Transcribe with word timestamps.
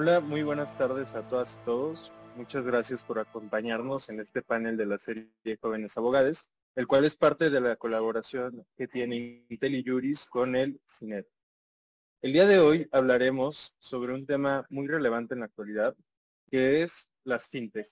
Hola, 0.00 0.20
muy 0.20 0.44
buenas 0.44 0.78
tardes 0.78 1.16
a 1.16 1.26
todas 1.26 1.58
y 1.60 1.64
todos. 1.64 2.12
Muchas 2.36 2.64
gracias 2.64 3.02
por 3.02 3.18
acompañarnos 3.18 4.08
en 4.10 4.20
este 4.20 4.42
panel 4.42 4.76
de 4.76 4.86
la 4.86 4.96
serie 4.96 5.28
Jóvenes 5.60 5.98
Abogados, 5.98 6.52
el 6.76 6.86
cual 6.86 7.04
es 7.04 7.16
parte 7.16 7.50
de 7.50 7.60
la 7.60 7.74
colaboración 7.74 8.64
que 8.76 8.86
tiene 8.86 9.44
IntelliJuris 9.48 10.26
con 10.26 10.54
el 10.54 10.80
CINET. 10.88 11.26
El 12.22 12.32
día 12.32 12.46
de 12.46 12.60
hoy 12.60 12.88
hablaremos 12.92 13.74
sobre 13.80 14.14
un 14.14 14.24
tema 14.24 14.64
muy 14.70 14.86
relevante 14.86 15.34
en 15.34 15.40
la 15.40 15.46
actualidad, 15.46 15.96
que 16.48 16.84
es 16.84 17.08
las 17.24 17.48
fintech. 17.48 17.88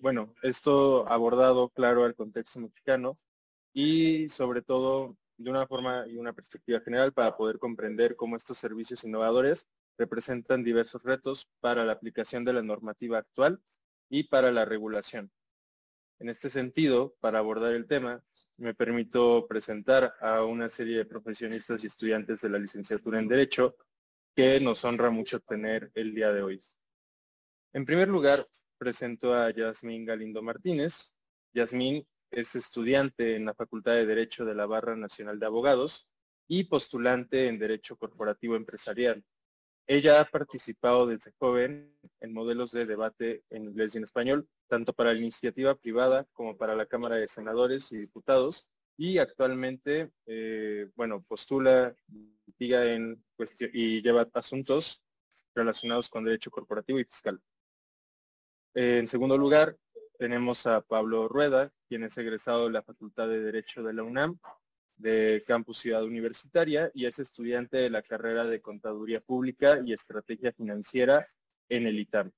Bueno, 0.00 0.34
esto 0.40 1.06
abordado 1.10 1.68
claro 1.68 2.04
al 2.06 2.14
contexto 2.14 2.58
mexicano 2.60 3.18
y 3.74 4.30
sobre 4.30 4.62
todo 4.62 5.14
de 5.36 5.50
una 5.50 5.66
forma 5.66 6.06
y 6.08 6.16
una 6.16 6.32
perspectiva 6.32 6.80
general 6.80 7.12
para 7.12 7.36
poder 7.36 7.58
comprender 7.58 8.16
cómo 8.16 8.36
estos 8.36 8.56
servicios 8.56 9.04
innovadores 9.04 9.68
representan 10.00 10.64
diversos 10.64 11.02
retos 11.02 11.50
para 11.60 11.84
la 11.84 11.92
aplicación 11.92 12.42
de 12.42 12.54
la 12.54 12.62
normativa 12.62 13.18
actual 13.18 13.60
y 14.08 14.24
para 14.24 14.50
la 14.50 14.64
regulación. 14.64 15.30
En 16.18 16.30
este 16.30 16.48
sentido, 16.48 17.16
para 17.20 17.38
abordar 17.38 17.74
el 17.74 17.86
tema, 17.86 18.22
me 18.56 18.74
permito 18.74 19.46
presentar 19.46 20.14
a 20.20 20.44
una 20.44 20.70
serie 20.70 20.96
de 20.96 21.04
profesionistas 21.04 21.84
y 21.84 21.86
estudiantes 21.86 22.40
de 22.40 22.48
la 22.48 22.58
licenciatura 22.58 23.18
en 23.18 23.28
Derecho 23.28 23.76
que 24.34 24.58
nos 24.60 24.84
honra 24.86 25.10
mucho 25.10 25.38
tener 25.40 25.90
el 25.94 26.14
día 26.14 26.32
de 26.32 26.42
hoy. 26.42 26.62
En 27.74 27.84
primer 27.84 28.08
lugar, 28.08 28.46
presento 28.78 29.34
a 29.34 29.50
Yasmín 29.50 30.06
Galindo 30.06 30.42
Martínez. 30.42 31.14
Yasmín 31.52 32.06
es 32.30 32.54
estudiante 32.54 33.36
en 33.36 33.44
la 33.44 33.54
Facultad 33.54 33.92
de 33.92 34.06
Derecho 34.06 34.46
de 34.46 34.54
la 34.54 34.64
Barra 34.64 34.96
Nacional 34.96 35.38
de 35.38 35.46
Abogados 35.46 36.08
y 36.48 36.64
postulante 36.64 37.48
en 37.48 37.58
Derecho 37.58 37.96
Corporativo 37.96 38.56
Empresarial. 38.56 39.22
Ella 39.86 40.20
ha 40.20 40.24
participado 40.24 41.06
desde 41.06 41.32
joven 41.38 41.96
en 42.20 42.32
modelos 42.32 42.70
de 42.70 42.86
debate 42.86 43.42
en 43.50 43.64
inglés 43.64 43.94
y 43.94 43.98
en 43.98 44.04
español, 44.04 44.48
tanto 44.68 44.92
para 44.92 45.12
la 45.12 45.18
iniciativa 45.18 45.74
privada 45.74 46.26
como 46.32 46.56
para 46.56 46.76
la 46.76 46.86
Cámara 46.86 47.16
de 47.16 47.26
Senadores 47.26 47.90
y 47.92 47.98
Diputados, 47.98 48.70
y 48.96 49.18
actualmente, 49.18 50.12
eh, 50.26 50.90
bueno, 50.94 51.22
postula, 51.22 51.94
en 52.58 53.24
y 53.72 54.02
lleva 54.02 54.28
asuntos 54.34 55.02
relacionados 55.54 56.10
con 56.10 56.24
derecho 56.24 56.50
corporativo 56.50 56.98
y 56.98 57.04
fiscal. 57.04 57.40
En 58.74 59.06
segundo 59.06 59.38
lugar, 59.38 59.76
tenemos 60.18 60.66
a 60.66 60.82
Pablo 60.82 61.28
Rueda, 61.28 61.72
quien 61.88 62.04
es 62.04 62.16
egresado 62.18 62.66
de 62.66 62.72
la 62.72 62.82
Facultad 62.82 63.26
de 63.28 63.40
Derecho 63.40 63.82
de 63.82 63.94
la 63.94 64.02
UNAM, 64.02 64.38
de 65.00 65.42
Campus 65.46 65.78
Ciudad 65.78 66.04
Universitaria, 66.04 66.90
y 66.94 67.06
es 67.06 67.18
estudiante 67.18 67.78
de 67.78 67.90
la 67.90 68.02
carrera 68.02 68.44
de 68.44 68.60
Contaduría 68.60 69.20
Pública 69.20 69.80
y 69.84 69.92
Estrategia 69.92 70.52
Financiera 70.52 71.24
en 71.68 71.86
el 71.86 71.98
ITAM. 71.98 72.30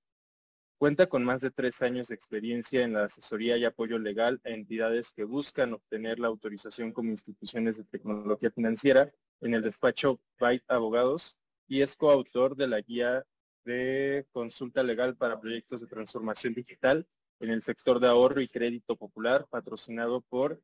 Cuenta 0.78 1.06
con 1.06 1.24
más 1.24 1.40
de 1.40 1.50
tres 1.50 1.80
años 1.82 2.08
de 2.08 2.14
experiencia 2.14 2.82
en 2.82 2.94
la 2.94 3.04
asesoría 3.04 3.56
y 3.56 3.64
apoyo 3.64 3.98
legal 3.98 4.40
a 4.44 4.50
entidades 4.50 5.12
que 5.12 5.24
buscan 5.24 5.74
obtener 5.74 6.18
la 6.18 6.28
autorización 6.28 6.92
como 6.92 7.10
instituciones 7.10 7.76
de 7.76 7.84
tecnología 7.84 8.50
financiera 8.50 9.12
en 9.40 9.54
el 9.54 9.62
despacho 9.62 10.20
Byte 10.40 10.64
Abogados 10.66 11.38
y 11.68 11.82
es 11.82 11.96
coautor 11.96 12.56
de 12.56 12.66
la 12.66 12.80
guía 12.80 13.24
de 13.64 14.26
consulta 14.32 14.82
legal 14.82 15.16
para 15.16 15.40
proyectos 15.40 15.80
de 15.80 15.86
transformación 15.86 16.54
digital 16.54 17.06
en 17.38 17.50
el 17.50 17.62
sector 17.62 18.00
de 18.00 18.08
ahorro 18.08 18.40
y 18.40 18.48
crédito 18.48 18.96
popular, 18.96 19.46
patrocinado 19.50 20.20
por 20.20 20.60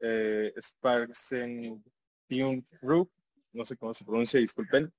eh, 0.00 0.52
Sparks 0.56 1.34
Group, 2.80 3.10
no 3.52 3.64
sé 3.64 3.76
cómo 3.76 3.94
se 3.94 4.04
pronuncia, 4.04 4.40
disculpen, 4.40 4.92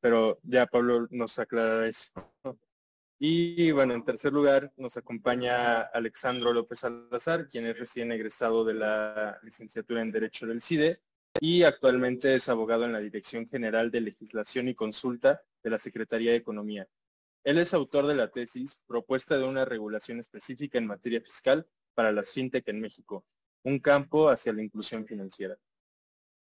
pero 0.00 0.38
ya 0.42 0.66
Pablo 0.66 1.06
nos 1.10 1.38
aclarará 1.38 1.88
eso. 1.88 2.12
Y 3.18 3.72
bueno, 3.72 3.94
en 3.94 4.04
tercer 4.04 4.32
lugar 4.32 4.72
nos 4.76 4.96
acompaña 4.98 5.80
Alexandro 5.80 6.52
López 6.52 6.80
Salazar, 6.80 7.48
quien 7.48 7.66
es 7.66 7.78
recién 7.78 8.12
egresado 8.12 8.64
de 8.64 8.74
la 8.74 9.38
licenciatura 9.42 10.02
en 10.02 10.12
Derecho 10.12 10.46
del 10.46 10.60
CIDE 10.60 11.00
y 11.40 11.62
actualmente 11.62 12.34
es 12.34 12.48
abogado 12.48 12.84
en 12.84 12.92
la 12.92 13.00
Dirección 13.00 13.46
General 13.46 13.90
de 13.90 14.00
Legislación 14.00 14.68
y 14.68 14.74
Consulta 14.74 15.42
de 15.62 15.70
la 15.70 15.78
Secretaría 15.78 16.30
de 16.30 16.38
Economía. 16.38 16.88
Él 17.44 17.58
es 17.58 17.74
autor 17.74 18.06
de 18.06 18.14
la 18.14 18.30
tesis 18.30 18.82
Propuesta 18.86 19.38
de 19.38 19.44
una 19.44 19.64
regulación 19.64 20.18
específica 20.18 20.78
en 20.78 20.86
materia 20.86 21.20
fiscal 21.20 21.66
para 21.94 22.12
las 22.12 22.32
fintech 22.32 22.68
en 22.68 22.80
México, 22.80 23.24
un 23.66 23.80
campo 23.80 24.28
hacia 24.28 24.52
la 24.52 24.62
inclusión 24.62 25.04
financiera. 25.04 25.58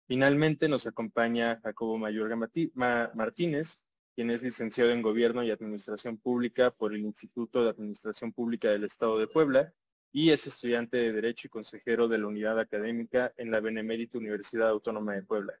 Finalmente 0.06 0.68
nos 0.68 0.86
acompaña 0.86 1.58
Jacobo 1.62 1.96
Mayorga 1.96 2.36
Martínez, 2.36 3.86
quien 4.14 4.30
es 4.30 4.42
licenciado 4.42 4.90
en 4.90 5.00
Gobierno 5.00 5.42
y 5.42 5.50
Administración 5.50 6.18
Pública 6.18 6.70
por 6.70 6.92
el 6.94 7.00
Instituto 7.00 7.64
de 7.64 7.70
Administración 7.70 8.34
Pública 8.34 8.68
del 8.68 8.84
Estado 8.84 9.18
de 9.18 9.28
Puebla 9.28 9.72
y 10.12 10.30
es 10.30 10.46
estudiante 10.46 10.98
de 10.98 11.14
Derecho 11.14 11.46
y 11.46 11.50
consejero 11.50 12.06
de 12.06 12.18
la 12.18 12.26
Unidad 12.26 12.60
Académica 12.60 13.32
en 13.38 13.50
la 13.50 13.60
Benemérita 13.60 14.18
Universidad 14.18 14.68
Autónoma 14.68 15.14
de 15.14 15.22
Puebla. 15.22 15.54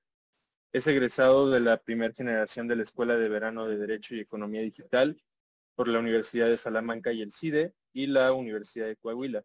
Es 0.74 0.86
egresado 0.86 1.48
de 1.48 1.60
la 1.60 1.78
primera 1.78 2.12
generación 2.12 2.68
de 2.68 2.76
la 2.76 2.82
Escuela 2.82 3.16
de 3.16 3.30
Verano 3.30 3.66
de 3.66 3.78
Derecho 3.78 4.14
y 4.14 4.20
Economía 4.20 4.60
Digital 4.60 5.22
por 5.74 5.88
la 5.88 6.00
Universidad 6.00 6.48
de 6.48 6.58
Salamanca 6.58 7.12
y 7.12 7.22
el 7.22 7.32
CIDE 7.32 7.72
y 7.94 8.08
la 8.08 8.34
Universidad 8.34 8.88
de 8.88 8.96
Coahuila. 8.96 9.42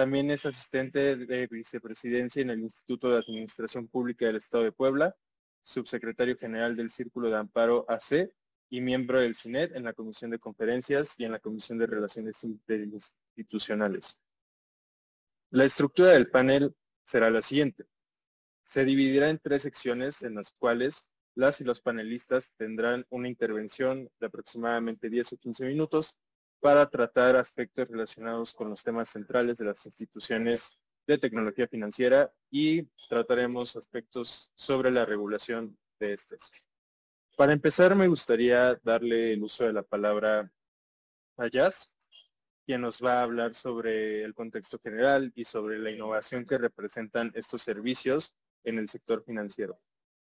También 0.00 0.30
es 0.30 0.46
asistente 0.46 1.14
de 1.14 1.46
vicepresidencia 1.46 2.40
en 2.40 2.48
el 2.48 2.60
Instituto 2.60 3.10
de 3.10 3.18
Administración 3.18 3.86
Pública 3.86 4.24
del 4.24 4.36
Estado 4.36 4.64
de 4.64 4.72
Puebla, 4.72 5.14
subsecretario 5.62 6.38
general 6.38 6.74
del 6.74 6.88
Círculo 6.88 7.28
de 7.28 7.36
Amparo 7.36 7.84
AC 7.86 8.32
y 8.70 8.80
miembro 8.80 9.20
del 9.20 9.36
CINET 9.36 9.76
en 9.76 9.84
la 9.84 9.92
Comisión 9.92 10.30
de 10.30 10.38
Conferencias 10.38 11.16
y 11.18 11.24
en 11.26 11.32
la 11.32 11.38
Comisión 11.38 11.76
de 11.76 11.86
Relaciones 11.86 12.42
Institucionales. 12.42 14.22
La 15.50 15.66
estructura 15.66 16.12
del 16.12 16.30
panel 16.30 16.74
será 17.04 17.28
la 17.28 17.42
siguiente. 17.42 17.84
Se 18.62 18.86
dividirá 18.86 19.28
en 19.28 19.38
tres 19.38 19.60
secciones 19.64 20.22
en 20.22 20.34
las 20.34 20.50
cuales 20.52 21.12
las 21.34 21.60
y 21.60 21.64
los 21.64 21.82
panelistas 21.82 22.56
tendrán 22.56 23.04
una 23.10 23.28
intervención 23.28 24.10
de 24.18 24.26
aproximadamente 24.28 25.10
10 25.10 25.34
o 25.34 25.36
15 25.36 25.66
minutos 25.66 26.18
para 26.60 26.88
tratar 26.88 27.36
aspectos 27.36 27.88
relacionados 27.88 28.52
con 28.52 28.70
los 28.70 28.84
temas 28.84 29.08
centrales 29.08 29.58
de 29.58 29.64
las 29.64 29.84
instituciones 29.86 30.78
de 31.06 31.18
tecnología 31.18 31.66
financiera 31.66 32.32
y 32.50 32.84
trataremos 33.08 33.76
aspectos 33.76 34.52
sobre 34.54 34.90
la 34.90 35.04
regulación 35.04 35.76
de 35.98 36.12
estas. 36.12 36.52
Para 37.36 37.52
empezar, 37.52 37.96
me 37.96 38.08
gustaría 38.08 38.78
darle 38.82 39.32
el 39.32 39.42
uso 39.42 39.64
de 39.64 39.72
la 39.72 39.82
palabra 39.82 40.52
a 41.38 41.48
Jazz, 41.48 41.94
quien 42.66 42.82
nos 42.82 43.02
va 43.02 43.14
a 43.14 43.22
hablar 43.22 43.54
sobre 43.54 44.22
el 44.22 44.34
contexto 44.34 44.78
general 44.78 45.32
y 45.34 45.44
sobre 45.44 45.78
la 45.78 45.90
innovación 45.90 46.44
que 46.44 46.58
representan 46.58 47.32
estos 47.34 47.62
servicios 47.62 48.36
en 48.64 48.78
el 48.78 48.88
sector 48.88 49.24
financiero. 49.24 49.80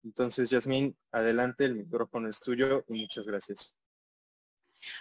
Entonces, 0.04 0.50
Yasmín, 0.50 0.96
adelante, 1.10 1.64
el 1.64 1.74
micrófono 1.74 2.28
es 2.28 2.40
tuyo 2.40 2.84
y 2.88 3.00
muchas 3.00 3.26
gracias. 3.26 3.74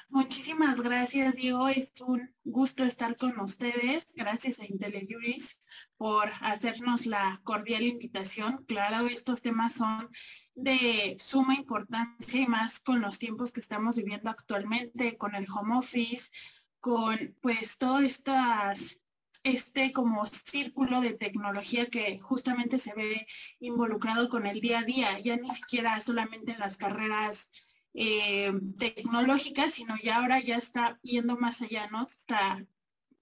Muchísimas 0.09 0.81
gracias, 0.81 1.35
Diego. 1.35 1.67
Es 1.67 1.93
un 2.01 2.33
gusto 2.43 2.83
estar 2.83 3.15
con 3.15 3.39
ustedes. 3.39 4.11
Gracias 4.15 4.59
a 4.59 4.65
IntelliJuris 4.65 5.57
por 5.97 6.31
hacernos 6.41 7.05
la 7.05 7.41
cordial 7.43 7.83
invitación. 7.83 8.65
Claro, 8.67 9.07
estos 9.07 9.41
temas 9.41 9.75
son 9.75 10.09
de 10.55 11.15
suma 11.19 11.55
importancia 11.55 12.41
y 12.41 12.47
más 12.47 12.79
con 12.79 13.01
los 13.01 13.19
tiempos 13.19 13.51
que 13.51 13.59
estamos 13.59 13.97
viviendo 13.97 14.29
actualmente, 14.29 15.17
con 15.17 15.35
el 15.35 15.45
home 15.49 15.77
office, 15.77 16.31
con 16.79 17.35
pues 17.41 17.77
todo 17.77 17.99
estas 17.99 18.99
este 19.43 19.93
como 19.93 20.25
círculo 20.25 20.99
de 21.01 21.13
tecnología 21.13 21.85
que 21.85 22.19
justamente 22.19 22.79
se 22.79 22.93
ve 22.93 23.27
involucrado 23.59 24.29
con 24.29 24.45
el 24.45 24.59
día 24.59 24.79
a 24.79 24.83
día, 24.83 25.19
ya 25.19 25.37
ni 25.37 25.49
siquiera 25.49 26.01
solamente 26.01 26.53
en 26.53 26.59
las 26.59 26.77
carreras 26.77 27.51
eh, 27.99 28.53
tecnológicas, 28.77 29.73
sino 29.73 29.95
ya 30.03 30.17
ahora 30.17 30.39
ya 30.39 30.55
está 30.55 30.99
yendo 31.01 31.35
más 31.35 31.63
allá, 31.63 31.87
¿no? 31.87 32.05
Está 32.05 32.63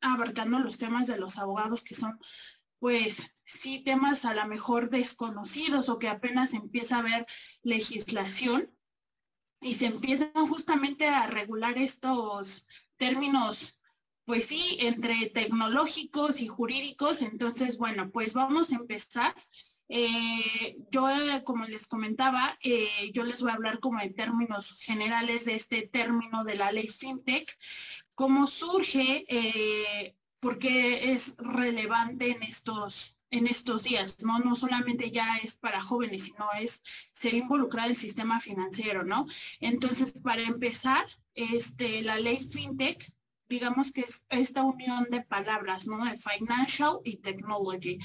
abarcando 0.01 0.60
los 0.60 0.77
temas 0.77 1.07
de 1.07 1.18
los 1.18 1.38
abogados 1.38 1.81
que 1.81 1.95
son, 1.95 2.19
pues, 2.80 3.33
sí, 3.45 3.80
temas 3.80 4.25
a 4.25 4.33
lo 4.33 4.45
mejor 4.48 4.89
desconocidos 4.89 5.88
o 5.88 5.98
que 5.98 6.10
apenas 6.10 6.54
empieza 6.54 6.98
a 6.98 7.00
haber 7.00 7.25
legislación 7.63 8.69
y 9.62 9.75
se 9.75 9.86
empiezan 9.86 10.33
justamente 10.33 11.07
a 11.07 11.25
regular 11.28 11.78
estos 11.78 12.68
términos 12.98 13.80
pues 14.25 14.48
sí, 14.48 14.78
entre 14.81 15.30
tecnológicos 15.30 16.42
y 16.42 16.48
jurídicos. 16.48 17.21
Entonces, 17.21 17.78
bueno, 17.78 18.10
pues 18.10 18.33
vamos 18.33 18.71
a 18.71 18.75
empezar. 18.75 19.36
Eh, 19.88 20.78
yo, 20.90 21.08
como 21.44 21.66
les 21.66 21.88
comentaba, 21.88 22.58
eh, 22.64 23.12
yo 23.14 23.24
les 23.24 23.42
voy 23.42 23.52
a 23.52 23.56
hablar 23.56 23.80
como 23.80 24.02
en 24.02 24.16
términos 24.16 24.80
generales 24.82 25.46
de 25.46 25.56
este 25.56 25.88
término 25.88 26.44
de 26.44 26.56
la 26.56 26.72
ley 26.72 26.88
FinTech, 26.88 27.56
cómo 28.16 28.48
surge, 28.48 29.26
eh, 29.28 30.16
por 30.40 30.60
qué 30.60 31.12
es 31.12 31.36
relevante 31.38 32.32
en 32.32 32.44
estos 32.44 33.16
en 33.32 33.48
estos 33.48 33.84
días, 33.84 34.24
¿no? 34.24 34.40
No 34.40 34.56
solamente 34.56 35.12
ya 35.12 35.38
es 35.44 35.58
para 35.58 35.82
jóvenes, 35.82 36.26
sino 36.26 36.48
es 36.60 36.81
ser 37.12 37.34
involucrado 37.34 37.90
el 37.90 37.96
sistema 37.96 38.40
financiero, 38.40 39.04
¿no? 39.04 39.26
Entonces, 39.60 40.22
para 40.22 40.44
empezar, 40.44 41.06
este, 41.34 42.02
la 42.04 42.18
ley 42.20 42.38
FinTech 42.38 43.12
digamos 43.47 43.92
que 43.92 44.01
es 44.01 44.25
esta 44.30 44.63
unión 44.63 45.07
de 45.09 45.21
palabras, 45.21 45.88
¿no? 45.88 46.06
De 46.06 46.18
financial 46.18 47.00
y 47.03 47.18
technology. 47.18 48.00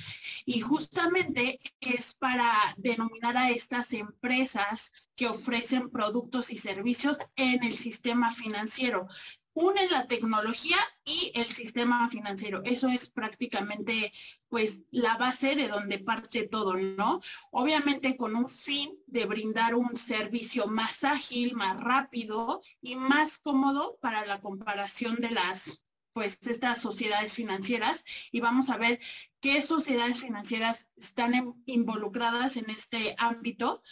Y 0.45 0.61
justamente 0.61 1.61
es 1.81 2.15
para 2.15 2.75
denominar 2.77 3.37
a 3.37 3.51
estas 3.51 3.93
empresas 3.93 4.93
que 5.17 5.29
ofrecen 5.29 5.91
productos 5.91 6.51
y 6.51 6.59
servicios 6.59 7.19
en 7.37 7.65
el 7.65 7.77
sistema 7.77 8.33
financiero 8.33 9.07
une 9.55 9.89
la 9.89 10.07
tecnología 10.07 10.77
y 11.05 11.33
el 11.35 11.49
sistema 11.49 12.09
financiero. 12.09 12.63
Eso 12.65 12.89
es 12.89 13.11
prácticamente 13.11 14.13
pues 14.49 14.83
la 14.91 15.17
base 15.17 15.57
de 15.57 15.69
donde 15.69 15.99
parte 15.99 16.47
todo, 16.47 16.77
¿no? 16.77 17.21
Obviamente 17.51 18.17
con 18.17 18.37
un 18.37 18.49
fin 18.49 18.97
de 19.07 19.27
brindar 19.27 19.75
un 19.75 19.97
servicio 19.97 20.67
más 20.67 21.05
ágil, 21.05 21.55
más 21.55 21.81
rápido 21.81 22.63
y 22.81 22.97
más 22.97 23.39
cómodo 23.39 23.99
para 24.01 24.25
la 24.27 24.41
comparación 24.41 25.17
de 25.17 25.31
las 25.31 25.83
pues 26.13 26.45
estas 26.47 26.81
sociedades 26.81 27.35
financieras 27.35 28.05
y 28.33 28.41
vamos 28.41 28.71
a 28.71 28.77
ver 28.77 28.99
qué 29.41 29.63
sociedades 29.63 30.21
financieras 30.21 30.91
están 30.97 31.63
involucradas 31.67 32.57
en 32.57 32.69
este 32.69 33.15
ámbito 33.17 33.83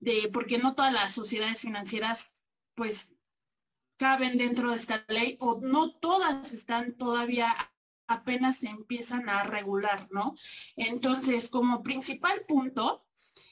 de 0.00 0.28
porque 0.32 0.58
no 0.58 0.74
todas 0.74 0.92
las 0.92 1.14
sociedades 1.14 1.60
financieras 1.60 2.34
pues 2.74 3.14
caben 3.96 4.38
dentro 4.38 4.70
de 4.70 4.78
esta 4.78 5.04
ley 5.08 5.36
o 5.40 5.60
no 5.60 5.92
todas 5.92 6.52
están 6.52 6.94
todavía 6.94 7.54
apenas 8.06 8.58
se 8.58 8.68
empiezan 8.68 9.28
a 9.28 9.44
regular, 9.44 10.08
¿no? 10.10 10.34
Entonces, 10.76 11.48
como 11.48 11.82
principal 11.82 12.44
punto, 12.46 13.04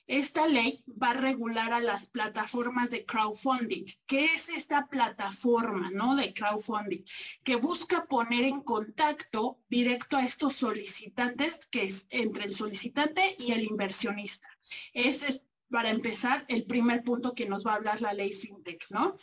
esta 0.07 0.47
ley 0.47 0.85
va 1.01 1.11
a 1.11 1.15
regular 1.15 1.73
a 1.73 1.81
las 1.81 2.07
plataformas 2.07 2.91
de 2.91 3.07
crowdfunding. 3.07 3.87
¿Qué 4.07 4.27
es 4.27 4.49
esta 4.49 4.89
plataforma, 4.89 5.91
no? 5.91 6.17
De 6.17 6.35
crowdfunding, 6.35 7.05
que 7.45 7.57
busca 7.57 8.05
poner 8.07 8.45
en 8.45 8.61
contacto 8.61 9.61
directo 9.69 10.17
a 10.17 10.25
estos 10.25 10.55
solicitantes, 10.55 11.67
que 11.67 11.85
es 11.85 12.07
entre 12.11 12.45
el 12.45 12.55
solicitante 12.55 13.37
y 13.39 13.53
el 13.53 13.65
inversionista. 13.65 14.49
Ese 14.93 15.29
es 15.29 15.43
para 15.73 15.89
empezar, 15.89 16.45
el 16.49 16.65
primer 16.65 17.03
punto 17.03 17.35
que 17.35 17.49
nos 17.49 17.67
va 17.67 17.73
a 17.73 17.77
hablar 17.77 18.01
la 18.03 18.13
ley 18.13 18.35
FinTech, 18.35 18.91
¿no? 18.91 19.15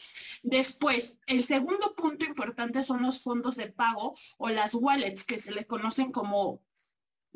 Después, 0.42 1.16
el 1.28 1.44
segundo 1.44 1.96
punto 1.96 2.25
importante 2.25 2.81
son 2.81 3.04
los 3.04 3.22
fondos 3.22 3.56
de 3.56 3.68
pago 3.72 4.18
o 4.40 4.50
las 4.50 4.74
wallets, 4.74 5.24
que 5.24 5.38
se 5.38 5.51
les 5.51 5.68
conocen 5.68 6.12
como 6.12 6.62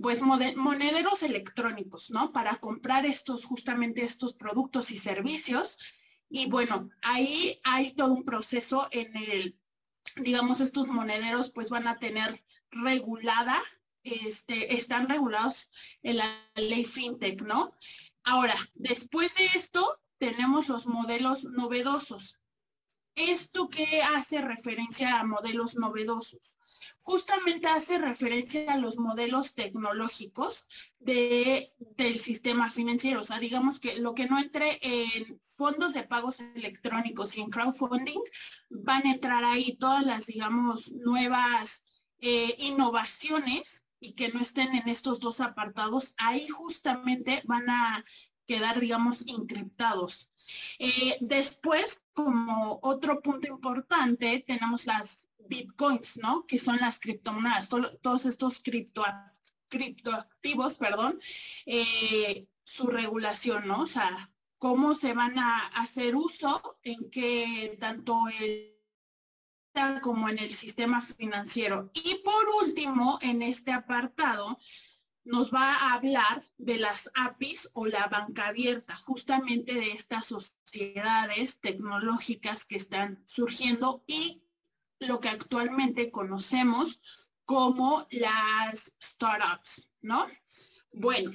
pues 0.01 0.21
monederos 0.24 1.21
electrónicos, 1.21 2.10
¿no? 2.10 2.33
Para 2.33 2.56
comprar 2.56 3.06
estos, 3.06 3.45
justamente 3.45 4.04
estos 4.04 4.33
productos 4.33 4.89
y 4.89 4.98
servicios. 4.98 5.77
Y 6.27 6.50
bueno, 6.50 6.89
ahí 7.04 7.59
hay 7.63 7.94
todo 7.94 8.12
un 8.12 8.25
proceso 8.25 8.88
en 8.89 9.16
el, 9.16 9.59
digamos, 10.16 10.59
estos 10.59 10.88
monederos 10.88 11.51
pues 11.51 11.69
van 11.69 11.88
a 11.88 12.00
tener 12.00 12.44
regulada, 12.71 13.62
este, 14.01 14.75
están 14.75 15.07
regulados 15.07 15.69
en 16.01 16.18
la 16.18 16.51
ley 16.56 16.83
FinTech, 16.83 17.44
¿no? 17.44 17.75
Ahora, 18.23 18.55
después 18.73 19.35
de 19.35 19.45
esto, 19.55 19.99
tenemos 20.17 20.69
los 20.69 20.87
modelos 20.87 21.43
novedosos. 21.43 22.37
¿Esto 23.15 23.69
qué 23.69 24.01
hace 24.01 24.41
referencia 24.41 25.19
a 25.19 25.23
modelos 25.23 25.75
novedosos? 25.75 26.57
Justamente 27.01 27.67
hace 27.67 27.99
referencia 27.99 28.73
a 28.73 28.77
los 28.77 28.97
modelos 28.97 29.53
tecnológicos 29.53 30.67
de, 30.99 31.73
del 31.77 32.17
sistema 32.17 32.71
financiero. 32.71 33.21
O 33.21 33.23
sea, 33.23 33.39
digamos 33.39 33.79
que 33.79 33.97
lo 33.97 34.15
que 34.15 34.25
no 34.25 34.39
entre 34.39 34.79
en 34.81 35.39
fondos 35.43 35.93
de 35.93 36.03
pagos 36.03 36.39
electrónicos 36.39 37.37
y 37.37 37.41
en 37.41 37.49
crowdfunding, 37.49 38.21
van 38.69 39.05
a 39.05 39.11
entrar 39.11 39.43
ahí 39.43 39.75
todas 39.75 40.03
las, 40.03 40.25
digamos, 40.25 40.91
nuevas 40.93 41.83
eh, 42.19 42.55
innovaciones 42.59 43.82
y 44.03 44.13
que 44.13 44.29
no 44.29 44.41
estén 44.41 44.75
en 44.75 44.89
estos 44.89 45.19
dos 45.19 45.39
apartados, 45.39 46.13
ahí 46.17 46.47
justamente 46.47 47.41
van 47.45 47.69
a 47.69 48.05
quedar, 48.45 48.79
digamos, 48.79 49.25
encriptados. 49.27 50.29
Eh, 50.77 51.17
después, 51.21 52.03
como 52.13 52.79
otro 52.83 53.21
punto 53.21 53.47
importante, 53.47 54.44
tenemos 54.45 54.85
las 54.85 55.29
bitcoins, 55.47 56.17
¿no? 56.17 56.45
Que 56.45 56.59
son 56.59 56.77
las 56.77 57.00
criptomonedas, 57.00 57.69
todos 57.69 58.25
estos 58.25 58.59
cripto, 58.59 59.03
criptoactivos, 59.69 60.75
perdón, 60.75 61.19
eh, 61.65 62.47
su 62.63 62.88
regulación, 62.88 63.67
¿no? 63.67 63.81
O 63.81 63.88
sea, 63.88 64.29
cómo 64.57 64.95
se 64.95 65.13
van 65.13 65.39
a 65.39 65.67
hacer 65.67 66.15
uso, 66.15 66.77
en 66.83 67.09
que 67.09 67.77
tanto 67.79 68.27
el 68.39 68.72
como 70.01 70.29
en 70.29 70.39
el 70.39 70.53
sistema 70.53 71.01
financiero. 71.01 71.91
Y 71.93 72.15
por 72.23 72.63
último, 72.63 73.17
en 73.21 73.41
este 73.41 73.71
apartado, 73.71 74.59
nos 75.25 75.53
va 75.53 75.73
a 75.73 75.93
hablar 75.93 76.49
de 76.57 76.77
las 76.77 77.09
APIs 77.15 77.69
o 77.73 77.85
la 77.85 78.07
banca 78.07 78.47
abierta, 78.47 78.95
justamente 78.95 79.73
de 79.73 79.91
estas 79.91 80.27
sociedades 80.27 81.59
tecnológicas 81.59 82.65
que 82.65 82.75
están 82.75 83.23
surgiendo 83.25 84.03
y 84.05 84.43
lo 84.99 85.19
que 85.19 85.29
actualmente 85.29 86.11
conocemos 86.11 86.99
como 87.45 88.07
las 88.11 88.93
startups, 89.01 89.89
¿no? 90.01 90.27
Bueno, 90.91 91.31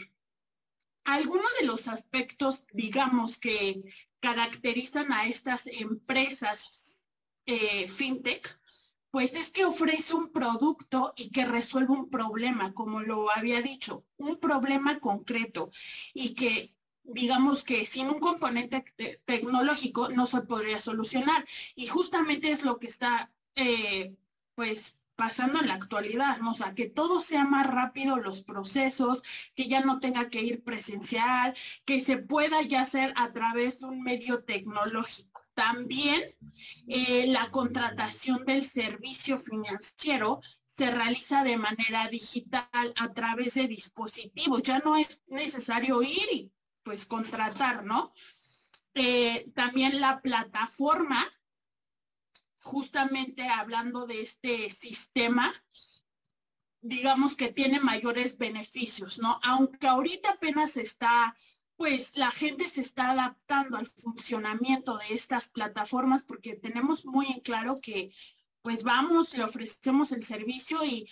algunos 1.04 1.50
de 1.60 1.66
los 1.66 1.88
aspectos, 1.88 2.64
digamos, 2.72 3.38
que 3.38 3.82
caracterizan 4.20 5.12
a 5.12 5.26
estas 5.26 5.66
empresas 5.66 6.87
eh, 7.48 7.88
fintech, 7.88 8.60
pues 9.10 9.34
es 9.34 9.50
que 9.50 9.64
ofrece 9.64 10.14
un 10.14 10.28
producto 10.30 11.14
y 11.16 11.30
que 11.30 11.46
resuelve 11.46 11.94
un 11.94 12.10
problema, 12.10 12.74
como 12.74 13.00
lo 13.00 13.30
había 13.30 13.62
dicho, 13.62 14.04
un 14.18 14.38
problema 14.38 15.00
concreto 15.00 15.70
y 16.12 16.34
que 16.34 16.74
digamos 17.04 17.64
que 17.64 17.86
sin 17.86 18.08
un 18.08 18.20
componente 18.20 18.84
tecnológico 19.24 20.10
no 20.10 20.26
se 20.26 20.42
podría 20.42 20.78
solucionar. 20.78 21.46
Y 21.74 21.86
justamente 21.86 22.50
es 22.50 22.64
lo 22.64 22.78
que 22.78 22.88
está, 22.88 23.32
eh, 23.54 24.14
pues, 24.54 24.98
pasando 25.16 25.58
en 25.60 25.68
la 25.68 25.74
actualidad, 25.74 26.38
¿no? 26.38 26.52
o 26.52 26.54
sea, 26.54 26.74
que 26.74 26.86
todo 26.86 27.20
sea 27.20 27.44
más 27.44 27.66
rápido 27.66 28.18
los 28.18 28.42
procesos, 28.42 29.22
que 29.56 29.66
ya 29.68 29.80
no 29.80 30.00
tenga 30.00 30.28
que 30.30 30.42
ir 30.42 30.62
presencial, 30.62 31.56
que 31.86 32.00
se 32.02 32.18
pueda 32.18 32.62
ya 32.62 32.82
hacer 32.82 33.14
a 33.16 33.32
través 33.32 33.80
de 33.80 33.86
un 33.86 34.02
medio 34.02 34.44
tecnológico. 34.44 35.27
También 35.58 36.36
eh, 36.86 37.26
la 37.26 37.50
contratación 37.50 38.44
del 38.44 38.62
servicio 38.62 39.36
financiero 39.36 40.40
se 40.64 40.88
realiza 40.88 41.42
de 41.42 41.56
manera 41.56 42.06
digital 42.06 42.94
a 42.94 43.12
través 43.12 43.54
de 43.54 43.66
dispositivos. 43.66 44.62
Ya 44.62 44.78
no 44.78 44.94
es 44.94 45.20
necesario 45.26 46.00
ir 46.00 46.28
y 46.32 46.52
pues 46.84 47.06
contratar, 47.06 47.84
¿no? 47.84 48.12
Eh, 48.94 49.50
también 49.56 50.00
la 50.00 50.20
plataforma, 50.20 51.26
justamente 52.60 53.48
hablando 53.48 54.06
de 54.06 54.22
este 54.22 54.70
sistema, 54.70 55.52
digamos 56.80 57.34
que 57.34 57.48
tiene 57.48 57.80
mayores 57.80 58.38
beneficios, 58.38 59.18
¿no? 59.18 59.40
Aunque 59.42 59.88
ahorita 59.88 60.30
apenas 60.34 60.76
está 60.76 61.34
pues 61.78 62.16
la 62.16 62.32
gente 62.32 62.68
se 62.68 62.80
está 62.80 63.12
adaptando 63.12 63.76
al 63.76 63.86
funcionamiento 63.86 64.98
de 64.98 65.14
estas 65.14 65.48
plataformas 65.48 66.24
porque 66.24 66.56
tenemos 66.56 67.06
muy 67.06 67.26
en 67.26 67.38
claro 67.38 67.76
que 67.80 68.10
pues 68.62 68.82
vamos, 68.82 69.36
le 69.36 69.44
ofrecemos 69.44 70.10
el 70.10 70.24
servicio 70.24 70.84
y 70.84 71.08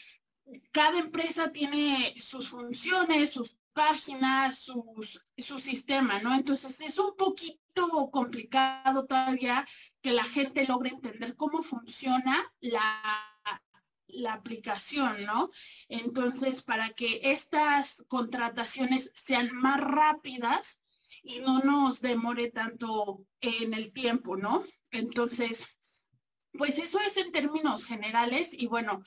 cada 0.73 0.99
empresa 0.99 1.53
tiene 1.53 2.17
sus 2.19 2.49
funciones, 2.49 3.31
sus 3.31 3.57
páginas, 3.73 4.59
sus, 4.59 5.23
su 5.39 5.61
sistema, 5.61 6.19
¿no? 6.21 6.35
Entonces 6.35 6.81
es 6.81 6.99
un 6.99 7.15
poquito 7.17 8.11
complicado 8.11 9.07
todavía 9.07 9.65
que 10.03 10.11
la 10.11 10.25
gente 10.25 10.67
logre 10.67 10.91
entender 10.91 11.37
cómo 11.37 11.63
funciona 11.63 12.53
la 12.59 13.36
la 14.09 14.35
aplicación, 14.35 15.25
¿no? 15.25 15.49
Entonces, 15.89 16.63
para 16.63 16.91
que 16.91 17.21
estas 17.23 18.05
contrataciones 18.09 19.11
sean 19.15 19.55
más 19.55 19.81
rápidas 19.81 20.81
y 21.23 21.41
no 21.41 21.59
nos 21.61 22.01
demore 22.01 22.51
tanto 22.51 23.25
en 23.41 23.75
el 23.75 23.93
tiempo, 23.93 24.37
¿no? 24.37 24.63
Entonces, 24.91 25.67
pues 26.53 26.79
eso 26.79 27.01
es 27.01 27.17
en 27.17 27.33
términos 27.33 27.85
generales 27.85 28.51
y 28.53 28.67
bueno, 28.67 29.03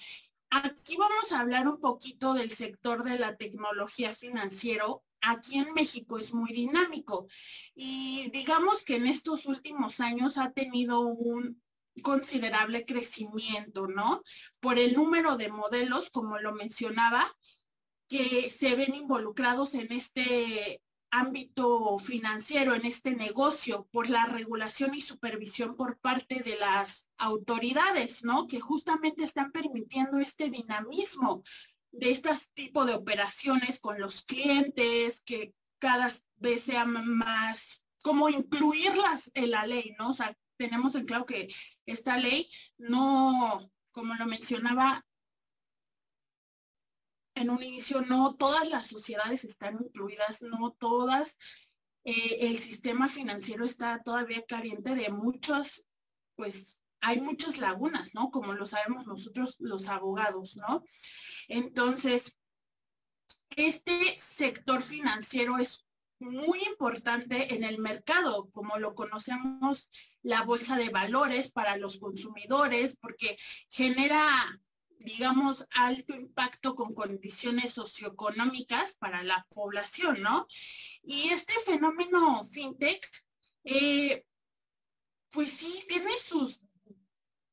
aquí 0.49 0.95
vamos 0.97 1.31
a 1.31 1.39
hablar 1.39 1.67
un 1.67 1.79
poquito 1.79 2.33
del 2.33 2.51
sector 2.51 3.03
de 3.03 3.17
la 3.17 3.37
tecnología 3.37 4.13
financiero. 4.13 5.03
Aquí 5.21 5.57
en 5.57 5.73
México 5.73 6.17
es 6.17 6.33
muy 6.33 6.53
dinámico 6.53 7.27
y 7.75 8.29
digamos 8.31 8.83
que 8.83 8.95
en 8.95 9.07
estos 9.07 9.45
últimos 9.45 9.99
años 9.99 10.37
ha 10.37 10.51
tenido 10.51 11.01
un 11.01 11.61
considerable 12.01 12.85
crecimiento, 12.85 13.87
¿no? 13.87 14.23
Por 14.59 14.79
el 14.79 14.93
número 14.93 15.37
de 15.37 15.49
modelos, 15.49 16.09
como 16.09 16.39
lo 16.39 16.53
mencionaba, 16.53 17.35
que 18.07 18.49
se 18.49 18.75
ven 18.75 18.95
involucrados 18.95 19.73
en 19.75 19.91
este 19.91 20.81
ámbito 21.11 21.97
financiero, 21.97 22.73
en 22.73 22.85
este 22.85 23.15
negocio, 23.15 23.87
por 23.91 24.09
la 24.09 24.25
regulación 24.25 24.93
y 24.93 25.01
supervisión 25.01 25.75
por 25.75 25.97
parte 25.99 26.41
de 26.41 26.57
las 26.57 27.07
autoridades, 27.17 28.23
¿no? 28.23 28.47
Que 28.47 28.59
justamente 28.59 29.23
están 29.23 29.51
permitiendo 29.51 30.19
este 30.19 30.49
dinamismo 30.49 31.43
de 31.91 32.11
este 32.11 32.29
tipo 32.53 32.85
de 32.85 32.93
operaciones 32.93 33.79
con 33.79 33.99
los 33.99 34.23
clientes, 34.23 35.21
que 35.21 35.53
cada 35.79 36.11
vez 36.37 36.63
sea 36.63 36.85
más, 36.85 37.81
como 38.03 38.29
incluirlas 38.29 39.31
en 39.33 39.51
la 39.51 39.65
ley, 39.65 39.95
¿no? 39.97 40.09
O 40.09 40.13
tenemos 40.59 40.93
en 40.95 41.05
claro 41.05 41.25
que 41.25 41.47
esta 41.85 42.17
ley 42.17 42.51
no, 42.77 43.71
como 43.91 44.13
lo 44.15 44.25
mencionaba, 44.25 45.05
en 47.33 47.49
un 47.49 47.63
inicio 47.63 48.01
no 48.01 48.35
todas 48.35 48.67
las 48.67 48.87
sociedades 48.87 49.45
están 49.45 49.79
incluidas, 49.81 50.41
no 50.41 50.71
todas, 50.73 51.37
eh, 52.03 52.37
el 52.41 52.59
sistema 52.59 53.07
financiero 53.07 53.63
está 53.63 54.03
todavía 54.03 54.45
carente 54.45 54.95
de 54.95 55.09
muchos, 55.09 55.85
pues 56.35 56.77
hay 56.99 57.21
muchas 57.21 57.57
lagunas, 57.57 58.13
¿no? 58.13 58.29
Como 58.29 58.51
lo 58.51 58.67
sabemos 58.67 59.07
nosotros 59.07 59.55
los 59.59 59.87
abogados, 59.87 60.57
¿no? 60.57 60.83
Entonces, 61.47 62.35
este 63.55 64.17
sector 64.17 64.81
financiero 64.81 65.57
es 65.57 65.85
muy 66.19 66.61
importante 66.63 67.53
en 67.53 67.63
el 67.63 67.79
mercado, 67.79 68.49
como 68.51 68.77
lo 68.77 68.93
conocemos 68.93 69.89
la 70.21 70.43
bolsa 70.43 70.75
de 70.75 70.89
valores 70.89 71.51
para 71.51 71.77
los 71.77 71.97
consumidores, 71.97 72.97
porque 72.97 73.37
genera 73.69 74.59
digamos, 74.99 75.65
alto 75.71 76.13
impacto 76.13 76.75
con 76.75 76.93
condiciones 76.93 77.73
socioeconómicas 77.73 78.95
para 78.97 79.23
la 79.23 79.47
población, 79.53 80.21
¿no? 80.21 80.45
Y 81.03 81.29
este 81.29 81.53
fenómeno 81.65 82.43
fintech, 82.43 83.09
eh, 83.63 84.25
pues 85.31 85.51
sí, 85.51 85.85
tiene 85.87 86.11
sus, 86.17 86.61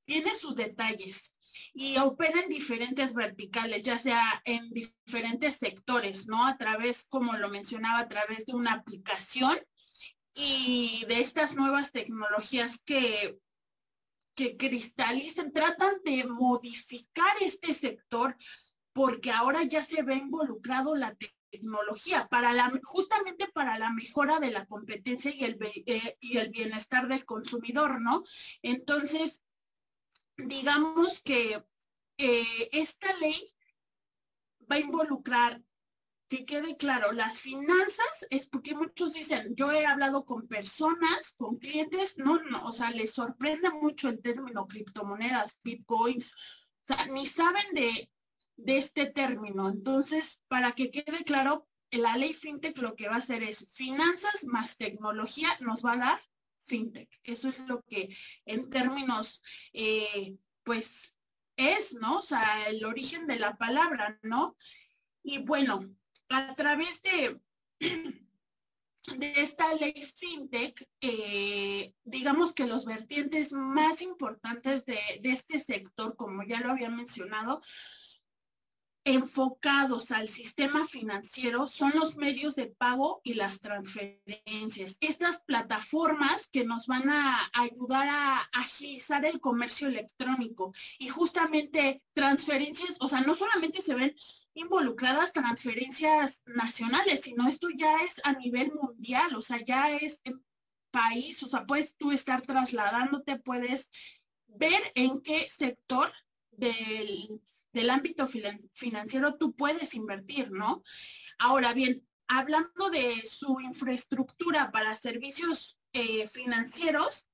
tiene 0.04 0.34
sus 0.34 0.56
detalles 0.56 1.32
y 1.74 1.98
opera 1.98 2.40
en 2.40 2.48
diferentes 2.48 3.14
verticales, 3.14 3.82
ya 3.82 3.98
sea 3.98 4.42
en 4.44 4.70
diferentes 4.70 5.56
sectores, 5.56 6.26
¿no? 6.26 6.46
A 6.46 6.56
través, 6.56 7.04
como 7.08 7.34
lo 7.34 7.48
mencionaba, 7.48 8.00
a 8.00 8.08
través 8.08 8.46
de 8.46 8.54
una 8.54 8.74
aplicación 8.74 9.58
y 10.34 11.04
de 11.08 11.20
estas 11.20 11.54
nuevas 11.54 11.92
tecnologías 11.92 12.82
que 12.84 13.38
que 14.36 14.56
cristalizan, 14.56 15.50
tratan 15.50 15.94
de 16.04 16.24
modificar 16.24 17.34
este 17.40 17.72
sector 17.72 18.36
porque 18.92 19.30
ahora 19.30 19.62
ya 19.64 19.82
se 19.82 20.02
ve 20.02 20.14
involucrado 20.14 20.94
la 20.94 21.16
tecnología 21.50 22.28
para 22.28 22.52
la, 22.52 22.70
justamente 22.84 23.48
para 23.48 23.78
la 23.78 23.90
mejora 23.90 24.38
de 24.38 24.50
la 24.50 24.66
competencia 24.66 25.34
y 25.34 25.44
el, 25.44 25.58
eh, 25.86 26.16
y 26.20 26.36
el 26.36 26.50
bienestar 26.50 27.08
del 27.08 27.24
consumidor, 27.24 28.00
¿no? 28.00 28.24
Entonces, 28.62 29.42
digamos 30.36 31.20
que 31.20 31.64
eh, 32.18 32.68
esta 32.72 33.14
ley 33.16 33.54
va 34.70 34.76
a 34.76 34.80
involucrar 34.80 35.62
que 36.28 36.44
quede 36.44 36.76
claro, 36.76 37.12
las 37.12 37.38
finanzas 37.38 38.26
es 38.30 38.46
porque 38.48 38.74
muchos 38.74 39.12
dicen, 39.12 39.54
yo 39.54 39.70
he 39.70 39.86
hablado 39.86 40.24
con 40.24 40.48
personas, 40.48 41.34
con 41.36 41.56
clientes, 41.56 42.18
no, 42.18 42.42
no, 42.42 42.64
o 42.64 42.72
sea, 42.72 42.90
les 42.90 43.12
sorprende 43.12 43.70
mucho 43.70 44.08
el 44.08 44.20
término 44.20 44.66
criptomonedas, 44.66 45.60
bitcoins, 45.62 46.34
o 46.34 46.94
sea, 46.94 47.06
ni 47.06 47.26
saben 47.26 47.66
de, 47.74 48.10
de 48.56 48.76
este 48.76 49.06
término. 49.06 49.68
Entonces, 49.68 50.40
para 50.48 50.72
que 50.72 50.90
quede 50.90 51.22
claro, 51.24 51.68
la 51.92 52.16
ley 52.16 52.34
FinTech 52.34 52.76
lo 52.78 52.96
que 52.96 53.08
va 53.08 53.14
a 53.14 53.18
hacer 53.18 53.44
es 53.44 53.68
finanzas 53.72 54.44
más 54.44 54.76
tecnología 54.76 55.48
nos 55.60 55.84
va 55.84 55.92
a 55.92 55.98
dar 55.98 56.22
FinTech. 56.66 57.08
Eso 57.24 57.48
es 57.48 57.58
lo 57.60 57.82
que 57.82 58.14
en 58.44 58.68
términos, 58.70 59.42
eh, 59.72 60.36
pues, 60.62 61.14
es, 61.56 61.94
¿no? 61.94 62.18
O 62.18 62.22
sea, 62.22 62.68
el 62.68 62.84
origen 62.84 63.26
de 63.26 63.38
la 63.38 63.56
palabra, 63.56 64.18
¿no? 64.22 64.56
Y 65.22 65.38
bueno, 65.38 65.80
a 66.28 66.54
través 66.54 67.00
de, 67.02 67.40
de 69.16 69.32
esta 69.36 69.72
ley 69.74 70.02
FinTech, 70.02 70.88
eh, 71.00 71.92
digamos 72.04 72.52
que 72.52 72.66
los 72.66 72.84
vertientes 72.84 73.52
más 73.52 74.02
importantes 74.02 74.84
de, 74.84 74.98
de 75.22 75.30
este 75.30 75.58
sector, 75.58 76.16
como 76.16 76.42
ya 76.44 76.60
lo 76.60 76.70
había 76.70 76.90
mencionado, 76.90 77.60
enfocados 79.06 80.10
al 80.10 80.26
sistema 80.26 80.84
financiero 80.84 81.68
son 81.68 81.92
los 81.94 82.16
medios 82.16 82.56
de 82.56 82.66
pago 82.66 83.20
y 83.22 83.34
las 83.34 83.60
transferencias. 83.60 84.96
Estas 85.00 85.40
plataformas 85.42 86.48
que 86.48 86.64
nos 86.64 86.88
van 86.88 87.08
a 87.08 87.48
ayudar 87.54 88.08
a 88.08 88.40
agilizar 88.52 89.24
el 89.24 89.40
comercio 89.40 89.86
electrónico 89.86 90.72
y 90.98 91.08
justamente 91.08 92.02
transferencias, 92.14 92.96
o 92.98 93.08
sea, 93.08 93.20
no 93.20 93.36
solamente 93.36 93.80
se 93.80 93.94
ven 93.94 94.16
involucradas 94.54 95.32
transferencias 95.32 96.42
nacionales, 96.44 97.20
sino 97.20 97.48
esto 97.48 97.68
ya 97.76 98.02
es 98.02 98.20
a 98.24 98.32
nivel 98.32 98.72
mundial, 98.72 99.36
o 99.36 99.40
sea, 99.40 99.64
ya 99.64 99.96
es 99.96 100.20
país, 100.90 101.40
o 101.44 101.48
sea, 101.48 101.64
puedes 101.64 101.94
tú 101.94 102.10
estar 102.10 102.42
trasladándote, 102.42 103.38
puedes 103.38 103.88
ver 104.48 104.82
en 104.96 105.20
qué 105.20 105.46
sector 105.48 106.12
del 106.50 107.40
del 107.76 107.90
ámbito 107.90 108.26
financiero 108.72 109.36
tú 109.36 109.54
puedes 109.54 109.94
invertir, 109.94 110.50
¿no? 110.50 110.82
Ahora 111.38 111.74
bien, 111.74 112.02
hablando 112.26 112.88
de 112.90 113.22
su 113.26 113.60
infraestructura 113.60 114.70
para 114.72 114.94
servicios 114.94 115.78
eh, 115.92 116.26
financieros, 116.26 117.28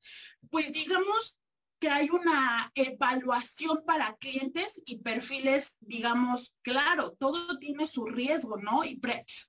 pues 0.51 0.73
digamos 0.73 1.39
que 1.79 1.89
hay 1.91 2.11
una 2.11 2.73
evaluación 2.75 3.85
para 3.87 4.17
clientes 4.17 4.83
y 4.85 4.99
perfiles, 4.99 5.77
digamos, 5.79 6.53
claro, 6.63 7.13
todo 7.13 7.59
tiene 7.59 7.87
su 7.87 8.05
riesgo, 8.05 8.57
¿no? 8.57 8.85
Y 8.85 9.01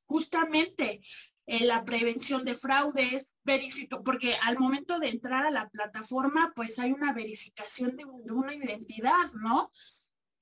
justamente 0.06 1.02
eh, 1.48 1.66
la 1.66 1.84
prevención 1.86 2.46
de 2.46 2.54
fraudes, 2.54 3.36
verifico, 3.44 4.04
porque 4.04 4.36
al 4.44 4.60
momento 4.60 5.00
de 5.00 5.10
entrar 5.10 5.48
a 5.48 5.52
la 5.52 5.70
plataforma, 5.70 6.54
pues 6.56 6.78
hay 6.78 6.92
una 6.92 7.14
verificación 7.14 7.98
de 7.98 8.06
una 8.06 8.54
identidad, 8.54 9.34
¿no? 9.34 9.72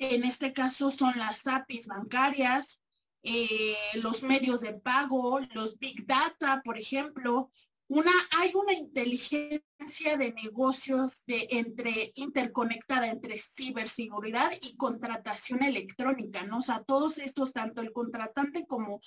En 0.02 0.24
este 0.24 0.52
caso 0.52 0.90
son 0.90 1.20
las 1.20 1.46
APIs 1.46 1.86
bancarias, 1.86 2.80
eh, 3.22 3.78
los 3.94 4.24
medios 4.24 4.62
de 4.62 4.74
pago, 4.74 5.40
los 5.54 5.78
big 5.78 6.08
data, 6.08 6.64
por 6.66 6.80
ejemplo. 6.80 7.52
Una, 7.88 8.12
hay 8.32 8.52
una 8.56 8.74
inteligencia 8.74 10.18
de 10.18 10.34
negocios 10.34 11.24
de 11.28 11.48
entre 11.52 12.14
interconectada 12.16 13.10
entre 13.10 13.38
ciberseguridad 13.38 14.52
y 14.60 14.76
contratación 14.76 15.62
electrónica, 15.62 16.42
¿no? 16.46 16.58
O 16.58 16.62
sea, 16.64 16.84
todos 16.84 17.20
estos, 17.20 17.54
tanto 17.54 17.82
el 17.82 17.94
contratante 17.94 18.66
como 18.66 19.02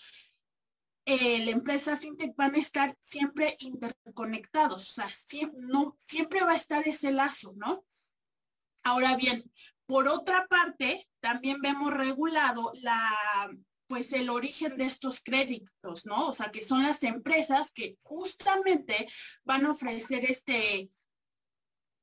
eh, 1.06 1.44
la 1.44 1.50
empresa 1.50 1.96
fintech 1.96 2.36
van 2.36 2.54
a 2.54 2.58
estar 2.58 2.96
siempre 3.00 3.56
interconectados, 3.58 4.90
o 4.90 4.92
sea, 4.92 5.08
no, 5.56 5.96
siempre 5.98 6.40
va 6.42 6.52
a 6.52 6.56
estar 6.56 6.86
ese 6.86 7.10
lazo, 7.10 7.52
¿no? 7.56 7.84
Ahora 8.84 9.16
bien, 9.16 9.42
por 9.86 10.08
otra 10.08 10.46
parte, 10.46 11.08
también 11.20 11.60
vemos 11.60 11.92
regulado 11.92 12.72
la 12.82 13.10
pues 13.86 14.12
el 14.12 14.30
origen 14.30 14.76
de 14.76 14.86
estos 14.86 15.20
créditos, 15.22 16.06
¿no? 16.06 16.28
O 16.28 16.32
sea, 16.32 16.50
que 16.50 16.64
son 16.64 16.82
las 16.82 17.02
empresas 17.02 17.70
que 17.70 17.96
justamente 18.02 19.06
van 19.44 19.66
a 19.66 19.72
ofrecer 19.72 20.24
este 20.24 20.90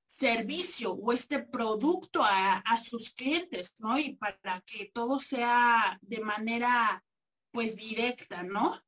servicio 0.05 0.91
o 0.91 1.13
este 1.13 1.39
producto 1.39 2.21
a, 2.23 2.61
sus 2.77 3.11
clientes, 3.11 3.73
¿no? 3.79 3.97
Y 3.97 4.15
para 4.15 4.61
que 4.61 4.91
todo 4.93 5.19
sea 5.19 5.97
de 6.01 6.19
manera, 6.19 7.03
pues, 7.51 7.75
directa, 7.75 8.43
¿no? 8.43 8.79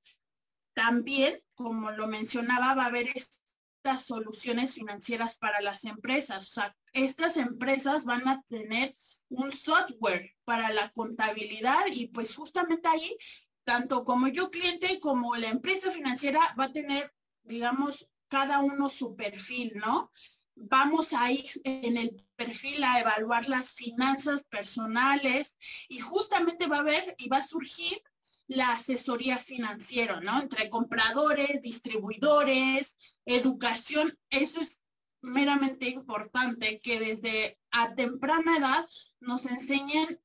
También, 0.74 1.42
como 1.56 1.92
lo 1.92 2.08
mencionaba, 2.08 2.76
va 2.76 2.84
a 2.84 2.88
haber 2.88 3.08
estas 3.16 4.06
soluciones 4.06 4.74
financieras 4.76 5.38
para 5.38 5.62
las 5.62 5.86
empresas. 5.86 6.48
O 6.50 6.52
sea, 6.52 6.76
estas 6.94 7.38
empresas 7.38 8.06
van 8.06 8.28
a 8.28 8.42
tener 8.44 8.96
un 9.30 9.52
software 9.52 10.32
para 10.46 10.72
la 10.72 10.92
contabilidad 10.92 11.86
y 11.92 12.08
pues 12.08 12.36
justamente 12.36 12.88
ahí, 12.88 13.18
tanto 13.64 14.04
como 14.04 14.28
yo 14.28 14.50
cliente 14.50 15.00
como 15.00 15.36
la 15.36 15.50
empresa 15.50 15.92
financiera 15.92 16.56
va 16.60 16.66
a 16.66 16.72
tener, 16.72 17.14
digamos, 17.44 18.08
cada 18.28 18.60
uno 18.60 18.90
su 18.90 19.16
perfil, 19.16 19.74
¿no? 19.76 20.12
Vamos 20.56 21.14
a 21.14 21.32
ir 21.32 21.50
en 21.64 21.98
el 21.98 22.24
perfil 22.36 22.84
a 22.84 23.00
evaluar 23.00 23.50
las 23.50 23.74
finanzas 23.74 24.44
personales 24.44 25.58
y 25.90 26.00
justamente 26.00 26.68
va 26.68 26.78
a 26.78 26.82
haber 26.82 27.16
y 27.18 27.28
va 27.28 27.38
a 27.38 27.44
surgir 27.44 28.02
la 28.48 28.74
asesoría 28.74 29.38
financiera, 29.38 30.20
¿no? 30.20 30.42
Entre 30.42 30.70
compradores, 30.70 31.62
distribuidores, 31.62 32.98
educación, 33.26 34.18
eso 34.30 34.60
es 34.60 34.83
meramente 35.24 35.88
importante 35.88 36.80
que 36.80 37.00
desde 37.00 37.58
a 37.72 37.96
temprana 37.96 38.58
edad 38.58 38.86
nos 39.20 39.46
enseñen 39.46 40.20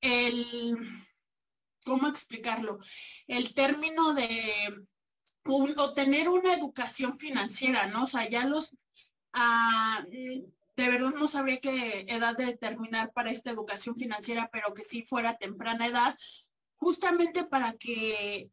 el, 0.00 0.76
¿cómo 1.84 2.08
explicarlo? 2.08 2.78
El 3.26 3.54
término 3.54 4.12
de 4.14 4.86
obtener 5.44 6.28
una 6.28 6.54
educación 6.54 7.16
financiera, 7.18 7.86
¿no? 7.86 8.04
O 8.04 8.06
sea, 8.06 8.28
ya 8.28 8.44
los, 8.44 8.74
ah, 9.32 10.04
de 10.10 10.88
verdad 10.88 11.12
no 11.12 11.28
sabría 11.28 11.60
qué 11.60 12.04
edad 12.08 12.36
de 12.36 12.46
determinar 12.46 13.12
para 13.12 13.30
esta 13.30 13.50
educación 13.50 13.96
financiera, 13.96 14.50
pero 14.52 14.74
que 14.74 14.84
sí 14.84 15.02
fuera 15.02 15.38
temprana 15.38 15.86
edad, 15.86 16.18
justamente 16.76 17.44
para 17.44 17.74
que 17.74 18.50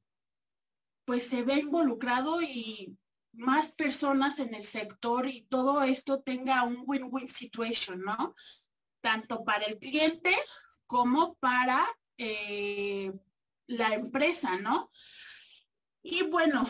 pues 1.06 1.28
se 1.28 1.42
vea 1.42 1.58
involucrado 1.58 2.42
y 2.42 2.98
más 3.38 3.72
personas 3.72 4.40
en 4.40 4.54
el 4.56 4.66
sector 4.66 5.28
y 5.28 5.44
todo 5.44 5.84
esto 5.84 6.22
tenga 6.22 6.64
un 6.64 6.84
win-win 6.86 7.30
situation, 7.30 8.02
¿no? 8.02 8.36
Tanto 9.02 9.44
para 9.44 9.66
el 9.66 9.78
cliente 9.78 10.36
como 10.88 11.36
para 11.36 11.88
eh, 12.18 13.14
la 13.68 13.94
empresa, 13.94 14.58
¿no? 14.58 14.92
Y 16.02 16.24
bueno, 16.24 16.68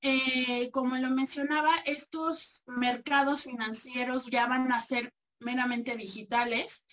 eh, 0.00 0.70
como 0.70 0.96
lo 0.96 1.10
mencionaba, 1.10 1.74
estos 1.84 2.62
mercados 2.66 3.42
financieros 3.42 4.26
ya 4.26 4.46
van 4.46 4.72
a 4.72 4.80
ser 4.80 5.12
meramente 5.40 5.96
digitales 5.96 6.84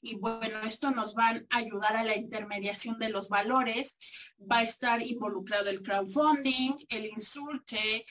y 0.00 0.16
bueno, 0.16 0.62
esto 0.62 0.90
nos 0.90 1.14
va 1.14 1.28
a 1.28 1.56
ayudar 1.56 1.96
a 1.96 2.04
la 2.04 2.16
intermediación 2.16 2.98
de 2.98 3.08
los 3.08 3.28
valores, 3.28 3.98
va 4.40 4.58
a 4.58 4.62
estar 4.62 5.02
involucrado 5.02 5.70
el 5.70 5.82
crowdfunding, 5.82 6.74
el 6.88 7.06
insultech, 7.06 8.06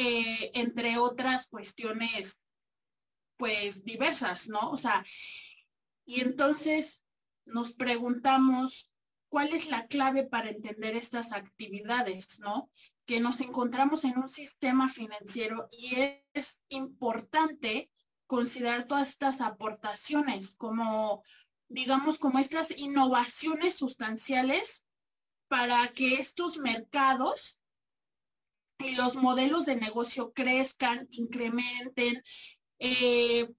eh, 0.00 0.52
entre 0.54 0.96
otras 0.96 1.48
cuestiones 1.48 2.40
pues 3.36 3.84
diversas, 3.84 4.48
¿no? 4.48 4.70
O 4.70 4.76
sea, 4.76 5.04
y 6.06 6.20
entonces 6.20 7.02
nos 7.44 7.72
preguntamos 7.72 8.88
cuál 9.28 9.52
es 9.52 9.66
la 9.68 9.88
clave 9.88 10.22
para 10.22 10.50
entender 10.50 10.94
estas 10.94 11.32
actividades, 11.32 12.38
¿no? 12.38 12.70
Que 13.06 13.18
nos 13.18 13.40
encontramos 13.40 14.04
en 14.04 14.16
un 14.18 14.28
sistema 14.28 14.88
financiero 14.88 15.68
y 15.72 15.96
es 16.32 16.62
importante 16.68 17.90
considerar 18.28 18.86
todas 18.86 19.08
estas 19.08 19.40
aportaciones 19.40 20.54
como, 20.54 21.24
digamos, 21.66 22.20
como 22.20 22.38
estas 22.38 22.70
innovaciones 22.70 23.74
sustanciales 23.74 24.84
para 25.48 25.88
que 25.88 26.14
estos 26.14 26.56
mercados 26.58 27.57
y 28.78 28.94
los 28.94 29.16
modelos 29.16 29.66
de 29.66 29.76
negocio 29.76 30.32
crezcan, 30.32 31.06
incrementen, 31.10 32.22
eh, 32.78 33.50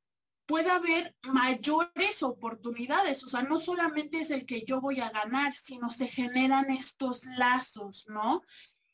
pueda 0.45 0.75
haber 0.75 1.15
mayores 1.23 2.23
oportunidades. 2.23 3.23
O 3.23 3.29
sea, 3.29 3.43
no 3.43 3.59
solamente 3.59 4.19
es 4.19 4.31
el 4.31 4.45
que 4.45 4.63
yo 4.65 4.81
voy 4.81 4.99
a 4.99 5.11
ganar, 5.11 5.55
sino 5.55 5.89
se 5.89 6.07
generan 6.07 6.71
estos 6.71 7.25
lazos, 7.37 8.05
¿no? 8.07 8.41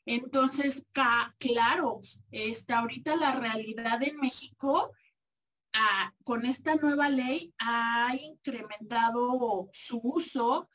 Entonces, 0.04 0.84
claro, 1.38 2.00
está 2.30 2.78
ahorita 2.80 3.16
la 3.16 3.32
realidad 3.32 4.02
en 4.02 4.16
México 4.18 4.92
con 6.24 6.46
esta 6.46 6.74
nueva 6.76 7.08
ley 7.08 7.54
ha 7.58 8.14
incrementado 8.20 9.68
su 9.72 10.00
uso. 10.02 10.68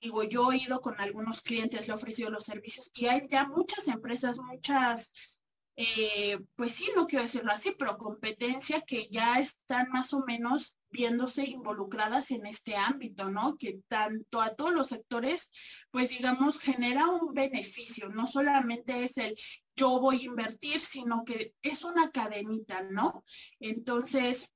Digo, 0.00 0.24
yo 0.24 0.52
he 0.52 0.58
ido 0.58 0.80
con 0.80 1.00
algunos 1.00 1.40
clientes, 1.42 1.86
le 1.86 1.92
he 1.92 1.96
ofrecido 1.96 2.30
los 2.30 2.44
servicios 2.44 2.90
y 2.94 3.06
hay 3.06 3.26
ya 3.28 3.46
muchas 3.46 3.88
empresas, 3.88 4.38
muchas, 4.38 5.12
eh, 5.76 6.38
pues 6.54 6.72
sí, 6.72 6.90
no 6.94 7.06
quiero 7.06 7.24
decirlo 7.24 7.52
así, 7.52 7.74
pero 7.78 7.96
competencia 7.96 8.82
que 8.82 9.08
ya 9.10 9.40
están 9.40 9.88
más 9.90 10.12
o 10.12 10.24
menos 10.26 10.76
viéndose 10.90 11.44
involucradas 11.44 12.30
en 12.30 12.46
este 12.46 12.76
ámbito, 12.76 13.30
¿no? 13.30 13.56
Que 13.56 13.80
tanto 13.88 14.40
a 14.40 14.54
todos 14.54 14.72
los 14.72 14.88
sectores, 14.88 15.50
pues 15.90 16.10
digamos, 16.10 16.58
genera 16.58 17.08
un 17.08 17.32
beneficio, 17.32 18.08
no 18.08 18.26
solamente 18.26 19.04
es 19.04 19.16
el 19.16 19.36
yo 19.76 19.98
voy 19.98 20.20
a 20.20 20.24
invertir, 20.24 20.82
sino 20.82 21.24
que 21.24 21.54
es 21.62 21.84
una 21.84 22.10
cadenita, 22.10 22.82
¿no? 22.82 23.24
Entonces, 23.60 24.46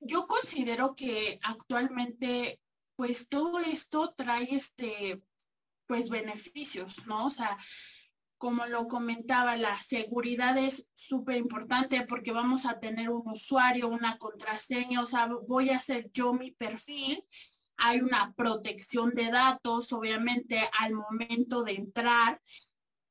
yo 0.00 0.26
considero 0.26 0.94
que 0.94 1.38
actualmente, 1.42 2.58
pues 2.98 3.28
todo 3.28 3.60
esto 3.60 4.12
trae 4.16 4.48
este, 4.50 5.22
pues 5.86 6.10
beneficios, 6.10 7.06
¿no? 7.06 7.26
O 7.26 7.30
sea, 7.30 7.56
como 8.38 8.66
lo 8.66 8.88
comentaba, 8.88 9.56
la 9.56 9.78
seguridad 9.78 10.58
es 10.58 10.84
súper 10.94 11.36
importante 11.36 12.04
porque 12.08 12.32
vamos 12.32 12.66
a 12.66 12.80
tener 12.80 13.10
un 13.10 13.22
usuario, 13.30 13.86
una 13.86 14.18
contraseña, 14.18 15.00
o 15.00 15.06
sea, 15.06 15.28
voy 15.46 15.70
a 15.70 15.76
hacer 15.76 16.10
yo 16.12 16.32
mi 16.32 16.50
perfil. 16.50 17.22
Hay 17.76 18.00
una 18.00 18.32
protección 18.32 19.14
de 19.14 19.30
datos, 19.30 19.92
obviamente, 19.92 20.68
al 20.80 20.94
momento 20.94 21.62
de 21.62 21.74
entrar. 21.74 22.42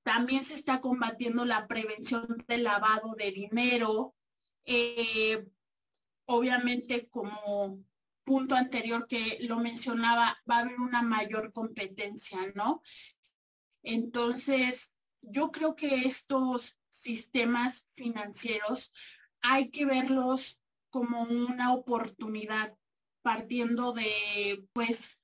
También 0.04 0.44
se 0.44 0.56
está 0.56 0.82
combatiendo 0.82 1.46
la 1.46 1.66
prevención 1.66 2.44
del 2.46 2.66
lavado 2.66 3.16
de 3.16 3.32
dinero. 3.32 4.16
Eh, 4.66 5.48
obviamente, 6.26 7.08
como 7.08 7.87
punto 8.28 8.56
anterior 8.56 9.08
que 9.08 9.38
lo 9.40 9.58
mencionaba, 9.58 10.38
va 10.50 10.58
a 10.58 10.60
haber 10.60 10.80
una 10.82 11.02
mayor 11.02 11.54
competencia, 11.54 12.40
¿no? 12.56 12.82
Entonces, 13.84 14.94
yo 15.22 15.50
creo 15.50 15.76
que 15.78 16.02
estos 16.02 16.78
sistemas 16.90 17.88
financieros 17.94 18.92
hay 19.42 19.70
que 19.70 19.86
verlos 19.86 20.60
como 20.90 21.24
una 21.24 21.74
oportunidad 21.74 22.78
partiendo 23.22 23.94
de, 23.94 24.68
pues, 24.74 25.22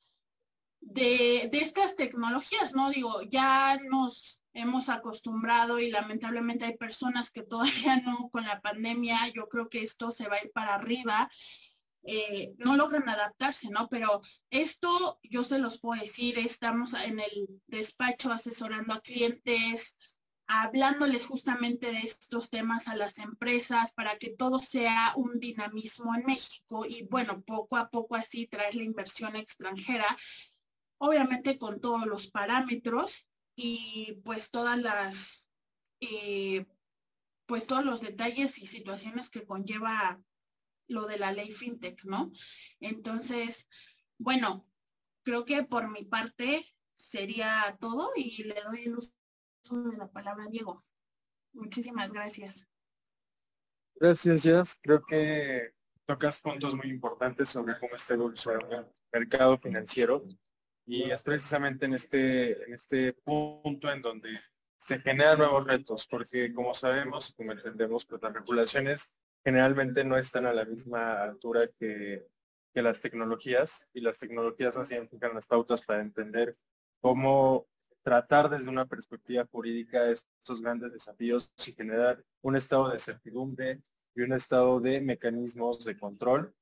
de, 0.79 1.49
estas 1.51 1.97
tecnologías, 1.97 2.73
¿no? 2.73 2.89
Digo, 2.89 3.21
ya 3.23 3.77
nos 3.89 4.39
hemos 4.53 4.87
acostumbrado 4.87 5.79
y 5.79 5.91
lamentablemente 5.91 6.63
hay 6.63 6.77
personas 6.77 7.31
que 7.31 7.43
todavía 7.43 7.97
no 8.05 8.29
con 8.29 8.45
la 8.45 8.61
pandemia, 8.61 9.27
yo 9.35 9.49
creo 9.49 9.67
que 9.67 9.83
esto 9.83 10.09
se 10.09 10.29
va 10.29 10.37
a 10.37 10.43
ir 10.45 10.51
para 10.53 10.75
arriba 10.75 11.29
eh, 12.05 12.53
no 12.57 12.75
logran 12.75 13.07
adaptarse, 13.07 13.69
¿no? 13.69 13.87
Pero 13.89 14.21
esto 14.49 15.19
yo 15.23 15.43
se 15.43 15.59
los 15.59 15.79
puedo 15.79 16.01
decir, 16.01 16.37
estamos 16.37 16.93
en 16.93 17.19
el 17.19 17.47
despacho 17.67 18.31
asesorando 18.31 18.93
a 18.93 19.01
clientes, 19.01 19.95
hablándoles 20.47 21.25
justamente 21.25 21.91
de 21.91 21.99
estos 21.99 22.49
temas 22.49 22.87
a 22.87 22.95
las 22.95 23.17
empresas 23.19 23.93
para 23.93 24.17
que 24.17 24.31
todo 24.31 24.59
sea 24.59 25.13
un 25.15 25.39
dinamismo 25.39 26.13
en 26.13 26.25
México 26.25 26.85
y 26.85 27.07
bueno, 27.09 27.41
poco 27.43 27.77
a 27.77 27.89
poco 27.89 28.15
así 28.15 28.47
traer 28.47 28.75
la 28.75 28.83
inversión 28.83 29.35
extranjera, 29.37 30.05
obviamente 30.97 31.57
con 31.57 31.79
todos 31.79 32.05
los 32.05 32.29
parámetros 32.29 33.25
y 33.55 34.19
pues 34.25 34.51
todas 34.51 34.77
las, 34.77 35.49
eh, 36.01 36.65
pues 37.45 37.65
todos 37.65 37.85
los 37.85 38.01
detalles 38.01 38.57
y 38.57 38.67
situaciones 38.67 39.29
que 39.29 39.45
conlleva 39.45 40.21
lo 40.87 41.07
de 41.07 41.17
la 41.17 41.31
ley 41.31 41.51
FinTech, 41.51 42.03
¿no? 42.05 42.31
Entonces, 42.79 43.67
bueno, 44.17 44.67
creo 45.23 45.45
que 45.45 45.63
por 45.63 45.89
mi 45.89 46.05
parte 46.05 46.65
sería 46.93 47.77
todo 47.79 48.11
y 48.15 48.43
le 48.43 48.61
doy 48.61 48.83
el 48.85 48.97
uso 48.97 49.13
de 49.69 49.97
la 49.97 50.11
palabra 50.11 50.45
a 50.45 50.49
Diego. 50.49 50.85
Muchísimas 51.53 52.11
gracias. 52.11 52.67
Gracias, 53.95 54.43
Jazz. 54.43 54.79
Creo 54.81 55.05
que 55.05 55.73
tocas 56.05 56.41
puntos 56.41 56.75
muy 56.75 56.89
importantes 56.89 57.49
sobre 57.49 57.77
cómo 57.79 57.95
está 57.95 58.15
evolucionando 58.15 58.75
el 58.75 58.87
mercado 59.11 59.57
financiero 59.57 60.25
y 60.85 61.09
es 61.09 61.21
precisamente 61.23 61.85
en 61.85 61.93
este, 61.93 62.63
en 62.63 62.73
este 62.73 63.13
punto 63.13 63.89
en 63.91 64.01
donde 64.01 64.37
se 64.77 64.99
generan 64.99 65.37
nuevos 65.37 65.65
retos, 65.65 66.07
porque 66.07 66.53
como 66.53 66.73
sabemos 66.73 67.33
como 67.37 67.53
entendemos, 67.53 68.05
pues 68.05 68.21
las 68.21 68.33
regulaciones 68.33 69.13
generalmente 69.43 70.03
no 70.03 70.17
están 70.17 70.45
a 70.45 70.53
la 70.53 70.65
misma 70.65 71.21
altura 71.21 71.67
que, 71.79 72.27
las 72.75 73.01
tecnologías 73.01 73.87
y 73.93 74.01
las 74.01 74.17
tecnologías 74.17 74.75
nos 74.75 74.89
identifican 74.89 75.35
las 75.35 75.45
pautas 75.45 75.83
para 75.83 76.01
entender 76.01 76.55
cómo 77.01 77.67
tratar 78.01 78.49
desde 78.49 78.71
una 78.71 78.87
perspectiva 78.87 79.47
jurídica 79.51 80.09
estos 80.09 80.59
grandes 80.59 80.91
desafíos 80.91 81.51
y 81.67 81.73
generar 81.73 82.25
un 82.41 82.55
estado 82.55 82.89
de 82.89 82.97
certidumbre 82.97 83.83
y 84.15 84.21
un 84.23 84.33
estado 84.33 84.79
de 84.79 85.01
mecanismos 85.01 85.85
de 85.85 85.95
control 85.95 86.55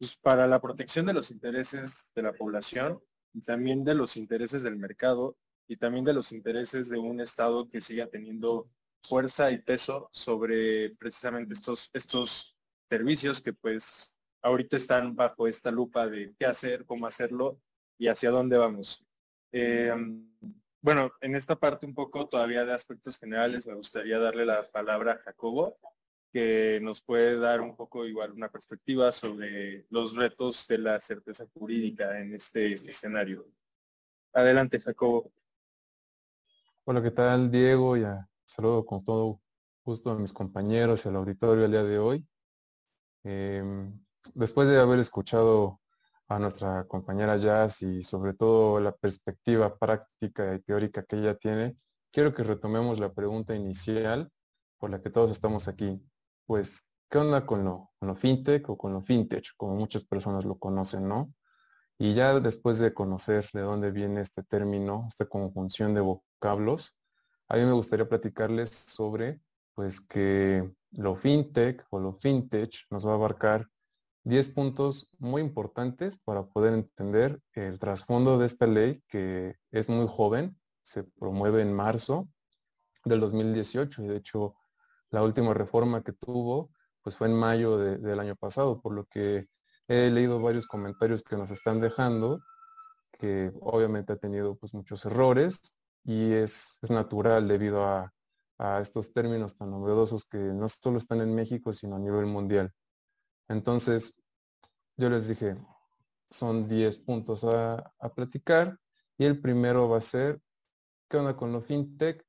pues, 0.00 0.16
para 0.16 0.48
la 0.48 0.60
protección 0.60 1.06
de 1.06 1.12
los 1.12 1.30
intereses 1.30 2.10
de 2.16 2.22
la 2.22 2.32
población 2.32 3.00
y 3.32 3.40
también 3.40 3.84
de 3.84 3.94
los 3.94 4.16
intereses 4.16 4.64
del 4.64 4.76
mercado 4.76 5.36
y 5.66 5.76
también 5.76 6.04
de 6.04 6.14
los 6.14 6.32
intereses 6.32 6.88
de 6.88 6.98
un 6.98 7.20
Estado 7.20 7.68
que 7.68 7.80
siga 7.80 8.06
teniendo 8.06 8.68
fuerza 9.06 9.50
y 9.50 9.58
peso 9.58 10.08
sobre 10.12 10.90
precisamente 10.96 11.54
estos, 11.54 11.90
estos 11.92 12.56
servicios 12.88 13.40
que 13.40 13.52
pues 13.52 14.18
ahorita 14.42 14.76
están 14.76 15.14
bajo 15.14 15.46
esta 15.46 15.70
lupa 15.70 16.06
de 16.06 16.34
qué 16.38 16.46
hacer, 16.46 16.84
cómo 16.86 17.06
hacerlo 17.06 17.60
y 17.98 18.08
hacia 18.08 18.30
dónde 18.30 18.56
vamos. 18.56 19.06
Eh, 19.52 19.92
bueno, 20.80 21.12
en 21.20 21.34
esta 21.34 21.56
parte 21.56 21.86
un 21.86 21.94
poco 21.94 22.28
todavía 22.28 22.64
de 22.64 22.72
aspectos 22.72 23.18
generales 23.18 23.66
me 23.66 23.74
gustaría 23.74 24.18
darle 24.18 24.44
la 24.44 24.64
palabra 24.70 25.12
a 25.12 25.18
Jacobo, 25.18 25.78
que 26.32 26.80
nos 26.82 27.00
puede 27.00 27.38
dar 27.38 27.60
un 27.60 27.76
poco 27.76 28.06
igual 28.06 28.32
una 28.32 28.50
perspectiva 28.50 29.12
sobre 29.12 29.86
los 29.90 30.14
retos 30.14 30.66
de 30.66 30.78
la 30.78 31.00
certeza 31.00 31.46
jurídica 31.54 32.20
en 32.20 32.34
este 32.34 32.72
escenario. 32.72 33.46
Adelante, 34.32 34.80
Jacobo. 34.80 35.32
Hola, 36.84 37.02
¿qué 37.02 37.12
tal, 37.12 37.50
Diego? 37.50 37.96
Ya 37.96 38.28
saludo 38.44 38.84
con 38.84 39.04
todo 39.04 39.40
gusto 39.84 40.10
a 40.10 40.14
mis 40.14 40.32
compañeros 40.32 41.04
y 41.04 41.08
al 41.08 41.16
auditorio 41.16 41.64
el 41.64 41.70
día 41.70 41.84
de 41.84 41.98
hoy. 41.98 42.26
Em, 43.24 43.98
después 44.34 44.68
de 44.68 44.78
haber 44.78 44.98
escuchado 44.98 45.80
a 46.28 46.38
nuestra 46.38 46.84
compañera 46.84 47.36
Jazz 47.36 47.82
y 47.82 48.02
sobre 48.02 48.34
todo 48.34 48.80
la 48.80 48.92
perspectiva 48.92 49.76
práctica 49.76 50.54
y 50.54 50.60
teórica 50.60 51.04
que 51.04 51.16
ella 51.16 51.36
tiene, 51.36 51.76
quiero 52.12 52.34
que 52.34 52.42
retomemos 52.42 52.98
la 52.98 53.12
pregunta 53.12 53.54
inicial 53.54 54.30
por 54.78 54.90
la 54.90 55.00
que 55.00 55.10
todos 55.10 55.30
estamos 55.30 55.68
aquí. 55.68 56.00
Pues, 56.46 56.88
¿qué 57.10 57.18
onda 57.18 57.46
con 57.46 57.64
lo, 57.64 57.90
con 57.98 58.08
lo 58.08 58.14
fintech 58.14 58.68
o 58.70 58.76
con 58.76 58.92
lo 58.92 59.02
fintech, 59.02 59.50
como 59.56 59.74
muchas 59.74 60.04
personas 60.04 60.44
lo 60.44 60.58
conocen, 60.58 61.08
¿no? 61.08 61.32
Y 61.98 62.14
ya 62.14 62.40
después 62.40 62.78
de 62.78 62.92
conocer 62.92 63.48
de 63.52 63.60
dónde 63.60 63.90
viene 63.90 64.20
este 64.20 64.42
término, 64.42 65.06
esta 65.08 65.26
conjunción 65.26 65.94
de 65.94 66.00
vocablos, 66.00 66.96
a 67.48 67.56
mí 67.56 67.64
me 67.64 67.72
gustaría 67.72 68.08
platicarles 68.08 68.70
sobre 68.70 69.40
pues 69.74 70.00
que 70.00 70.70
lo 70.92 71.16
fintech 71.16 71.84
o 71.90 71.98
lo 71.98 72.12
fintech 72.12 72.86
nos 72.90 73.06
va 73.06 73.12
a 73.12 73.14
abarcar 73.14 73.68
10 74.22 74.48
puntos 74.50 75.10
muy 75.18 75.42
importantes 75.42 76.18
para 76.18 76.46
poder 76.46 76.72
entender 76.72 77.40
el 77.52 77.78
trasfondo 77.78 78.38
de 78.38 78.46
esta 78.46 78.66
ley 78.66 79.02
que 79.08 79.56
es 79.70 79.88
muy 79.88 80.06
joven, 80.08 80.58
se 80.82 81.04
promueve 81.04 81.60
en 81.60 81.72
marzo 81.72 82.28
del 83.04 83.20
2018 83.20 84.02
y 84.02 84.06
de 84.06 84.16
hecho 84.16 84.54
la 85.10 85.22
última 85.22 85.52
reforma 85.52 86.02
que 86.02 86.12
tuvo 86.12 86.70
pues 87.02 87.18
fue 87.18 87.26
en 87.26 87.34
mayo 87.34 87.76
del 87.76 88.18
año 88.18 88.34
pasado, 88.34 88.80
por 88.80 88.94
lo 88.94 89.04
que 89.04 89.46
he 89.88 90.10
leído 90.10 90.40
varios 90.40 90.66
comentarios 90.66 91.22
que 91.22 91.36
nos 91.36 91.50
están 91.50 91.78
dejando, 91.78 92.40
que 93.18 93.52
obviamente 93.60 94.14
ha 94.14 94.16
tenido 94.16 94.56
pues 94.56 94.72
muchos 94.72 95.04
errores 95.04 95.76
y 96.04 96.32
es, 96.32 96.78
es 96.82 96.90
natural 96.90 97.48
debido 97.48 97.84
a, 97.84 98.12
a, 98.58 98.80
estos 98.80 99.12
términos 99.12 99.56
tan 99.56 99.70
novedosos 99.70 100.24
que 100.24 100.38
no 100.38 100.68
solo 100.68 100.98
están 100.98 101.20
en 101.20 101.34
México, 101.34 101.72
sino 101.72 101.96
a 101.96 101.98
nivel 101.98 102.26
mundial. 102.26 102.72
Entonces, 103.48 104.14
yo 104.96 105.10
les 105.10 105.28
dije, 105.28 105.56
son 106.30 106.68
10 106.68 106.98
puntos 106.98 107.44
a, 107.44 107.92
a 107.98 108.14
platicar 108.14 108.78
y 109.18 109.24
el 109.24 109.40
primero 109.40 109.88
va 109.88 109.98
a 109.98 110.00
ser, 110.00 110.40
¿qué 111.08 111.16
onda 111.16 111.36
con 111.36 111.52
lo 111.52 111.60
fintech? 111.60 112.24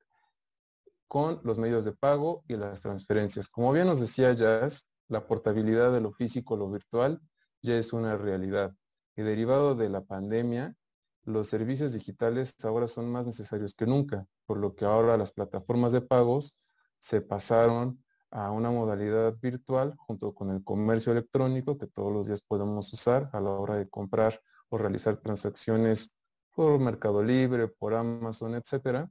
con 1.07 1.39
los 1.43 1.57
medios 1.57 1.85
de 1.85 1.93
pago 1.93 2.43
y 2.47 2.57
las 2.57 2.81
transferencias. 2.81 3.47
Como 3.47 3.71
bien 3.71 3.87
nos 3.87 3.99
decía 3.99 4.33
Jazz, 4.33 4.89
la 5.07 5.25
portabilidad 5.25 5.91
de 5.93 6.01
lo 6.01 6.11
físico 6.11 6.55
a 6.55 6.57
lo 6.57 6.69
virtual 6.69 7.21
ya 7.61 7.77
es 7.77 7.93
una 7.93 8.17
realidad. 8.17 8.73
Y 9.15 9.21
derivado 9.21 9.75
de 9.75 9.89
la 9.89 10.01
pandemia, 10.01 10.75
los 11.25 11.47
servicios 11.47 11.93
digitales 11.93 12.55
ahora 12.63 12.87
son 12.87 13.11
más 13.11 13.25
necesarios 13.25 13.73
que 13.73 13.85
nunca, 13.85 14.25
por 14.45 14.57
lo 14.57 14.75
que 14.75 14.85
ahora 14.85 15.17
las 15.17 15.31
plataformas 15.31 15.91
de 15.91 16.01
pagos 16.01 16.59
se 16.99 17.21
pasaron 17.21 18.03
a 18.31 18.51
una 18.51 18.69
modalidad 18.69 19.35
virtual 19.41 19.95
junto 19.97 20.33
con 20.33 20.49
el 20.51 20.63
comercio 20.63 21.11
electrónico 21.11 21.77
que 21.77 21.87
todos 21.87 22.11
los 22.11 22.27
días 22.27 22.41
podemos 22.41 22.91
usar 22.93 23.29
a 23.33 23.39
la 23.39 23.51
hora 23.51 23.75
de 23.75 23.89
comprar 23.89 24.41
o 24.69 24.77
realizar 24.77 25.17
transacciones 25.17 26.15
por 26.53 26.79
Mercado 26.79 27.23
Libre, 27.23 27.67
por 27.67 27.93
Amazon, 27.93 28.55
etcétera, 28.55 29.09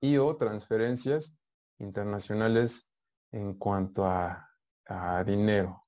y 0.00 0.16
o 0.16 0.36
transferencias 0.36 1.34
internacionales 1.78 2.88
en 3.32 3.54
cuanto 3.54 4.04
a, 4.04 4.48
a 4.86 5.24
dinero. 5.24 5.84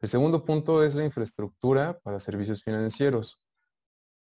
El 0.00 0.08
segundo 0.08 0.44
punto 0.44 0.82
es 0.82 0.94
la 0.94 1.04
infraestructura 1.04 1.98
para 2.00 2.18
servicios 2.18 2.62
financieros. 2.62 3.43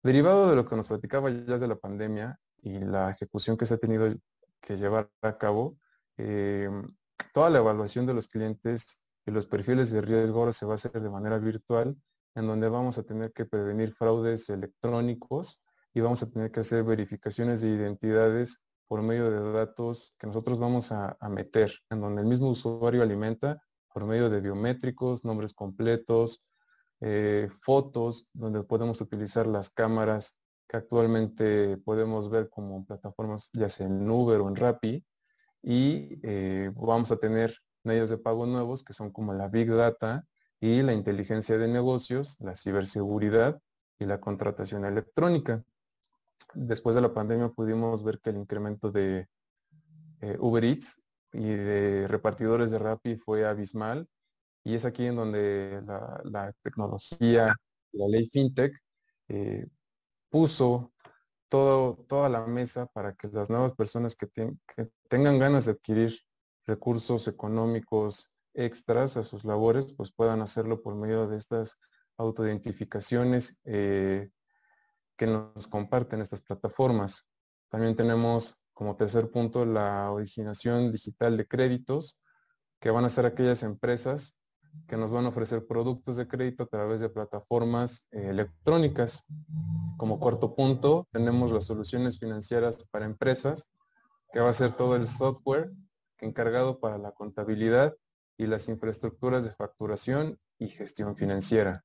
Derivado 0.05 0.51
de 0.51 0.55
lo 0.55 0.67
que 0.67 0.75
nos 0.75 0.87
platicaba 0.87 1.31
ya 1.31 1.57
de 1.57 1.67
la 1.67 1.77
pandemia 1.77 2.39
y 2.61 2.77
la 2.77 3.09
ejecución 3.09 3.57
que 3.57 3.65
se 3.65 3.73
ha 3.73 3.77
tenido 3.79 4.13
que 4.61 4.77
llevar 4.77 5.09
a 5.23 5.35
cabo, 5.39 5.79
eh, 6.17 6.69
toda 7.33 7.49
la 7.49 7.57
evaluación 7.57 8.05
de 8.05 8.13
los 8.13 8.27
clientes 8.27 9.01
y 9.25 9.31
los 9.31 9.47
perfiles 9.47 9.89
de 9.89 10.01
riesgo 10.01 10.41
ahora 10.41 10.51
se 10.51 10.67
va 10.67 10.73
a 10.73 10.75
hacer 10.75 10.91
de 10.91 11.09
manera 11.09 11.39
virtual, 11.39 11.97
en 12.35 12.45
donde 12.45 12.69
vamos 12.69 12.99
a 12.99 13.03
tener 13.03 13.33
que 13.33 13.45
prevenir 13.45 13.95
fraudes 13.95 14.47
electrónicos 14.51 15.65
y 15.91 16.01
vamos 16.01 16.21
a 16.21 16.29
tener 16.29 16.51
que 16.51 16.59
hacer 16.59 16.83
verificaciones 16.83 17.61
de 17.61 17.69
identidades 17.69 18.61
por 18.87 19.01
medio 19.01 19.31
de 19.31 19.53
datos 19.53 20.15
que 20.19 20.27
nosotros 20.27 20.59
vamos 20.59 20.91
a, 20.91 21.17
a 21.19 21.29
meter, 21.29 21.73
en 21.89 22.01
donde 22.01 22.21
el 22.21 22.27
mismo 22.27 22.49
usuario 22.49 23.01
alimenta 23.01 23.59
por 23.91 24.05
medio 24.05 24.29
de 24.29 24.39
biométricos, 24.39 25.25
nombres 25.25 25.55
completos, 25.55 26.54
eh, 27.07 27.49
fotos, 27.61 28.29
donde 28.33 28.63
podemos 28.63 28.99
utilizar 28.99 29.45
las 29.45 29.69
cámaras 29.69 30.35
que 30.67 30.77
actualmente 30.77 31.77
podemos 31.77 32.31
ver 32.31 32.49
como 32.49 32.83
plataformas 32.83 33.51
ya 33.53 33.69
sea 33.69 33.85
en 33.85 34.09
Uber 34.09 34.41
o 34.41 34.47
en 34.47 34.55
Rappi. 34.55 35.05
Y 35.61 36.19
eh, 36.23 36.71
vamos 36.73 37.11
a 37.11 37.17
tener 37.17 37.55
medios 37.83 38.09
de 38.09 38.17
pago 38.17 38.47
nuevos 38.47 38.83
que 38.83 38.93
son 38.93 39.11
como 39.11 39.35
la 39.35 39.49
Big 39.49 39.69
Data 39.69 40.25
y 40.59 40.81
la 40.81 40.93
inteligencia 40.93 41.59
de 41.59 41.67
negocios, 41.67 42.37
la 42.39 42.55
ciberseguridad 42.55 43.61
y 43.99 44.05
la 44.05 44.19
contratación 44.19 44.83
electrónica. 44.83 45.63
Después 46.55 46.95
de 46.95 47.03
la 47.03 47.13
pandemia 47.13 47.49
pudimos 47.49 48.03
ver 48.03 48.19
que 48.19 48.31
el 48.31 48.37
incremento 48.37 48.91
de 48.91 49.27
eh, 50.21 50.37
Uber 50.39 50.65
Eats 50.65 50.99
y 51.33 51.49
de 51.49 52.07
repartidores 52.07 52.71
de 52.71 52.79
Rappi 52.79 53.15
fue 53.17 53.45
abismal. 53.45 54.07
Y 54.65 54.73
es 54.73 54.83
aquí 54.83 55.05
en 55.05 55.15
donde 55.15 55.81
la, 55.85 56.53
tecnología, 56.63 57.55
la 57.91 58.07
ley 58.07 58.27
FinTech, 58.27 58.73
eh, 59.27 59.67
puso 60.29 60.91
toda 61.47 62.27
la 62.29 62.45
mesa 62.45 62.87
para 62.87 63.13
que 63.13 63.29
las 63.29 63.49
nuevas 63.49 63.73
personas 63.75 64.15
que, 64.15 64.27
tengan 65.07 65.39
ganas 65.39 65.65
de 65.65 65.73
adquirir 65.73 66.19
recursos 66.65 67.27
económicos 67.27 68.33
extras 68.55 69.17
a 69.17 69.23
sus 69.23 69.45
labores, 69.45 69.93
pues 69.93 70.11
puedan 70.11 70.41
hacerlo 70.41 70.81
por 70.81 70.95
medio 70.95 71.27
de 71.27 71.37
estas 71.37 71.77
autoidentificaciones 72.17 73.57
eh, 73.65 74.29
que 75.15 75.27
nos 75.27 75.67
comparten 75.67 76.21
estas 76.21 76.41
plataformas. 76.41 77.27
También 77.69 77.95
tenemos 77.95 78.59
como 78.73 78.97
tercer 78.97 79.29
punto, 79.29 79.63
la 79.63 80.11
originación 80.11 80.91
digital 80.91 81.37
de 81.37 81.47
créditos, 81.47 82.21
que 82.81 82.89
van 82.89 83.05
a 83.05 83.09
ser 83.09 83.25
aquellas 83.25 83.63
empresas 83.63 84.35
que 84.87 84.97
nos 84.97 85.11
van 85.11 85.25
a 85.25 85.29
ofrecer 85.29 85.65
productos 85.65 86.17
de 86.17 86.27
crédito 86.27 86.63
a 86.63 86.67
través 86.67 87.01
de 87.01 87.09
plataformas 87.09 88.05
eh, 88.11 88.27
electrónicas. 88.29 89.25
Como 89.97 90.19
cuarto 90.19 90.55
punto, 90.55 91.07
tenemos 91.11 91.51
las 91.51 91.65
soluciones 91.65 92.19
financieras 92.19 92.85
para 92.91 93.05
empresas, 93.05 93.67
que 94.31 94.39
va 94.39 94.49
a 94.49 94.53
ser 94.53 94.73
todo 94.73 94.95
el 94.95 95.07
software 95.07 95.71
encargado 96.19 96.79
para 96.79 96.97
la 96.97 97.11
contabilidad 97.11 97.95
y 98.37 98.47
las 98.47 98.67
infraestructuras 98.69 99.43
de 99.43 99.51
facturación 99.51 100.39
y 100.59 100.67
gestión 100.67 101.15
financiera. 101.15 101.83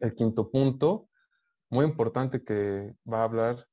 El 0.00 0.14
quinto 0.14 0.50
punto, 0.50 1.08
muy 1.70 1.84
importante 1.84 2.42
que 2.42 2.94
va 3.10 3.20
a 3.20 3.24
hablar 3.24 3.66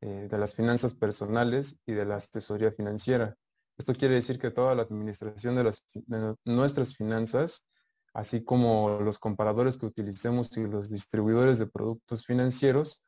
eh, 0.00 0.28
de 0.30 0.38
las 0.38 0.54
finanzas 0.54 0.94
personales 0.94 1.78
y 1.86 1.92
de 1.92 2.04
la 2.04 2.16
asesoría 2.16 2.72
financiera. 2.72 3.36
Esto 3.78 3.94
quiere 3.94 4.16
decir 4.16 4.40
que 4.40 4.50
toda 4.50 4.74
la 4.74 4.82
administración 4.82 5.54
de, 5.54 6.34
nuestras 6.44 6.96
finanzas, 6.96 7.64
así 8.12 8.44
como 8.44 8.98
los 9.00 9.20
comparadores 9.20 9.78
que 9.78 9.86
utilicemos 9.86 10.56
y 10.56 10.66
los 10.66 10.90
distribuidores 10.90 11.60
de 11.60 11.68
productos 11.68 12.26
financieros, 12.26 13.04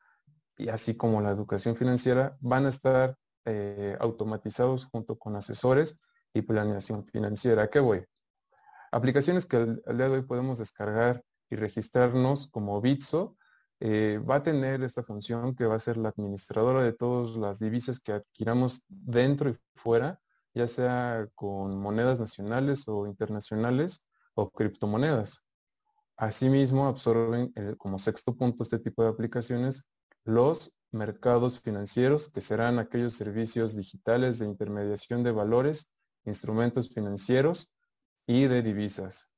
y 0.57 0.69
así 0.69 0.95
como 0.95 1.21
la 1.21 1.31
educación 1.31 1.75
financiera, 1.75 2.37
van 2.39 2.65
a 2.65 2.69
estar 2.69 3.17
eh, 3.45 3.97
automatizados 3.99 4.85
junto 4.85 5.17
con 5.17 5.35
asesores 5.35 5.99
y 6.33 6.41
planeación 6.41 7.05
financiera. 7.05 7.63
¿A 7.63 7.69
qué 7.69 7.81
voy? 7.81 8.05
Aplicaciones 8.93 9.45
que 9.45 9.57
al, 9.57 9.81
día 9.85 10.07
de 10.07 10.17
hoy 10.17 10.21
podemos 10.21 10.59
descargar 10.59 11.21
y 11.49 11.57
registrarnos 11.57 12.49
como 12.49 12.79
Bitso 12.79 13.35
eh, 13.81 14.19
va 14.19 14.35
a 14.35 14.43
tener 14.43 14.83
esta 14.83 15.03
función 15.03 15.53
que 15.53 15.65
va 15.65 15.75
a 15.75 15.79
ser 15.79 15.97
la 15.97 16.09
administradora 16.09 16.83
de 16.83 16.93
todas 16.93 17.35
las 17.35 17.59
divisas 17.59 17.99
que 17.99 18.13
adquiramos 18.13 18.83
dentro 18.87 19.49
y 19.49 19.57
fuera, 19.75 20.20
ya 20.53 20.67
sea 20.67 21.27
con 21.35 21.77
monedas 21.79 22.19
nacionales 22.19 22.87
o 22.87 23.07
internacionales 23.07 24.01
o 24.33 24.49
criptomonedas. 24.49 25.43
Asimismo, 26.17 26.87
absorben 26.87 27.51
eh, 27.55 27.75
como 27.77 27.97
sexto 27.97 28.35
punto 28.35 28.63
este 28.63 28.79
tipo 28.79 29.03
de 29.03 29.09
aplicaciones 29.09 29.85
los 30.23 30.71
mercados 30.91 31.59
financieros, 31.59 32.29
que 32.29 32.41
serán 32.41 32.77
aquellos 32.77 33.13
servicios 33.13 33.75
digitales 33.75 34.39
de 34.39 34.45
intermediación 34.45 35.23
de 35.23 35.31
valores, 35.31 35.89
instrumentos 36.25 36.89
financieros 36.89 37.73
y 38.27 38.43
de 38.47 38.61
divisas. 38.61 39.29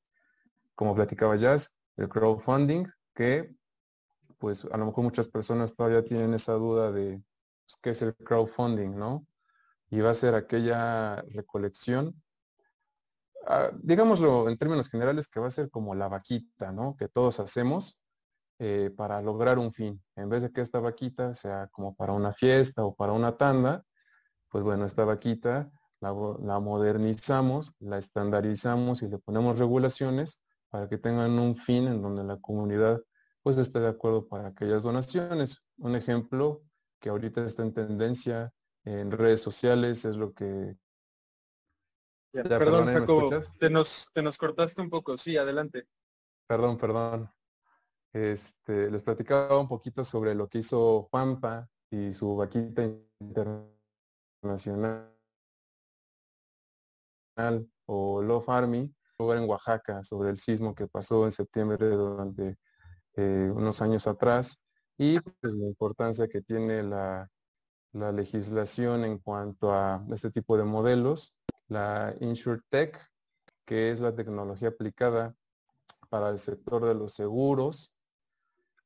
Como 0.75 0.95
platicaba 0.95 1.35
Jazz, 1.35 1.75
el 1.97 2.09
crowdfunding, 2.09 2.85
que 3.13 3.55
pues 4.39 4.65
a 4.65 4.77
lo 4.77 4.87
mejor 4.87 5.05
muchas 5.05 5.27
personas 5.29 5.75
todavía 5.75 6.03
tienen 6.03 6.33
esa 6.33 6.53
duda 6.53 6.91
de 6.91 7.23
pues, 7.65 7.77
qué 7.81 7.89
es 7.91 8.01
el 8.01 8.15
crowdfunding, 8.15 8.89
¿no? 8.97 9.25
Y 9.93 10.01
va 10.01 10.09
a 10.09 10.15
ser 10.15 10.33
aquella 10.33 11.21
recolección, 11.21 12.19
ah, 13.45 13.69
digámoslo 13.75 14.49
en 14.49 14.57
términos 14.57 14.89
generales, 14.89 15.27
que 15.27 15.39
va 15.39 15.45
a 15.45 15.51
ser 15.51 15.69
como 15.69 15.93
la 15.93 16.07
vaquita, 16.07 16.71
¿no? 16.71 16.95
Que 16.97 17.07
todos 17.07 17.39
hacemos 17.39 18.01
eh, 18.57 18.89
para 18.97 19.21
lograr 19.21 19.59
un 19.59 19.71
fin. 19.71 20.03
En 20.15 20.29
vez 20.29 20.41
de 20.41 20.51
que 20.51 20.61
esta 20.61 20.79
vaquita 20.79 21.35
sea 21.35 21.67
como 21.67 21.95
para 21.95 22.13
una 22.13 22.33
fiesta 22.33 22.83
o 22.83 22.95
para 22.95 23.11
una 23.11 23.37
tanda, 23.37 23.83
pues 24.49 24.63
bueno, 24.63 24.87
esta 24.87 25.05
vaquita 25.05 25.69
la, 26.01 26.11
la 26.41 26.59
modernizamos, 26.59 27.75
la 27.77 27.99
estandarizamos 27.99 29.03
y 29.03 29.09
le 29.09 29.19
ponemos 29.19 29.59
regulaciones 29.59 30.41
para 30.69 30.89
que 30.89 30.97
tengan 30.97 31.37
un 31.37 31.55
fin 31.55 31.87
en 31.87 32.01
donde 32.01 32.23
la 32.23 32.37
comunidad 32.37 32.99
pues 33.43 33.59
esté 33.59 33.79
de 33.79 33.89
acuerdo 33.89 34.27
para 34.27 34.47
aquellas 34.47 34.81
donaciones. 34.81 35.63
Un 35.77 35.95
ejemplo 35.95 36.63
que 36.99 37.09
ahorita 37.09 37.45
está 37.45 37.61
en 37.61 37.75
tendencia 37.75 38.51
en 38.85 39.11
redes 39.11 39.41
sociales 39.41 40.05
es 40.05 40.15
lo 40.15 40.33
que... 40.33 40.75
perdón, 42.31 42.87
Jacobo, 42.87 43.29
te 43.59 43.69
nos, 43.69 44.09
te 44.13 44.21
nos 44.21 44.37
cortaste 44.37 44.81
un 44.81 44.89
poco, 44.89 45.17
sí, 45.17 45.37
adelante. 45.37 45.87
Perdón, 46.47 46.77
perdón. 46.77 47.29
Este, 48.11 48.91
les 48.91 49.01
platicaba 49.01 49.59
un 49.59 49.67
poquito 49.67 50.03
sobre 50.03 50.35
lo 50.35 50.47
que 50.47 50.59
hizo 50.59 51.07
Pampa 51.11 51.67
y 51.89 52.11
su 52.11 52.35
vaquita 52.35 52.83
internacional 53.19 55.09
o 57.85 58.21
Love 58.21 58.49
Army 58.49 58.93
en 59.31 59.49
Oaxaca 59.49 60.03
sobre 60.03 60.29
el 60.29 60.37
sismo 60.37 60.75
que 60.75 60.87
pasó 60.87 61.25
en 61.25 61.31
septiembre 61.31 61.87
durante 61.89 62.57
eh, 63.15 63.49
unos 63.53 63.81
años 63.81 64.05
atrás 64.07 64.59
y 64.97 65.19
pues, 65.19 65.35
la 65.41 65.67
importancia 65.67 66.27
que 66.27 66.41
tiene 66.41 66.83
la, 66.83 67.29
la, 67.93 68.11
legislación 68.11 69.05
en 69.05 69.19
cuanto 69.19 69.73
a 69.73 70.05
este 70.11 70.31
tipo 70.31 70.57
de 70.57 70.63
modelos, 70.63 71.35
la 71.67 72.15
InsurTech, 72.19 72.99
que 73.65 73.91
es 73.91 73.99
la 73.99 74.15
tecnología 74.15 74.69
aplicada 74.69 75.35
para 76.09 76.29
el 76.29 76.37
sector 76.37 76.85
de 76.85 76.95
los 76.95 77.13
seguros, 77.13 77.93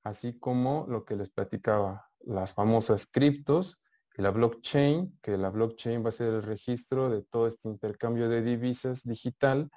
así 0.04 0.40
como 0.40 0.86
lo 0.88 1.04
que 1.04 1.16
les 1.16 1.30
platicaba, 1.30 2.10
las 2.22 2.54
famosas 2.54 3.06
criptos 3.06 3.82
y 4.18 4.22
la 4.22 4.32
blockchain, 4.32 5.20
que 5.22 5.38
la 5.38 5.50
blockchain 5.50 6.04
va 6.04 6.10
a 6.10 6.12
ser 6.14 6.34
el 6.34 6.44
registro 6.44 7.10
de 7.10 7.24
todo 7.24 7.48
este 7.48 7.70
intercambio 7.70 8.30
de 8.30 8.42
divisas 8.42 9.04
digital, 9.04 9.70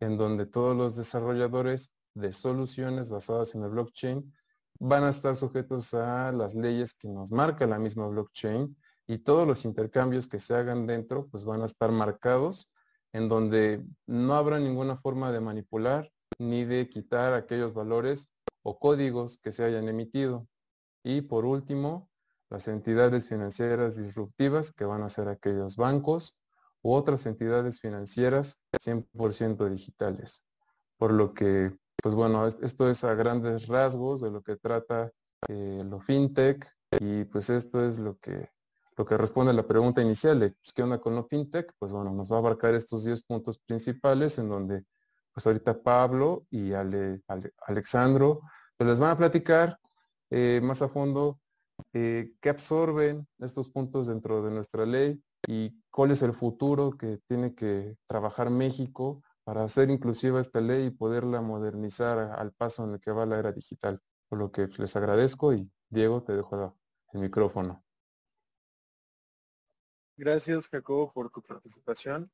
en 0.00 0.16
donde 0.16 0.46
todos 0.46 0.76
los 0.76 0.96
desarrolladores 0.96 1.92
de 2.14 2.32
soluciones 2.32 3.10
basadas 3.10 3.54
en 3.54 3.62
el 3.62 3.70
blockchain 3.70 4.32
van 4.78 5.04
a 5.04 5.08
estar 5.10 5.36
sujetos 5.36 5.94
a 5.94 6.32
las 6.32 6.54
leyes 6.54 6.94
que 6.94 7.08
nos 7.08 7.32
marca 7.32 7.66
la 7.66 7.78
misma 7.78 8.06
blockchain 8.06 8.76
y 9.06 9.18
todos 9.18 9.46
los 9.46 9.64
intercambios 9.64 10.28
que 10.28 10.38
se 10.38 10.54
hagan 10.54 10.86
dentro 10.86 11.28
pues 11.28 11.44
van 11.44 11.62
a 11.62 11.66
estar 11.66 11.90
marcados 11.90 12.72
en 13.12 13.28
donde 13.28 13.84
no 14.06 14.34
habrá 14.34 14.58
ninguna 14.58 14.96
forma 14.96 15.32
de 15.32 15.40
manipular 15.40 16.10
ni 16.38 16.64
de 16.64 16.88
quitar 16.88 17.34
aquellos 17.34 17.74
valores 17.74 18.30
o 18.62 18.78
códigos 18.78 19.38
que 19.38 19.50
se 19.50 19.64
hayan 19.64 19.88
emitido. 19.88 20.46
Y 21.02 21.22
por 21.22 21.44
último, 21.44 22.08
las 22.50 22.68
entidades 22.68 23.28
financieras 23.28 23.96
disruptivas 23.96 24.72
que 24.72 24.84
van 24.84 25.02
a 25.02 25.08
ser 25.08 25.28
aquellos 25.28 25.76
bancos 25.76 26.38
u 26.82 26.92
otras 26.92 27.26
entidades 27.26 27.80
financieras 27.80 28.62
100% 28.78 29.68
digitales. 29.68 30.44
Por 30.96 31.12
lo 31.12 31.34
que, 31.34 31.76
pues 32.02 32.14
bueno, 32.14 32.46
esto 32.46 32.88
es 32.88 33.04
a 33.04 33.14
grandes 33.14 33.66
rasgos 33.66 34.20
de 34.20 34.30
lo 34.30 34.42
que 34.42 34.56
trata 34.56 35.10
eh, 35.48 35.82
lo 35.84 36.00
fintech 36.00 36.66
y 37.00 37.24
pues 37.24 37.50
esto 37.50 37.84
es 37.84 37.98
lo 37.98 38.16
que 38.18 38.50
lo 38.96 39.06
que 39.06 39.16
responde 39.16 39.52
a 39.52 39.54
la 39.54 39.66
pregunta 39.66 40.02
inicial 40.02 40.38
pues, 40.38 40.72
qué 40.74 40.82
onda 40.82 41.00
con 41.00 41.14
lo 41.14 41.24
fintech, 41.24 41.72
pues 41.78 41.92
bueno, 41.92 42.12
nos 42.12 42.30
va 42.30 42.36
a 42.36 42.38
abarcar 42.40 42.74
estos 42.74 43.04
10 43.04 43.22
puntos 43.22 43.58
principales 43.58 44.38
en 44.38 44.48
donde 44.48 44.84
pues 45.32 45.46
ahorita 45.46 45.80
Pablo 45.82 46.46
y 46.50 46.72
Alexandro 46.72 48.40
pues 48.76 48.90
les 48.90 48.98
van 48.98 49.10
a 49.10 49.16
platicar 49.16 49.78
eh, 50.30 50.60
más 50.62 50.82
a 50.82 50.88
fondo 50.88 51.38
eh, 51.92 52.32
qué 52.40 52.48
absorben 52.48 53.26
estos 53.38 53.68
puntos 53.68 54.08
dentro 54.08 54.42
de 54.42 54.50
nuestra 54.50 54.84
ley 54.84 55.22
y 55.46 55.80
cuál 55.90 56.10
es 56.10 56.22
el 56.22 56.32
futuro 56.32 56.90
que 56.98 57.20
tiene 57.28 57.54
que 57.54 57.96
trabajar 58.08 58.50
México 58.50 59.22
para 59.48 59.64
hacer 59.64 59.88
inclusiva 59.88 60.42
esta 60.42 60.60
ley 60.60 60.88
y 60.88 60.90
poderla 60.90 61.40
modernizar 61.40 62.18
al 62.18 62.52
paso 62.52 62.84
en 62.84 62.92
el 62.92 63.00
que 63.00 63.12
va 63.12 63.24
la 63.24 63.38
era 63.38 63.50
digital. 63.50 63.98
Por 64.28 64.38
lo 64.38 64.52
que 64.52 64.66
pues, 64.66 64.78
les 64.78 64.94
agradezco 64.94 65.54
y 65.54 65.72
Diego, 65.88 66.22
te 66.22 66.36
dejo 66.36 66.78
el 67.14 67.20
micrófono. 67.20 67.82
Gracias, 70.18 70.68
Jacobo, 70.68 71.10
por 71.14 71.30
tu 71.30 71.40
participación. 71.40 72.26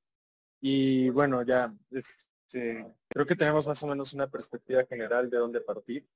Y 0.61 1.09
bueno, 1.11 1.44
ya 1.44 1.72
este, 1.92 2.92
creo 3.07 3.27
que 3.27 3.37
tenemos 3.37 3.68
más 3.68 3.81
o 3.85 3.87
menos 3.87 4.12
una 4.12 4.27
perspectiva 4.27 4.85
general 4.85 5.31
de 5.31 5.38
dónde 5.38 5.61
partir. 5.61 6.09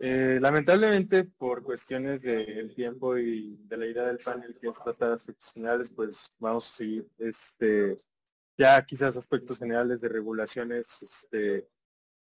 Eh, 0.00 0.40
lamentablemente, 0.40 1.22
por 1.22 1.62
cuestiones 1.62 2.22
del 2.22 2.74
tiempo 2.74 3.16
y 3.16 3.54
de 3.68 3.76
la 3.76 3.86
idea 3.86 4.06
del 4.06 4.18
panel 4.18 4.58
que 4.60 4.70
es 4.70 4.82
tratar 4.82 5.12
aspectos 5.12 5.52
generales, 5.52 5.88
pues 5.88 6.34
vamos 6.40 6.68
a 6.68 6.76
seguir 6.78 7.08
este, 7.18 7.96
ya 8.58 8.84
quizás 8.84 9.16
aspectos 9.16 9.58
generales 9.58 10.00
de 10.00 10.08
regulaciones, 10.08 11.02
este, 11.02 11.68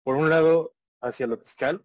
por 0.05 0.17
un 0.17 0.29
lado, 0.29 0.75
hacia 1.01 1.27
lo 1.27 1.39
fiscal, 1.39 1.83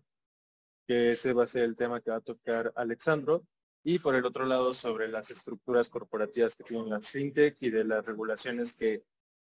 que 0.85 1.13
ese 1.13 1.33
va 1.33 1.45
a 1.45 1.47
ser 1.47 1.63
el 1.63 1.77
tema 1.77 2.01
que 2.01 2.11
va 2.11 2.17
a 2.17 2.21
tocar 2.21 2.73
Alexandro, 2.75 3.47
y 3.85 3.99
por 3.99 4.15
el 4.15 4.25
otro 4.25 4.45
lado, 4.45 4.73
sobre 4.73 5.07
las 5.07 5.31
estructuras 5.31 5.89
corporativas 5.89 6.55
que 6.55 6.65
tienen 6.65 6.89
las 6.89 7.09
fintech 7.09 7.55
y 7.61 7.69
de 7.69 7.85
las 7.85 8.05
regulaciones 8.05 8.73
que 8.73 9.03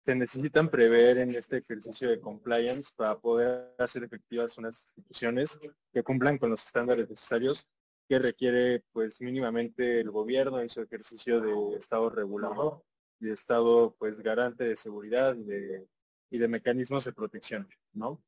se 0.02 0.16
necesitan 0.16 0.70
prever 0.70 1.20
en 1.20 1.36
este 1.36 1.58
ejercicio 1.58 2.10
de 2.10 2.20
compliance 2.20 2.92
para 2.96 3.18
poder 3.20 3.74
hacer 3.78 4.04
efectivas 4.04 4.58
unas 4.58 4.82
instituciones 4.82 5.60
que 5.94 6.04
cumplan 6.04 6.38
con 6.38 6.50
los 6.50 6.66
estándares 6.66 7.10
necesarios 7.10 7.68
que 8.10 8.20
requiere 8.20 8.84
pues 8.92 9.22
mínimamente 9.22 10.02
el 10.02 10.12
gobierno 10.12 10.60
en 10.60 10.70
su 10.70 10.82
ejercicio 10.82 11.40
de 11.40 11.78
estado 11.78 12.10
regulador 12.10 12.84
y 13.22 13.28
de 13.28 13.34
estado 13.34 13.96
pues 13.98 14.20
garante 14.20 14.66
de 14.66 14.76
seguridad 14.76 15.36
y 15.36 15.44
de, 15.44 15.88
y 16.30 16.38
de 16.38 16.48
mecanismos 16.48 17.06
de 17.06 17.14
protección, 17.14 17.68
¿no? 17.94 18.22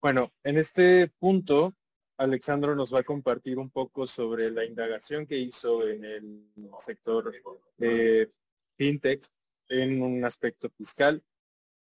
Bueno, 0.00 0.32
en 0.42 0.56
este 0.58 1.08
punto 1.18 1.74
Alexandro 2.16 2.76
nos 2.76 2.94
va 2.94 3.00
a 3.00 3.04
compartir 3.04 3.58
un 3.58 3.70
poco 3.70 4.06
sobre 4.06 4.50
la 4.50 4.64
indagación 4.64 5.26
que 5.26 5.36
hizo 5.36 5.86
en 5.86 6.04
el 6.04 6.48
sector 6.78 7.32
de 7.76 8.30
fintech 8.76 9.26
en 9.68 10.00
un 10.00 10.24
aspecto 10.24 10.70
fiscal. 10.70 11.22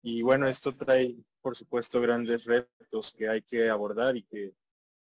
Y 0.02 0.22
bueno, 0.22 0.48
esto 0.48 0.72
trae, 0.72 1.14
por 1.42 1.54
supuesto, 1.54 2.00
grandes 2.00 2.44
retos 2.44 3.12
que 3.12 3.28
hay 3.28 3.42
que 3.42 3.68
abordar 3.68 4.16
y 4.16 4.22
que 4.22 4.54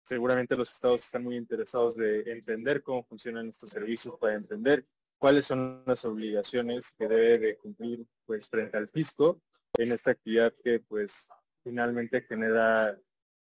seguramente 0.02 0.56
los 0.56 0.72
estados 0.72 1.04
están 1.04 1.24
muy 1.24 1.36
interesados 1.36 1.94
de 1.94 2.20
entender 2.32 2.82
cómo 2.82 3.04
funcionan 3.04 3.48
estos 3.48 3.68
servicios 3.68 4.16
para 4.16 4.34
entender 4.34 4.86
cuáles 5.18 5.46
son 5.46 5.82
las 5.86 6.04
obligaciones 6.04 6.92
que 6.98 7.08
debe 7.08 7.38
de 7.38 7.56
cumplir 7.56 8.06
pues 8.24 8.48
frente 8.48 8.76
al 8.78 8.88
fisco 8.88 9.40
en 9.76 9.92
esta 9.92 10.12
actividad 10.12 10.54
que 10.62 10.80
pues 10.80 11.28
finalmente 11.62 12.22
genera 12.22 12.98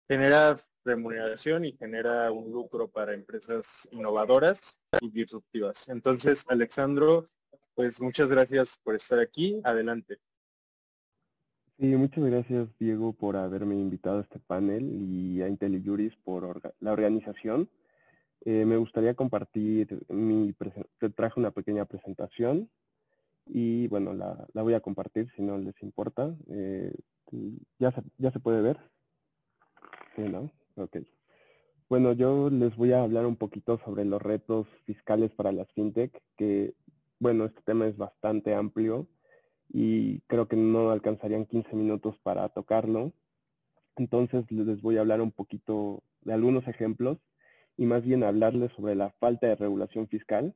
genera 0.08 0.60
remuneración 0.84 1.66
y 1.66 1.74
genera 1.78 2.32
un 2.32 2.52
lucro 2.52 2.90
para 2.90 3.14
empresas 3.14 3.88
innovadoras 3.92 4.82
y 5.00 5.10
disruptivas. 5.10 5.88
Entonces, 5.90 6.46
Alexandro, 6.50 7.30
pues 7.76 8.02
muchas 8.02 8.30
gracias 8.30 8.80
por 8.84 8.96
estar 8.96 9.20
aquí. 9.20 9.62
Adelante. 9.64 10.20
Sí, 11.80 11.88
muchas 11.96 12.26
gracias 12.26 12.68
Diego 12.78 13.14
por 13.14 13.36
haberme 13.38 13.76
invitado 13.76 14.20
a 14.20 14.22
este 14.22 14.40
panel 14.40 14.84
y 14.84 15.42
a 15.42 15.48
IntelliJuris 15.48 16.16
por 16.24 16.74
la 16.80 16.92
organización. 16.92 17.70
Eh, 18.44 18.66
me 18.66 18.78
gustaría 18.78 19.14
compartir 19.14 20.04
mi 20.10 20.54
te 21.00 21.10
traje 21.12 21.40
una 21.40 21.52
pequeña 21.52 21.86
presentación 21.86 22.70
y 23.46 23.88
bueno, 23.88 24.14
la, 24.14 24.48
voy 24.54 24.74
a 24.74 24.80
compartir 24.80 25.32
si 25.36 25.44
no 25.44 25.58
les 25.58 25.76
importa. 25.84 26.36
Eh, 26.50 26.94
ya, 27.78 27.94
ya 28.18 28.32
se 28.32 28.40
puede 28.40 28.62
ver. 28.62 28.80
Bueno, 31.88 32.14
yo 32.14 32.50
les 32.50 32.76
voy 32.76 32.94
a 32.94 33.04
hablar 33.04 33.26
un 33.26 33.36
poquito 33.36 33.80
sobre 33.86 34.06
los 34.06 34.22
retos 34.22 34.68
fiscales 34.86 35.32
para 35.34 35.52
las 35.52 35.72
fintech, 35.74 36.18
que 36.38 36.74
bueno, 37.20 37.46
este 37.46 37.62
tema 37.64 37.86
es 37.88 37.98
bastante 37.98 38.56
amplio 38.56 39.08
y 39.70 40.22
creo 40.22 40.48
que 40.48 40.56
no 40.56 40.90
alcanzarían 40.90 41.46
15 41.46 41.76
minutos 41.76 42.16
para 42.24 42.50
tocarlo. 42.50 43.14
Entonces 43.98 44.50
les 44.52 44.82
voy 44.82 44.98
a 44.98 45.02
hablar 45.02 45.22
un 45.22 45.32
poquito 45.32 46.02
de 46.22 46.34
algunos 46.34 46.68
ejemplos 46.68 47.20
y 47.78 47.86
más 47.86 48.04
bien 48.04 48.24
hablarles 48.24 48.72
sobre 48.74 48.96
la 48.96 49.12
falta 49.20 49.48
de 49.48 49.56
regulación 49.56 50.08
fiscal. 50.08 50.54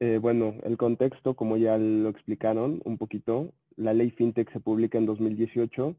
Eh, 0.00 0.18
bueno, 0.18 0.54
el 0.62 0.76
contexto, 0.76 1.34
como 1.34 1.56
ya 1.56 1.76
lo 1.78 2.08
explicaron 2.08 2.80
un 2.84 2.96
poquito, 2.96 3.52
la 3.76 3.94
ley 3.94 4.10
FinTech 4.10 4.52
se 4.52 4.60
publica 4.60 4.98
en 4.98 5.06
2018 5.06 5.96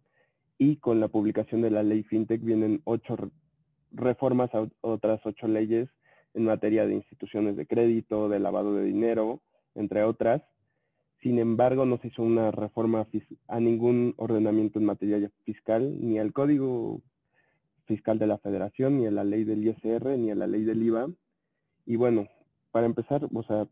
y 0.57 0.77
con 0.77 0.99
la 0.99 1.07
publicación 1.07 1.61
de 1.61 1.71
la 1.71 1.83
ley 1.83 2.03
FinTech 2.03 2.41
vienen 2.43 2.81
ocho 2.83 3.15
reformas 3.91 4.53
a 4.53 4.67
otras 4.81 5.19
ocho 5.25 5.47
leyes 5.47 5.89
en 6.33 6.45
materia 6.45 6.85
de 6.85 6.95
instituciones 6.95 7.55
de 7.55 7.67
crédito, 7.67 8.29
de 8.29 8.39
lavado 8.39 8.75
de 8.75 8.85
dinero, 8.85 9.41
entre 9.75 10.03
otras. 10.03 10.41
Sin 11.21 11.39
embargo, 11.39 11.85
no 11.85 11.97
se 11.99 12.07
hizo 12.07 12.23
una 12.23 12.51
reforma 12.51 13.07
a 13.47 13.59
ningún 13.59 14.15
ordenamiento 14.17 14.79
en 14.79 14.85
materia 14.85 15.31
fiscal 15.43 15.97
ni 15.99 16.17
al 16.17 16.33
Código 16.33 17.01
Fiscal 17.91 18.17
de 18.17 18.25
la 18.25 18.37
Federación, 18.37 18.99
ni 18.99 19.05
a 19.05 19.11
la 19.11 19.25
ley 19.25 19.43
del 19.43 19.67
ISR, 19.67 20.17
ni 20.17 20.31
a 20.31 20.35
la 20.35 20.47
ley 20.47 20.63
del 20.63 20.81
IVA. 20.81 21.09
Y 21.85 21.97
bueno, 21.97 22.29
para 22.71 22.85
empezar, 22.85 23.27
o 23.33 23.43
sea, 23.43 23.67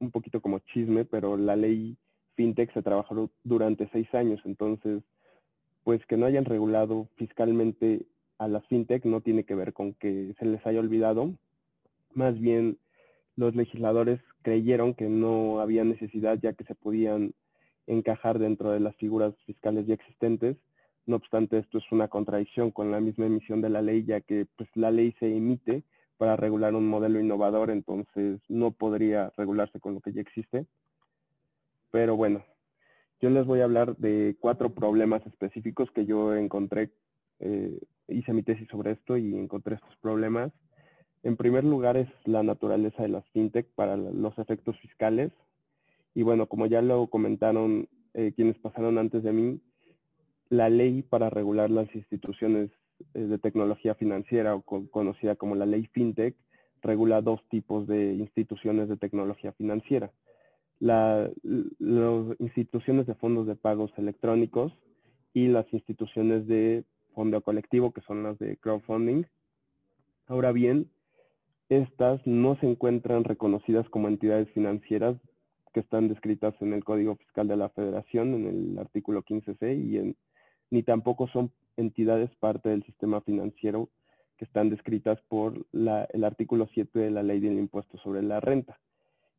un 0.00 0.10
poquito 0.10 0.40
como 0.40 0.58
chisme, 0.58 1.04
pero 1.04 1.36
la 1.36 1.54
ley 1.54 1.96
FinTech 2.34 2.74
se 2.74 2.82
trabajó 2.82 3.30
durante 3.44 3.88
seis 3.92 4.12
años, 4.14 4.40
entonces, 4.46 5.04
pues 5.84 6.04
que 6.06 6.16
no 6.16 6.26
hayan 6.26 6.44
regulado 6.44 7.08
fiscalmente 7.14 8.04
a 8.38 8.48
las 8.48 8.66
FinTech 8.66 9.04
no 9.04 9.20
tiene 9.20 9.44
que 9.44 9.54
ver 9.54 9.72
con 9.72 9.94
que 9.94 10.34
se 10.40 10.44
les 10.44 10.66
haya 10.66 10.80
olvidado, 10.80 11.32
más 12.14 12.40
bien 12.40 12.78
los 13.36 13.54
legisladores 13.54 14.18
creyeron 14.42 14.94
que 14.94 15.08
no 15.08 15.60
había 15.60 15.84
necesidad 15.84 16.36
ya 16.42 16.52
que 16.52 16.64
se 16.64 16.74
podían 16.74 17.32
encajar 17.86 18.40
dentro 18.40 18.72
de 18.72 18.80
las 18.80 18.96
figuras 18.96 19.34
fiscales 19.46 19.86
ya 19.86 19.94
existentes. 19.94 20.56
No 21.06 21.16
obstante, 21.16 21.58
esto 21.58 21.78
es 21.78 21.84
una 21.90 22.08
contradicción 22.08 22.70
con 22.70 22.90
la 22.90 23.00
misma 23.00 23.26
emisión 23.26 23.60
de 23.60 23.70
la 23.70 23.82
ley, 23.82 24.04
ya 24.04 24.20
que 24.20 24.46
pues, 24.56 24.68
la 24.74 24.90
ley 24.90 25.14
se 25.18 25.36
emite 25.36 25.84
para 26.16 26.36
regular 26.36 26.74
un 26.74 26.86
modelo 26.86 27.18
innovador, 27.18 27.70
entonces 27.70 28.40
no 28.48 28.70
podría 28.70 29.32
regularse 29.36 29.80
con 29.80 29.94
lo 29.94 30.00
que 30.00 30.12
ya 30.12 30.20
existe. 30.20 30.66
Pero 31.90 32.16
bueno, 32.16 32.44
yo 33.20 33.30
les 33.30 33.44
voy 33.44 33.60
a 33.60 33.64
hablar 33.64 33.96
de 33.96 34.36
cuatro 34.38 34.72
problemas 34.74 35.26
específicos 35.26 35.90
que 35.90 36.06
yo 36.06 36.34
encontré, 36.34 36.92
eh, 37.40 37.80
hice 38.08 38.32
mi 38.32 38.42
tesis 38.42 38.68
sobre 38.68 38.92
esto 38.92 39.16
y 39.16 39.36
encontré 39.36 39.74
estos 39.74 39.96
problemas. 39.96 40.52
En 41.24 41.36
primer 41.36 41.64
lugar 41.64 41.96
es 41.96 42.08
la 42.24 42.42
naturaleza 42.42 43.02
de 43.02 43.08
las 43.08 43.28
fintech 43.30 43.68
para 43.74 43.96
los 43.96 44.38
efectos 44.38 44.78
fiscales. 44.80 45.32
Y 46.14 46.22
bueno, 46.22 46.46
como 46.46 46.66
ya 46.66 46.82
lo 46.82 47.08
comentaron 47.08 47.88
eh, 48.14 48.32
quienes 48.34 48.58
pasaron 48.58 48.98
antes 48.98 49.22
de 49.22 49.32
mí, 49.32 49.60
la 50.52 50.68
ley 50.68 51.00
para 51.00 51.30
regular 51.30 51.70
las 51.70 51.92
instituciones 51.94 52.70
eh, 53.14 53.20
de 53.20 53.38
tecnología 53.38 53.94
financiera 53.94 54.54
o 54.54 54.60
conocida 54.60 55.34
como 55.34 55.54
la 55.54 55.64
ley 55.64 55.88
FinTech 55.94 56.36
regula 56.82 57.22
dos 57.22 57.40
tipos 57.48 57.86
de 57.86 58.12
instituciones 58.12 58.90
de 58.90 58.98
tecnología 58.98 59.52
financiera. 59.52 60.12
las 60.78 61.30
instituciones 62.38 63.06
de 63.06 63.14
fondos 63.14 63.46
de 63.46 63.56
pagos 63.56 63.92
electrónicos 63.96 64.72
y 65.32 65.48
las 65.48 65.72
instituciones 65.72 66.46
de 66.46 66.84
fondo 67.14 67.40
colectivo, 67.40 67.92
que 67.92 68.02
son 68.02 68.22
las 68.22 68.38
de 68.38 68.58
crowdfunding. 68.58 69.24
Ahora 70.26 70.52
bien, 70.52 70.90
estas 71.70 72.26
no 72.26 72.56
se 72.56 72.66
encuentran 72.68 73.24
reconocidas 73.24 73.88
como 73.88 74.08
entidades 74.08 74.50
financieras 74.50 75.16
que 75.72 75.80
están 75.80 76.08
descritas 76.08 76.54
en 76.60 76.74
el 76.74 76.84
Código 76.84 77.16
Fiscal 77.16 77.48
de 77.48 77.56
la 77.56 77.70
Federación, 77.70 78.34
en 78.34 78.46
el 78.46 78.78
artículo 78.78 79.22
15C, 79.22 79.82
y 79.82 79.96
en, 79.98 80.16
ni 80.72 80.82
tampoco 80.82 81.28
son 81.28 81.52
entidades 81.76 82.30
parte 82.40 82.70
del 82.70 82.82
sistema 82.84 83.20
financiero 83.20 83.90
que 84.38 84.46
están 84.46 84.70
descritas 84.70 85.20
por 85.28 85.66
el 85.74 86.24
artículo 86.24 86.66
7 86.72 86.98
de 86.98 87.10
la 87.10 87.22
Ley 87.22 87.40
del 87.40 87.58
Impuesto 87.58 87.98
sobre 87.98 88.22
la 88.22 88.40
Renta. 88.40 88.80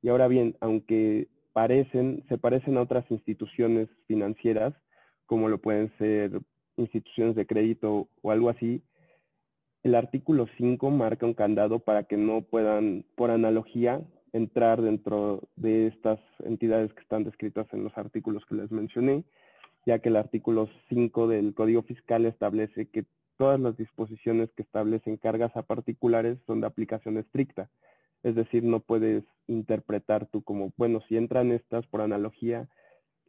Y 0.04 0.10
ahora 0.10 0.28
bien, 0.28 0.56
aunque 0.62 1.30
parecen, 1.52 2.24
se 2.30 2.38
parecen 2.38 2.78
a 2.78 2.82
otras 2.82 3.10
instituciones 3.10 3.90
financieras, 4.06 4.76
como 5.26 5.50
lo 5.50 5.58
pueden 5.58 5.92
ser 5.98 6.40
instituciones 6.78 7.36
de 7.36 7.48
crédito 7.48 8.10
o 8.22 8.32
algo 8.32 8.50
así, 8.50 8.84
el 9.82 9.96
artículo 9.96 10.46
5 10.58 10.92
marca 10.92 11.26
un 11.26 11.34
candado 11.34 11.80
para 11.80 12.04
que 12.04 12.16
no 12.16 12.44
puedan, 12.44 13.06
por 13.16 13.32
analogía, 13.32 14.02
entrar 14.34 14.84
dentro 14.84 15.50
de 15.56 15.88
estas 15.88 16.20
entidades 16.44 16.94
que 16.94 17.02
están 17.02 17.24
descritas 17.24 17.66
en 17.74 17.84
los 17.84 17.98
artículos 17.98 18.46
que 18.46 18.56
les 18.56 18.72
mencioné, 18.72 19.24
ya 19.86 20.00
que 20.00 20.10
el 20.10 20.16
artículo 20.16 20.70
5 20.90 21.28
del 21.28 21.54
Código 21.54 21.84
Fiscal 21.84 22.26
establece 22.26 22.88
que 22.88 23.06
todas 23.38 23.60
las 23.60 23.78
disposiciones 23.78 24.50
que 24.56 24.64
establecen 24.64 25.18
cargas 25.18 25.56
a 25.56 25.64
particulares 25.64 26.38
son 26.46 26.62
de 26.62 26.68
aplicación 26.68 27.18
estricta. 27.18 27.70
Es 28.24 28.36
decir, 28.36 28.64
no 28.64 28.80
puedes 28.80 29.24
interpretar 29.48 30.28
tú 30.28 30.44
como, 30.44 30.72
bueno, 30.78 31.02
si 31.08 31.18
entran 31.18 31.52
estas 31.52 31.86
por 31.88 32.02
analogía, 32.02 32.70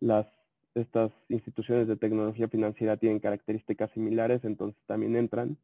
las 0.01 0.27
estas 0.75 1.13
instituciones 1.29 1.87
de 1.87 1.97
tecnología 1.97 2.49
financiera 2.49 2.97
tienen 2.97 3.21
características 3.21 3.93
similares, 3.93 4.45
entonces 4.45 4.81
también 4.87 5.15
entran 5.15 5.57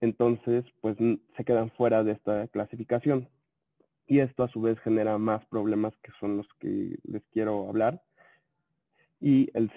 entonces 0.00 0.64
pues 0.80 0.96
se 1.36 1.44
quedan 1.44 1.70
fuera 1.72 2.02
de 2.02 2.12
esta 2.12 2.48
clasificación. 2.48 3.28
Y 4.06 4.20
esto 4.20 4.42
a 4.42 4.48
su 4.48 4.60
vez 4.60 4.78
genera 4.80 5.18
más 5.18 5.44
problemas 5.46 5.92
que 6.02 6.10
son 6.18 6.38
los 6.38 6.48
que 6.58 6.98
les 7.04 7.22
quiero 7.32 7.68
hablar. 7.68 8.02
Y 9.20 9.50
el, 9.54 9.70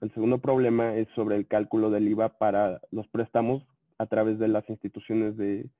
el 0.00 0.12
segundo 0.12 0.38
problema 0.38 0.94
es 0.94 1.08
sobre 1.14 1.36
el 1.36 1.46
cálculo 1.46 1.90
del 1.90 2.08
IVA 2.08 2.38
para 2.38 2.80
los 2.90 3.08
préstamos 3.08 3.64
a 3.98 4.06
través 4.06 4.38
de 4.38 4.48
las 4.48 4.68
instituciones 4.68 5.36
de 5.36 5.70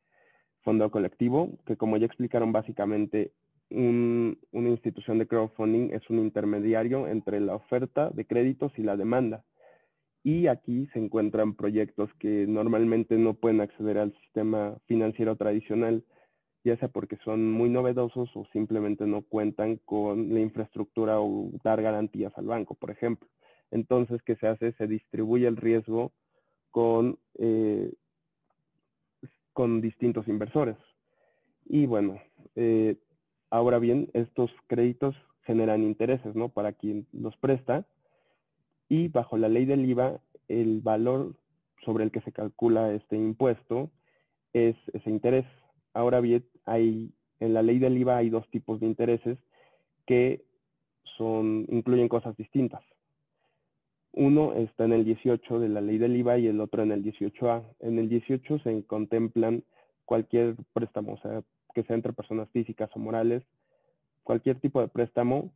fondo 0.63 0.91
colectivo, 0.91 1.59
que 1.67 1.77
como 1.77 1.97
ya 1.97 2.07
explicaron 2.07 2.53
básicamente, 2.53 3.33
una 3.71 4.69
institución 4.69 5.19
de 5.19 5.27
crowdfunding 5.27 5.91
es 5.93 6.09
un 6.11 6.19
intermediario 6.19 7.09
entre 7.09 7.41
la 7.41 7.55
oferta 7.55 8.11
de 8.11 8.27
créditos 8.27 8.73
y 8.77 8.83
la 8.83 8.97
demanda. 8.97 9.45
Y 10.23 10.47
aquí 10.47 10.89
se 10.93 10.99
encuentran 10.99 11.55
proyectos 11.55 12.11
que 12.19 12.47
normalmente 12.47 13.17
no 13.17 13.35
pueden 13.35 13.61
acceder 13.61 13.99
al 13.99 14.15
sistema 14.21 14.77
financiero 14.87 15.37
tradicional, 15.37 16.05
ya 16.65 16.77
sea 16.77 16.89
porque 16.89 17.19
son 17.25 17.51
muy 17.51 17.69
novedosos 17.69 18.31
o 18.35 18.47
simplemente 18.53 19.07
no 19.07 19.23
cuentan 19.23 19.77
con 19.85 20.33
la 20.33 20.41
infraestructura 20.41 21.21
o 21.21 21.51
dar 21.65 21.83
garantías 21.83 22.33
al 22.37 22.47
banco, 22.47 22.75
por 22.75 22.91
ejemplo. 22.91 23.29
Entonces, 23.71 24.23
¿qué 24.23 24.37
se 24.37 24.47
hace? 24.47 24.73
Se 24.73 24.87
distribuye 24.87 25.47
el 25.47 25.57
riesgo 25.57 26.13
con, 26.71 27.19
eh, 27.39 27.93
con 29.53 29.81
distintos 29.81 30.29
inversores. 30.29 30.77
Y 31.65 31.87
bueno, 31.87 32.21
eh, 32.55 32.97
ahora 33.51 33.79
bien, 33.79 34.11
estos 34.13 34.51
créditos 34.67 35.17
generan 35.43 35.83
intereses, 35.83 36.35
¿no? 36.35 36.49
Para 36.49 36.73
quien 36.73 37.07
los 37.13 37.37
presta 37.37 37.87
y 38.89 39.09
bajo 39.09 39.37
la 39.37 39.49
ley 39.49 39.65
del 39.65 39.87
IVA 39.87 40.21
el 40.49 40.81
valor 40.81 41.35
sobre 41.85 42.05
el 42.05 42.11
que 42.11 42.21
se 42.21 42.33
calcula 42.33 42.93
este 42.93 43.17
impuesto 43.17 43.91
es 44.53 44.77
ese 44.93 45.11
interés. 45.11 45.47
Ahora 45.95 46.21
bien, 46.21 46.45
hay, 46.65 47.13
en 47.41 47.55
la 47.55 47.63
ley 47.63 47.79
del 47.79 47.99
IVA 47.99 48.19
hay 48.19 48.31
dos 48.31 48.49
tipos 48.51 48.81
de 48.81 48.87
intereses 48.87 49.39
que 50.07 50.45
son, 51.17 51.67
incluyen 51.69 52.09
cosas 52.09 52.37
distintas. 52.37 52.83
Uno 54.13 54.53
está 54.55 54.85
en 54.85 54.93
el 54.93 55.05
18 55.05 55.61
de 55.61 55.69
la 55.69 55.81
ley 55.81 55.99
del 55.99 56.17
IVA 56.17 56.39
y 56.39 56.47
el 56.47 56.61
otro 56.61 56.83
en 56.83 56.93
el 56.93 57.03
18A. 57.03 57.65
En 57.81 57.99
el 57.99 58.09
18 58.09 58.59
se 58.59 58.85
contemplan 58.85 59.65
cualquier 60.05 60.57
préstamo, 60.75 61.15
o 61.15 61.19
sea, 61.19 61.43
que 61.75 61.83
sea 61.85 61.97
entre 61.97 62.13
personas 62.13 62.51
físicas 62.51 62.91
o 62.95 62.99
morales, 62.99 63.43
cualquier 64.23 64.61
tipo 64.61 64.81
de 64.81 64.89
préstamo 64.89 65.53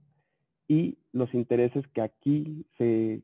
y 0.68 0.99
los 1.12 1.33
intereses 1.35 1.87
que 1.88 2.01
aquí 2.01 2.66
se 2.79 3.22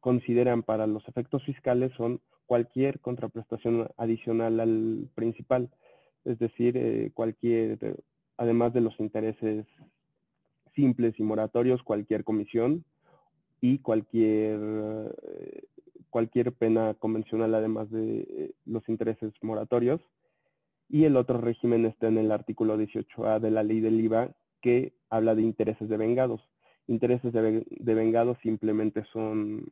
consideran 0.00 0.62
para 0.62 0.86
los 0.86 1.06
efectos 1.08 1.44
fiscales 1.44 1.92
son 1.96 2.20
cualquier 2.46 3.00
contraprestación 3.00 3.88
adicional 3.96 4.60
al 4.60 5.10
principal, 5.14 5.70
es 6.24 6.38
decir, 6.38 6.76
eh, 6.76 7.10
cualquier, 7.14 8.02
además 8.36 8.72
de 8.72 8.80
los 8.80 8.98
intereses 9.00 9.66
simples 10.74 11.14
y 11.18 11.22
moratorios, 11.22 11.82
cualquier 11.82 12.24
comisión 12.24 12.84
y 13.60 13.78
cualquier, 13.78 14.58
eh, 14.60 15.62
cualquier 16.10 16.52
pena 16.52 16.94
convencional 16.94 17.54
además 17.54 17.90
de 17.90 18.20
eh, 18.20 18.52
los 18.64 18.88
intereses 18.88 19.32
moratorios. 19.42 20.00
Y 20.88 21.04
el 21.04 21.16
otro 21.16 21.38
régimen 21.38 21.84
está 21.84 22.08
en 22.08 22.18
el 22.18 22.32
artículo 22.32 22.78
18A 22.78 23.40
de 23.40 23.50
la 23.50 23.62
ley 23.62 23.80
del 23.80 24.00
IVA 24.00 24.34
que 24.62 24.94
habla 25.10 25.34
de 25.34 25.42
intereses 25.42 25.88
de 25.88 25.96
vengados 25.96 26.40
intereses 26.88 27.32
de, 27.32 27.94
vengados 27.94 28.38
simplemente 28.42 29.04
son 29.12 29.68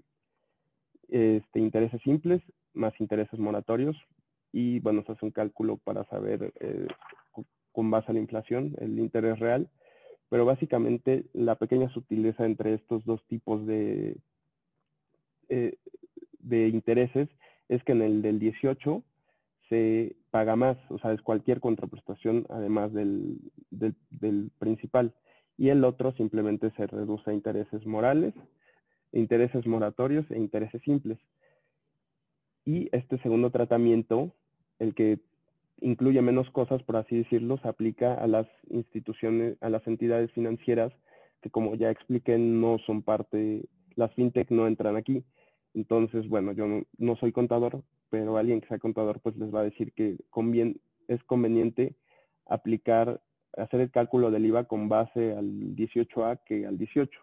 este, 1.09 1.59
intereses 1.59 2.01
simples 2.03 2.43
más 2.75 2.93
intereses 3.01 3.39
moratorios 3.41 3.97
y 4.57 4.81
bueno, 4.81 5.05
se 5.05 5.13
hace 5.13 5.27
un 5.27 5.33
cálculo 5.33 5.77
para 5.77 6.05
saber 6.05 6.51
eh, 6.61 6.87
con 7.73 7.91
base 7.91 8.11
a 8.11 8.15
la 8.15 8.21
inflación 8.21 8.75
el 8.79 8.99
interés 8.99 9.39
real, 9.39 9.69
pero 10.31 10.47
básicamente 10.47 11.27
la 11.35 11.57
pequeña 11.57 11.91
sutileza 11.91 12.47
entre 12.47 12.73
estos 12.73 13.05
dos 13.05 13.23
tipos 13.27 13.67
de, 13.67 14.17
eh, 15.51 15.77
de 16.39 16.69
intereses 16.69 17.29
es 17.69 17.85
que 17.85 17.93
en 17.93 18.01
el 18.01 18.23
del 18.23 18.39
18 18.39 19.03
se 19.69 20.17
paga 20.31 20.57
más, 20.57 20.79
o 20.89 20.99
sea, 21.01 21.13
es 21.13 21.21
cualquier 21.21 21.61
contraprestación 21.61 22.47
además 22.49 22.95
del, 22.95 23.37
del 23.69 24.51
principal 24.59 25.13
y 25.59 25.69
el 25.69 25.85
otro 25.85 26.13
simplemente 26.13 26.71
se 26.79 26.87
reduce 26.87 27.31
a 27.31 27.35
intereses 27.35 27.85
morales, 27.85 28.33
intereses 29.13 29.67
moratorios 29.67 30.25
e 30.31 30.39
intereses 30.39 30.81
simples. 30.81 31.19
Y 32.65 32.89
este 32.91 33.19
segundo 33.19 33.51
tratamiento, 33.51 34.33
el 34.79 34.95
que 34.95 35.21
incluye 35.81 36.23
menos 36.23 36.51
cosas, 36.51 36.83
por 36.83 36.97
así 36.97 37.19
decirlo, 37.19 37.59
se 37.59 37.69
aplica 37.69 38.15
a 38.15 38.27
las 38.27 38.47
instituciones, 38.71 39.57
a 39.61 39.69
las 39.69 39.87
entidades 39.87 40.31
financieras 40.33 40.93
que 41.41 41.51
como 41.51 41.75
ya 41.75 41.91
expliqué 41.91 42.39
no 42.39 42.79
son 42.79 43.03
parte, 43.03 43.69
las 43.95 44.13
fintech 44.15 44.51
no 44.51 44.67
entran 44.67 44.97
aquí. 44.97 45.25
Entonces, 45.75 46.29
bueno, 46.29 46.53
yo 46.53 46.67
no, 46.97 47.17
soy 47.17 47.33
contador, 47.33 47.83
pero 48.09 48.37
alguien 48.37 48.61
que 48.61 48.69
sea 48.69 48.79
contador 48.79 49.21
pues 49.21 49.37
les 49.37 49.55
va 49.55 49.61
a 49.61 49.65
decir 49.65 49.93
que 49.93 50.17
es 51.09 51.25
conveniente 51.25 51.95
aplicar, 52.47 53.21
hacer 53.57 53.81
el 53.81 53.91
cálculo 53.91 54.31
del 54.31 54.47
IVA 54.47 54.65
con 54.65 54.89
base 54.89 55.33
al 55.33 55.77
18A 55.77 56.41
que 56.45 56.67
al 56.67 56.79
18. 56.79 57.21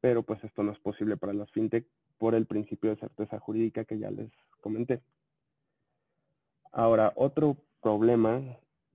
Pero 0.00 0.22
pues 0.22 0.42
esto 0.44 0.62
no 0.62 0.72
es 0.72 0.78
posible 0.78 1.16
para 1.16 1.32
las 1.32 1.50
fintech 1.52 1.86
por 2.18 2.34
el 2.34 2.46
principio 2.46 2.90
de 2.90 3.00
certeza 3.00 3.38
jurídica 3.38 3.84
que 3.84 3.98
ya 3.98 4.10
les 4.10 4.30
comenté. 4.60 5.00
Ahora, 6.72 7.12
otro 7.16 7.56
problema 7.82 8.42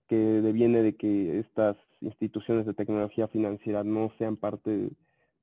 que 0.07 0.15
deviene 0.15 0.81
de 0.81 0.95
que 0.95 1.39
estas 1.39 1.75
instituciones 2.01 2.65
de 2.65 2.73
tecnología 2.73 3.27
financiera 3.27 3.83
no 3.83 4.11
sean 4.17 4.37
parte 4.37 4.89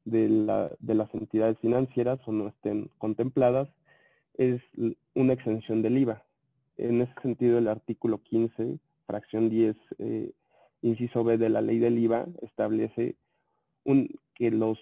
de, 0.05 0.28
las 0.28 1.14
entidades 1.14 1.59
financieras 1.59 2.20
o 2.26 2.33
no 2.33 2.49
estén 2.49 2.91
contempladas 2.99 3.68
es 4.35 4.62
una 5.14 5.35
exención 5.35 5.83
del 5.83 5.99
IVA. 5.99 6.24
En 6.76 7.03
ese 7.03 7.12
sentido, 7.22 7.59
el 7.59 7.68
artículo 7.68 8.22
15, 8.22 8.78
fracción 9.07 9.51
10, 9.51 9.76
eh, 9.99 10.33
inciso 10.80 11.22
B 11.22 11.37
de 11.37 11.51
la 11.51 11.61
ley 11.61 11.78
del 11.78 11.99
IVA, 11.99 12.26
establece 12.41 13.16
que 14.35 14.51
los 14.51 14.78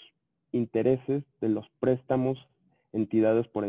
intereses 0.53 1.25
de 1.41 1.49
los 1.49 1.67
préstamos 1.81 2.39
entidades 2.93 3.49
por 3.49 3.65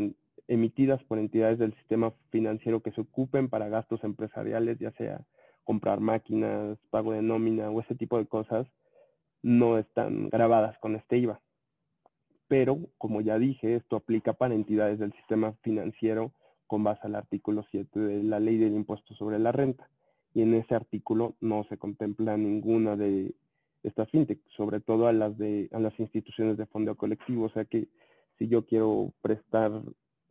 emitidas 0.51 1.01
por 1.05 1.17
entidades 1.17 1.59
del 1.59 1.73
sistema 1.75 2.13
financiero 2.29 2.81
que 2.81 2.91
se 2.91 2.99
ocupen 2.99 3.47
para 3.47 3.69
gastos 3.69 4.03
empresariales, 4.03 4.77
ya 4.79 4.91
sea 4.91 5.25
comprar 5.63 6.01
máquinas, 6.01 6.77
pago 6.89 7.13
de 7.13 7.21
nómina 7.21 7.69
o 7.69 7.79
ese 7.79 7.95
tipo 7.95 8.17
de 8.17 8.25
cosas, 8.25 8.67
no 9.41 9.77
están 9.77 10.27
grabadas 10.29 10.77
con 10.79 10.95
este 10.97 11.17
IVA. 11.19 11.39
Pero, 12.49 12.79
como 12.97 13.21
ya 13.21 13.39
dije, 13.39 13.75
esto 13.75 13.95
aplica 13.95 14.33
para 14.33 14.53
entidades 14.53 14.99
del 14.99 15.13
sistema 15.13 15.53
financiero 15.61 16.33
con 16.67 16.83
base 16.83 17.01
al 17.03 17.15
artículo 17.15 17.63
7 17.71 17.97
de 17.97 18.23
la 18.23 18.41
ley 18.41 18.57
del 18.57 18.75
impuesto 18.75 19.15
sobre 19.15 19.39
la 19.39 19.53
renta. 19.53 19.89
Y 20.33 20.41
en 20.41 20.53
ese 20.53 20.75
artículo 20.75 21.35
no 21.39 21.63
se 21.69 21.77
contempla 21.77 22.35
ninguna 22.35 22.97
de 22.97 23.33
estas 23.83 24.09
fintech, 24.09 24.41
sobre 24.57 24.81
todo 24.81 25.07
a 25.07 25.13
las 25.13 25.37
de 25.37 25.69
a 25.71 25.79
las 25.79 25.97
instituciones 25.97 26.57
de 26.57 26.65
fondo 26.65 26.95
colectivo, 26.95 27.45
o 27.45 27.49
sea 27.49 27.65
que 27.65 27.87
si 28.37 28.47
yo 28.47 28.65
quiero 28.65 29.13
prestar 29.21 29.71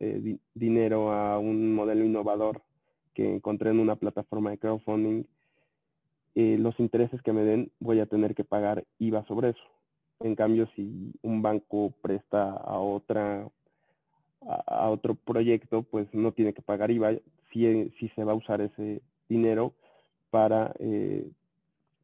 eh, 0.01 0.37
dinero 0.55 1.11
a 1.11 1.37
un 1.37 1.75
modelo 1.75 2.03
innovador 2.03 2.63
que 3.13 3.35
encontré 3.35 3.69
en 3.69 3.79
una 3.79 3.95
plataforma 3.95 4.49
de 4.49 4.57
crowdfunding, 4.57 5.25
eh, 6.33 6.57
los 6.59 6.79
intereses 6.79 7.21
que 7.21 7.33
me 7.33 7.43
den 7.43 7.71
voy 7.79 7.99
a 7.99 8.07
tener 8.07 8.33
que 8.33 8.43
pagar 8.43 8.83
IVA 8.97 9.23
sobre 9.25 9.49
eso. 9.49 9.63
En 10.19 10.35
cambio, 10.35 10.67
si 10.75 11.13
un 11.21 11.43
banco 11.43 11.93
presta 12.01 12.51
a 12.51 12.79
otra 12.79 13.47
a, 14.41 14.89
otro 14.89 15.13
proyecto, 15.13 15.83
pues 15.83 16.07
no 16.13 16.31
tiene 16.31 16.53
que 16.53 16.63
pagar 16.63 16.89
IVA 16.89 17.13
si, 17.53 17.91
si 17.99 18.09
se 18.09 18.23
va 18.23 18.31
a 18.31 18.35
usar 18.35 18.61
ese 18.61 19.03
dinero 19.29 19.73
para 20.31 20.73
eh, 20.79 21.29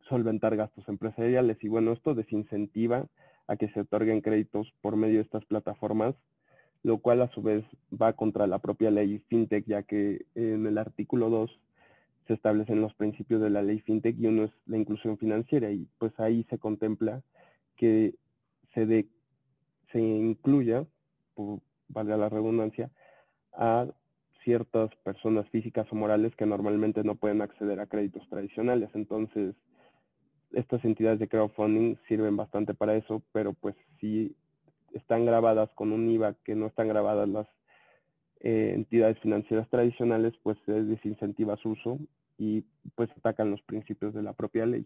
solventar 0.08 0.56
gastos 0.56 0.88
empresariales. 0.88 1.58
Y 1.64 1.68
bueno, 1.68 1.94
esto 1.94 2.14
desincentiva 2.14 3.08
a 3.48 3.56
que 3.56 3.70
se 3.70 3.80
otorguen 3.80 4.22
créditos 4.22 4.72
por 4.82 4.96
medio 4.96 5.16
de 5.16 5.24
estas 5.24 5.46
plataformas, 5.46 6.14
lo 6.84 7.00
cual 7.00 7.22
a 7.22 7.30
su 7.32 7.42
vez 7.42 7.64
va 7.90 8.14
contra 8.14 8.48
la 8.48 8.60
propia 8.60 8.92
ley 8.92 9.20
FinTech, 9.28 9.66
ya 9.66 9.84
que 9.84 10.26
en 10.36 10.66
el 10.66 10.78
artículo 10.78 11.30
2 11.30 11.60
se 12.28 12.34
establecen 12.34 12.82
los 12.82 12.94
principios 12.94 13.42
de 13.42 13.50
la 13.50 13.62
ley 13.62 13.80
FinTech 13.80 14.18
y 14.20 14.28
uno 14.28 14.46
es 14.46 14.52
la 14.66 14.78
inclusión 14.78 15.18
financiera 15.18 15.72
y 15.72 15.88
pues 15.98 16.12
ahí 16.20 16.46
se 16.50 16.58
contempla 16.58 17.24
que 17.78 18.16
se, 18.74 18.86
de, 18.86 19.08
se 19.92 20.00
incluya, 20.00 20.86
por 21.34 21.62
valga 21.90 22.18
la 22.18 22.30
redundancia, 22.30 22.92
a 23.54 23.88
ciertas 24.44 24.90
personas 25.04 25.48
físicas 25.50 25.88
o 25.92 25.96
morales 25.96 26.36
que 26.36 26.46
normalmente 26.46 27.04
no 27.04 27.16
pueden 27.16 27.42
acceder 27.42 27.80
a 27.80 27.88
créditos 27.88 28.28
tradicionales. 28.30 28.90
Entonces, 28.94 29.56
estas 30.52 30.84
entidades 30.86 31.20
de 31.20 31.28
crowdfunding 31.28 31.98
sirven 32.08 32.38
bastante 32.38 32.74
para 32.74 32.96
eso, 32.96 33.24
pero 33.32 33.54
pues 33.54 33.76
si 34.00 34.36
están 34.98 35.26
grabadas 35.26 35.70
con 35.76 35.92
un 35.92 36.10
IVA 36.10 36.36
que 36.44 36.56
no 36.56 36.68
están 36.68 36.88
grabadas 36.88 37.28
las 37.30 37.48
eh, 38.42 38.74
entidades 38.76 39.20
financieras 39.20 39.68
tradicionales, 39.70 40.34
pues 40.44 40.58
se 40.66 40.84
desincentiva 40.84 41.58
su 41.58 41.72
uso 41.72 42.00
y 42.38 42.64
pues 42.96 43.10
atacan 43.18 43.52
los 43.52 43.62
principios 43.64 44.14
de 44.14 44.22
la 44.22 44.34
propia 44.34 44.66
ley. 44.66 44.86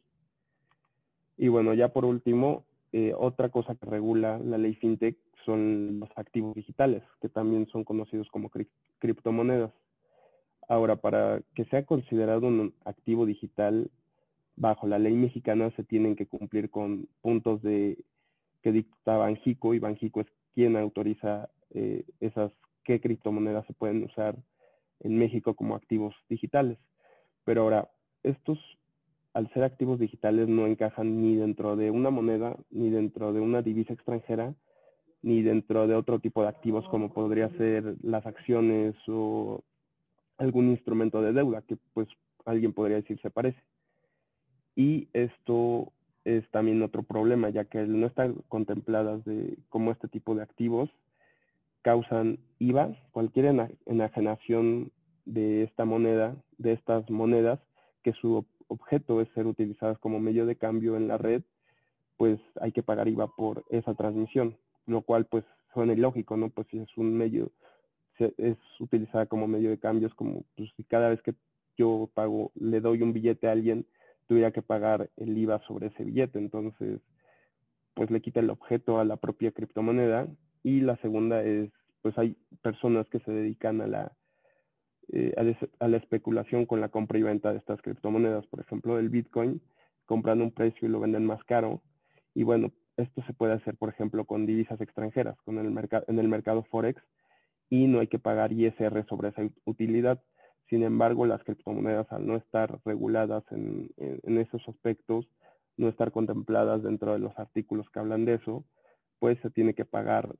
Y 1.37 1.47
bueno, 1.47 1.73
ya 1.73 1.89
por 1.89 2.05
último, 2.05 2.65
eh, 2.93 3.13
otra 3.17 3.49
cosa 3.49 3.75
que 3.75 3.85
regula 3.85 4.39
la 4.39 4.57
ley 4.57 4.75
FinTech 4.75 5.17
son 5.45 5.99
los 5.99 6.09
activos 6.15 6.55
digitales, 6.55 7.03
que 7.21 7.29
también 7.29 7.67
son 7.67 7.83
conocidos 7.83 8.29
como 8.29 8.51
criptomonedas. 8.99 9.71
Ahora, 10.67 10.95
para 10.97 11.41
que 11.55 11.65
sea 11.65 11.85
considerado 11.85 12.47
un 12.47 12.73
activo 12.85 13.25
digital, 13.25 13.89
bajo 14.55 14.87
la 14.87 14.99
ley 14.99 15.13
mexicana 15.13 15.71
se 15.75 15.83
tienen 15.83 16.15
que 16.15 16.27
cumplir 16.27 16.69
con 16.69 17.09
puntos 17.21 17.61
de 17.61 17.97
que 18.61 18.71
dicta 18.71 19.17
Banjico 19.17 19.73
y 19.73 19.79
Banjico 19.79 20.21
es 20.21 20.27
quien 20.53 20.75
autoriza 20.75 21.49
eh, 21.71 22.03
esas 22.19 22.51
qué 22.83 22.99
criptomonedas 22.99 23.65
se 23.67 23.73
pueden 23.73 24.03
usar 24.03 24.35
en 24.99 25.17
México 25.17 25.55
como 25.55 25.75
activos 25.75 26.15
digitales. 26.29 26.77
Pero 27.43 27.63
ahora, 27.63 27.91
estos 28.23 28.59
al 29.33 29.51
ser 29.53 29.63
activos 29.63 29.99
digitales 29.99 30.47
no 30.47 30.67
encajan 30.67 31.21
ni 31.21 31.35
dentro 31.35 31.75
de 31.75 31.89
una 31.89 32.09
moneda, 32.09 32.57
ni 32.69 32.89
dentro 32.89 33.31
de 33.33 33.39
una 33.39 33.61
divisa 33.61 33.93
extranjera, 33.93 34.53
ni 35.21 35.41
dentro 35.41 35.87
de 35.87 35.95
otro 35.95 36.19
tipo 36.19 36.41
de 36.41 36.49
activos 36.49 36.87
como 36.89 37.13
podría 37.13 37.49
ser 37.57 37.95
las 38.01 38.25
acciones 38.25 38.95
o 39.07 39.63
algún 40.37 40.69
instrumento 40.69 41.21
de 41.21 41.33
deuda 41.33 41.61
que 41.61 41.77
pues 41.93 42.07
alguien 42.45 42.73
podría 42.73 42.97
decir 42.97 43.19
se 43.21 43.29
parece. 43.29 43.61
Y 44.75 45.07
esto 45.13 45.93
es 46.23 46.47
también 46.51 46.81
otro 46.81 47.03
problema, 47.03 47.49
ya 47.49 47.65
que 47.65 47.85
no 47.85 48.07
están 48.07 48.35
contempladas 48.47 49.23
de 49.25 49.57
como 49.69 49.91
este 49.91 50.07
tipo 50.07 50.35
de 50.35 50.43
activos 50.43 50.89
causan 51.81 52.39
IVA, 52.59 52.95
cualquier 53.11 53.45
enajenación 53.85 54.91
de 55.25 55.63
esta 55.63 55.85
moneda, 55.85 56.35
de 56.57 56.73
estas 56.73 57.09
monedas, 57.09 57.59
que 58.03 58.13
su 58.13 58.45
objeto 58.67 59.21
es 59.21 59.27
ser 59.33 59.47
utilizadas 59.47 59.97
como 59.99 60.19
medio 60.19 60.45
de 60.45 60.55
cambio 60.55 60.95
en 60.95 61.07
la 61.07 61.17
red, 61.17 61.41
pues 62.17 62.39
hay 62.59 62.71
que 62.71 62.83
pagar 62.83 63.07
IVA 63.07 63.35
por 63.35 63.65
esa 63.69 63.95
transmisión, 63.95 64.57
lo 64.85 65.01
cual 65.01 65.25
pues 65.25 65.43
suena 65.73 65.93
ilógico, 65.93 66.37
¿no? 66.37 66.49
Pues 66.49 66.67
si 66.69 66.77
es 66.77 66.97
un 66.97 67.17
medio, 67.17 67.51
es 68.19 68.57
utilizada 68.79 69.25
como 69.25 69.47
medio 69.47 69.69
de 69.71 69.79
cambio, 69.79 70.07
es 70.07 70.13
como 70.13 70.43
pues, 70.55 70.69
si 70.77 70.83
cada 70.83 71.09
vez 71.09 71.21
que 71.21 71.33
yo 71.77 72.09
pago, 72.13 72.51
le 72.55 72.79
doy 72.79 73.01
un 73.01 73.13
billete 73.13 73.47
a 73.47 73.53
alguien, 73.53 73.87
tuviera 74.31 74.51
que 74.51 74.61
pagar 74.61 75.09
el 75.17 75.37
IVA 75.37 75.61
sobre 75.67 75.87
ese 75.87 76.05
billete. 76.05 76.39
Entonces, 76.39 77.01
pues 77.93 78.09
le 78.11 78.21
quita 78.21 78.39
el 78.39 78.49
objeto 78.49 78.97
a 78.97 79.03
la 79.03 79.17
propia 79.17 79.51
criptomoneda. 79.51 80.25
Y 80.63 80.79
la 80.79 80.95
segunda 81.01 81.43
es, 81.43 81.69
pues 82.01 82.17
hay 82.17 82.37
personas 82.61 83.05
que 83.09 83.19
se 83.19 83.31
dedican 83.33 83.81
a 83.81 83.87
la, 83.87 84.13
eh, 85.11 85.33
a, 85.79 85.87
la 85.89 85.97
especulación 85.97 86.65
con 86.65 86.79
la 86.79 86.87
compra 86.87 87.19
y 87.19 87.23
venta 87.23 87.51
de 87.51 87.57
estas 87.57 87.81
criptomonedas. 87.81 88.47
Por 88.47 88.61
ejemplo, 88.61 88.97
el 88.99 89.09
Bitcoin, 89.09 89.61
compran 90.05 90.41
un 90.41 90.51
precio 90.51 90.87
y 90.87 90.91
lo 90.91 91.01
venden 91.01 91.25
más 91.25 91.43
caro. 91.43 91.81
Y 92.33 92.43
bueno, 92.43 92.71
esto 92.95 93.21
se 93.27 93.33
puede 93.33 93.51
hacer, 93.51 93.75
por 93.75 93.89
ejemplo, 93.89 94.23
con 94.23 94.45
divisas 94.45 94.79
extranjeras, 94.79 95.35
con 95.43 95.57
el 95.57 95.71
mercado, 95.71 96.05
en 96.07 96.19
el 96.19 96.29
mercado 96.29 96.63
Forex, 96.63 97.03
y 97.69 97.87
no 97.87 97.99
hay 97.99 98.07
que 98.07 98.17
pagar 98.17 98.53
ISR 98.53 99.05
sobre 99.09 99.27
esa 99.27 99.41
utilidad. 99.65 100.23
Sin 100.71 100.83
embargo, 100.83 101.25
las 101.25 101.43
criptomonedas, 101.43 102.09
al 102.13 102.25
no 102.25 102.37
estar 102.37 102.79
reguladas 102.85 103.43
en, 103.51 103.91
esos 104.23 104.65
aspectos, 104.69 105.27
no 105.75 105.89
estar 105.89 106.13
contempladas 106.13 106.81
dentro 106.81 107.11
de 107.11 107.19
los 107.19 107.37
artículos 107.37 107.89
que 107.89 107.99
hablan 107.99 108.23
de 108.23 108.35
eso, 108.35 108.63
pues 109.19 109.37
se 109.41 109.49
tiene 109.49 109.73
que 109.73 109.83
pagar 109.83 110.33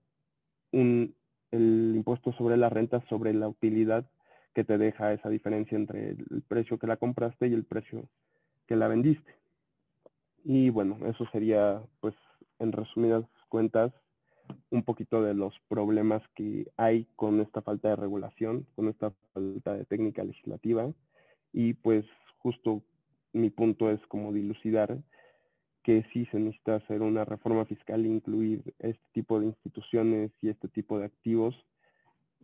el 0.71 1.13
impuesto 1.51 2.31
sobre 2.31 2.55
la 2.55 2.69
renta 2.69 3.03
sobre 3.09 3.33
la 3.33 3.49
utilidad 3.49 4.09
que 4.53 4.63
te 4.63 4.77
deja 4.77 5.11
esa 5.11 5.27
diferencia 5.27 5.75
entre 5.75 6.11
el 6.11 6.43
precio 6.47 6.79
que 6.79 6.87
la 6.87 6.95
compraste 6.95 7.49
y 7.49 7.53
el 7.53 7.65
precio 7.65 8.07
que 8.67 8.77
la 8.77 8.87
vendiste. 8.87 9.35
Y 10.45 10.69
bueno, 10.69 10.97
eso 11.07 11.25
sería, 11.33 11.83
pues, 11.99 12.15
en 12.57 12.71
resumidas 12.71 13.25
cuentas, 13.49 13.91
un 14.69 14.83
poquito 14.83 15.21
de 15.21 15.33
los 15.33 15.53
problemas 15.67 16.21
que 16.35 16.71
hay 16.77 17.07
con 17.15 17.39
esta 17.39 17.61
falta 17.61 17.89
de 17.89 17.95
regulación, 17.95 18.67
con 18.75 18.87
esta 18.87 19.11
falta 19.33 19.75
de 19.75 19.85
técnica 19.85 20.23
legislativa. 20.23 20.91
Y 21.53 21.73
pues 21.73 22.05
justo 22.37 22.83
mi 23.33 23.49
punto 23.49 23.89
es 23.89 23.99
como 24.07 24.33
dilucidar 24.33 25.01
que 25.83 26.05
sí 26.13 26.25
se 26.27 26.39
necesita 26.39 26.75
hacer 26.75 27.01
una 27.01 27.25
reforma 27.25 27.65
fiscal 27.65 28.05
e 28.05 28.09
incluir 28.09 28.75
este 28.79 29.03
tipo 29.13 29.39
de 29.39 29.47
instituciones 29.47 30.31
y 30.41 30.49
este 30.49 30.67
tipo 30.67 30.99
de 30.99 31.05
activos 31.05 31.55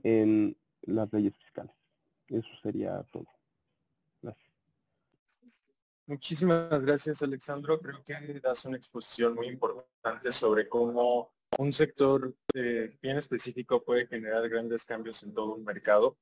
en 0.03 0.57
las 0.81 1.11
leyes 1.13 1.35
fiscales. 1.37 1.75
Eso 2.29 2.49
sería 2.63 3.03
todo. 3.11 3.27
Gracias. 4.21 4.51
Muchísimas 6.07 6.81
gracias, 6.83 7.21
Alexandro. 7.21 7.79
Creo 7.79 8.03
que 8.03 8.39
das 8.39 8.65
una 8.65 8.77
exposición 8.77 9.35
muy 9.35 9.47
importante 9.47 10.31
sobre 10.31 10.67
cómo 10.67 11.36
un 11.57 11.73
sector 11.73 12.35
eh, 12.53 12.97
bien 13.01 13.17
específico 13.17 13.83
puede 13.83 14.07
generar 14.07 14.47
grandes 14.49 14.85
cambios 14.85 15.23
en 15.23 15.33
todo 15.33 15.55
un 15.55 15.63
mercado. 15.63 16.17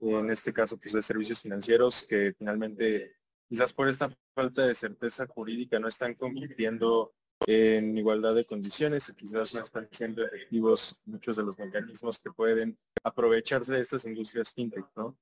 en 0.00 0.30
este 0.30 0.52
caso 0.52 0.78
pues 0.78 0.92
de 0.94 1.02
servicios 1.02 1.42
financieros 1.42 2.06
que 2.08 2.34
finalmente 2.38 3.16
quizás 3.48 3.72
por 3.72 3.88
esta 3.88 4.10
falta 4.34 4.66
de 4.66 4.74
certeza 4.74 5.26
jurídica 5.26 5.78
no 5.78 5.88
están 5.88 6.14
compitiendo 6.14 7.12
en 7.46 7.96
igualdad 7.96 8.34
de 8.34 8.44
condiciones 8.44 9.08
y 9.08 9.14
quizás 9.14 9.54
no 9.54 9.62
están 9.62 9.88
siendo 9.90 10.24
efectivos 10.24 11.00
muchos 11.04 11.36
de 11.36 11.42
los 11.42 11.58
mecanismos 11.58 12.18
que 12.18 12.30
pueden 12.30 12.78
aprovecharse 13.02 13.74
de 13.74 13.80
estas 13.80 14.04
industrias 14.04 14.52
fintech, 14.52 14.86
¿no? 14.94 15.18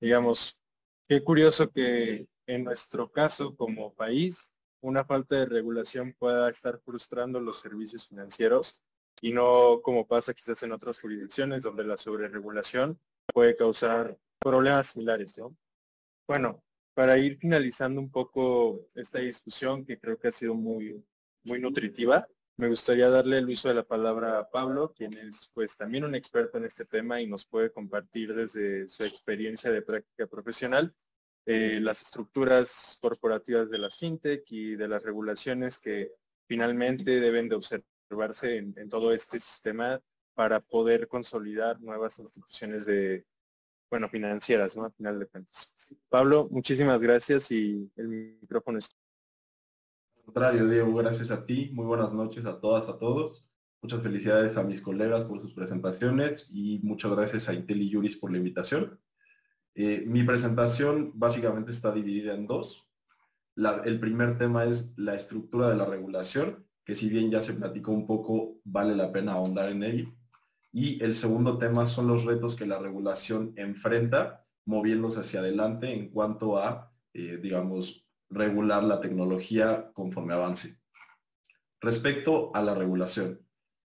Digamos, 0.00 0.60
qué 1.08 1.22
curioso 1.22 1.70
que 1.70 2.26
en 2.46 2.64
nuestro 2.64 3.10
caso 3.10 3.54
como 3.54 3.94
país 3.94 4.54
una 4.80 5.04
falta 5.04 5.36
de 5.36 5.46
regulación 5.46 6.14
pueda 6.18 6.48
estar 6.48 6.80
frustrando 6.80 7.40
los 7.40 7.60
servicios 7.60 8.08
financieros 8.08 8.82
y 9.20 9.32
no 9.32 9.80
como 9.82 10.06
pasa 10.06 10.34
quizás 10.34 10.62
en 10.62 10.72
otras 10.72 11.00
jurisdicciones 11.00 11.62
donde 11.62 11.84
la 11.84 11.96
sobreregulación 11.96 12.98
puede 13.32 13.56
causar 13.56 14.16
problemas 14.38 14.88
similares, 14.88 15.36
¿no? 15.38 15.56
Bueno, 16.26 16.62
para 16.94 17.18
ir 17.18 17.38
finalizando 17.38 18.00
un 18.00 18.10
poco 18.10 18.86
esta 18.94 19.18
discusión 19.18 19.84
que 19.84 19.98
creo 19.98 20.18
que 20.18 20.28
ha 20.28 20.32
sido 20.32 20.54
muy, 20.54 21.04
muy 21.44 21.60
nutritiva, 21.60 22.26
me 22.56 22.68
gustaría 22.68 23.08
darle 23.08 23.38
el 23.38 23.48
uso 23.48 23.68
de 23.68 23.74
la 23.74 23.84
palabra 23.84 24.40
a 24.40 24.50
Pablo, 24.50 24.92
quien 24.92 25.16
es 25.16 25.50
pues 25.54 25.76
también 25.76 26.04
un 26.04 26.16
experto 26.16 26.58
en 26.58 26.64
este 26.64 26.84
tema 26.84 27.20
y 27.20 27.28
nos 27.28 27.46
puede 27.46 27.70
compartir 27.70 28.34
desde 28.34 28.88
su 28.88 29.04
experiencia 29.04 29.70
de 29.70 29.82
práctica 29.82 30.26
profesional 30.26 30.92
eh, 31.46 31.78
las 31.80 32.02
estructuras 32.02 32.98
corporativas 33.00 33.70
de 33.70 33.78
la 33.78 33.90
fintech 33.90 34.42
y 34.50 34.76
de 34.76 34.88
las 34.88 35.02
regulaciones 35.02 35.78
que 35.78 36.12
finalmente 36.46 37.20
deben 37.20 37.48
de 37.48 37.56
observarse 38.08 38.56
en, 38.56 38.74
en 38.76 38.88
todo 38.88 39.12
este 39.12 39.38
sistema 39.38 40.00
para 40.34 40.60
poder 40.60 41.08
consolidar 41.08 41.80
nuevas 41.80 42.18
instituciones 42.18 42.86
de, 42.86 43.26
bueno, 43.90 44.08
financieras, 44.08 44.76
¿no? 44.76 44.84
Al 44.84 44.92
final 44.92 45.18
de 45.18 45.26
cuentas. 45.26 45.94
Pablo, 46.08 46.48
muchísimas 46.50 47.00
gracias 47.00 47.50
y 47.50 47.90
el 47.96 48.08
micrófono 48.40 48.78
es. 48.78 48.96
Al 50.16 50.24
contrario, 50.24 50.68
Diego, 50.68 50.94
gracias 50.94 51.30
a 51.30 51.44
ti. 51.44 51.70
Muy 51.72 51.86
buenas 51.86 52.12
noches 52.12 52.44
a 52.46 52.60
todas, 52.60 52.88
a 52.88 52.98
todos. 52.98 53.44
Muchas 53.80 54.02
felicidades 54.02 54.56
a 54.56 54.62
mis 54.62 54.80
colegas 54.80 55.22
por 55.22 55.40
sus 55.40 55.54
presentaciones 55.54 56.48
y 56.50 56.80
muchas 56.80 57.12
gracias 57.12 57.48
a 57.48 57.54
Intel 57.54 57.82
y 57.82 57.92
Juris 57.92 58.16
por 58.16 58.30
la 58.30 58.38
invitación. 58.38 59.00
Eh, 59.74 60.04
mi 60.06 60.24
presentación 60.24 61.12
básicamente 61.14 61.70
está 61.70 61.92
dividida 61.92 62.34
en 62.34 62.46
dos. 62.46 62.88
el 63.84 64.00
primer 64.00 64.38
tema 64.38 64.64
es 64.64 64.92
la 64.96 65.14
estructura 65.14 65.68
de 65.68 65.76
la 65.76 65.84
regulación, 65.84 66.67
que 66.88 66.94
si 66.94 67.10
bien 67.10 67.30
ya 67.30 67.42
se 67.42 67.52
platicó 67.52 67.92
un 67.92 68.06
poco, 68.06 68.62
vale 68.64 68.96
la 68.96 69.12
pena 69.12 69.34
ahondar 69.34 69.68
en 69.68 69.82
ello. 69.82 70.14
Y 70.72 71.04
el 71.04 71.12
segundo 71.12 71.58
tema 71.58 71.84
son 71.84 72.06
los 72.06 72.24
retos 72.24 72.56
que 72.56 72.64
la 72.64 72.78
regulación 72.78 73.52
enfrenta 73.56 74.46
moviéndose 74.64 75.20
hacia 75.20 75.40
adelante 75.40 75.92
en 75.92 76.08
cuanto 76.08 76.56
a, 76.56 76.90
eh, 77.12 77.38
digamos, 77.42 78.08
regular 78.30 78.84
la 78.84 79.02
tecnología 79.02 79.90
conforme 79.92 80.32
avance. 80.32 80.78
Respecto 81.78 82.52
a 82.54 82.62
la 82.62 82.74
regulación, 82.74 83.38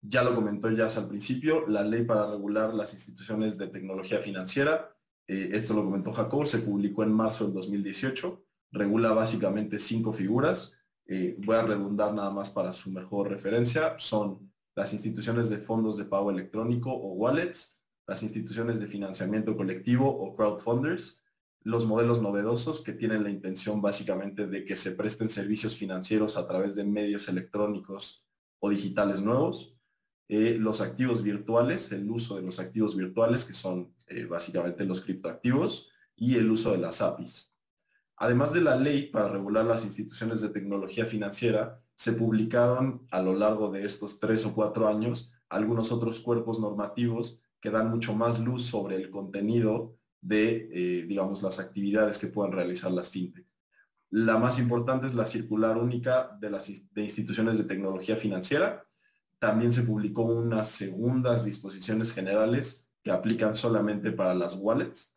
ya 0.02 0.24
lo 0.24 0.34
comentó 0.34 0.72
ya 0.72 0.88
al 0.88 1.08
principio, 1.08 1.68
la 1.68 1.84
ley 1.84 2.04
para 2.04 2.32
regular 2.32 2.74
las 2.74 2.96
instituciones 2.96 3.60
de 3.60 3.68
tecnología 3.68 4.22
financiera, 4.22 4.92
eh, 5.28 5.52
esto 5.54 5.76
lo 5.76 5.84
comentó 5.84 6.14
Jacob, 6.14 6.48
se 6.48 6.60
publicó 6.60 7.04
en 7.04 7.14
marzo 7.14 7.46
del 7.46 7.54
2018, 7.54 8.44
regula 8.72 9.12
básicamente 9.12 9.78
cinco 9.78 10.14
figuras, 10.14 10.77
eh, 11.08 11.36
voy 11.40 11.56
a 11.56 11.64
redundar 11.64 12.14
nada 12.14 12.30
más 12.32 12.52
para 12.52 12.74
su 12.74 12.92
mejor 12.92 13.30
referencia, 13.30 13.96
son 13.98 14.52
las 14.76 14.94
instituciones 14.94 15.50
de 15.50 15.58
fondos 15.58 15.98
de 15.98 16.06
pago 16.06 16.30
electrónico 16.30 16.92
o 16.92 17.14
wallets, 17.14 17.82
las 18.06 18.24
instituciones 18.24 18.80
de 18.80 18.88
financiamiento 18.88 19.56
colectivo 19.56 20.08
o 20.08 20.36
crowdfunders, 20.36 21.22
los 21.64 21.86
modelos 21.86 22.22
novedosos 22.22 22.82
que 22.82 22.94
tienen 22.94 23.24
la 23.24 23.30
intención 23.30 23.82
básicamente 23.82 24.48
de 24.48 24.64
que 24.64 24.76
se 24.76 24.92
presten 24.92 25.30
servicios 25.30 25.76
financieros 25.76 26.38
a 26.38 26.48
través 26.48 26.76
de 26.76 26.84
medios 26.84 27.28
electrónicos 27.28 28.26
o 28.60 28.70
digitales 28.70 29.22
nuevos, 29.22 29.76
eh, 30.30 30.58
los 30.60 30.82
activos 30.82 31.24
virtuales, 31.24 31.92
el 31.92 32.10
uso 32.10 32.36
de 32.36 32.42
los 32.42 32.60
activos 32.60 32.96
virtuales 32.96 33.46
que 33.46 33.54
son 33.54 33.94
eh, 34.08 34.26
básicamente 34.26 34.86
los 34.86 35.02
criptoactivos 35.02 35.90
y 36.16 36.36
el 36.36 36.52
uso 36.52 36.72
de 36.72 36.80
las 36.80 37.02
APIs. 37.02 37.54
Además 38.18 38.52
de 38.52 38.62
la 38.62 38.76
ley 38.76 39.12
para 39.12 39.30
regular 39.30 39.64
las 39.64 39.86
instituciones 39.86 40.42
de 40.42 40.50
tecnología 40.50 41.06
financiera, 41.06 41.80
se 41.96 42.14
publicaron 42.14 43.08
a 43.12 43.22
lo 43.22 43.36
largo 43.36 43.72
de 43.72 43.86
estos 43.86 44.20
tres 44.20 44.46
o 44.46 44.54
cuatro 44.54 44.88
años 44.88 45.32
algunos 45.50 45.92
otros 45.92 46.20
cuerpos 46.20 46.60
normativos 46.60 47.42
que 47.62 47.70
dan 47.70 47.90
mucho 47.90 48.16
más 48.16 48.40
luz 48.40 48.66
sobre 48.66 48.96
el 48.96 49.12
contenido 49.12 49.96
de, 50.20 50.70
eh, 50.72 51.06
digamos, 51.08 51.44
las 51.44 51.60
actividades 51.60 52.18
que 52.18 52.28
puedan 52.28 52.52
realizar 52.52 52.92
las 52.92 53.12
fintech. 53.12 53.46
La 54.10 54.38
más 54.38 54.58
importante 54.58 55.06
es 55.06 55.14
la 55.14 55.26
circular 55.26 55.78
única 55.78 56.38
de 56.40 56.50
las 56.50 56.68
de 56.94 57.04
instituciones 57.04 57.58
de 57.58 57.66
tecnología 57.66 58.16
financiera. 58.16 58.84
También 59.38 59.72
se 59.72 59.84
publicó 59.84 60.24
unas 60.24 60.70
segundas 60.70 61.46
disposiciones 61.46 62.12
generales 62.12 62.90
que 63.04 63.12
aplican 63.12 63.54
solamente 63.54 64.12
para 64.12 64.34
las 64.34 64.56
wallets 64.56 65.17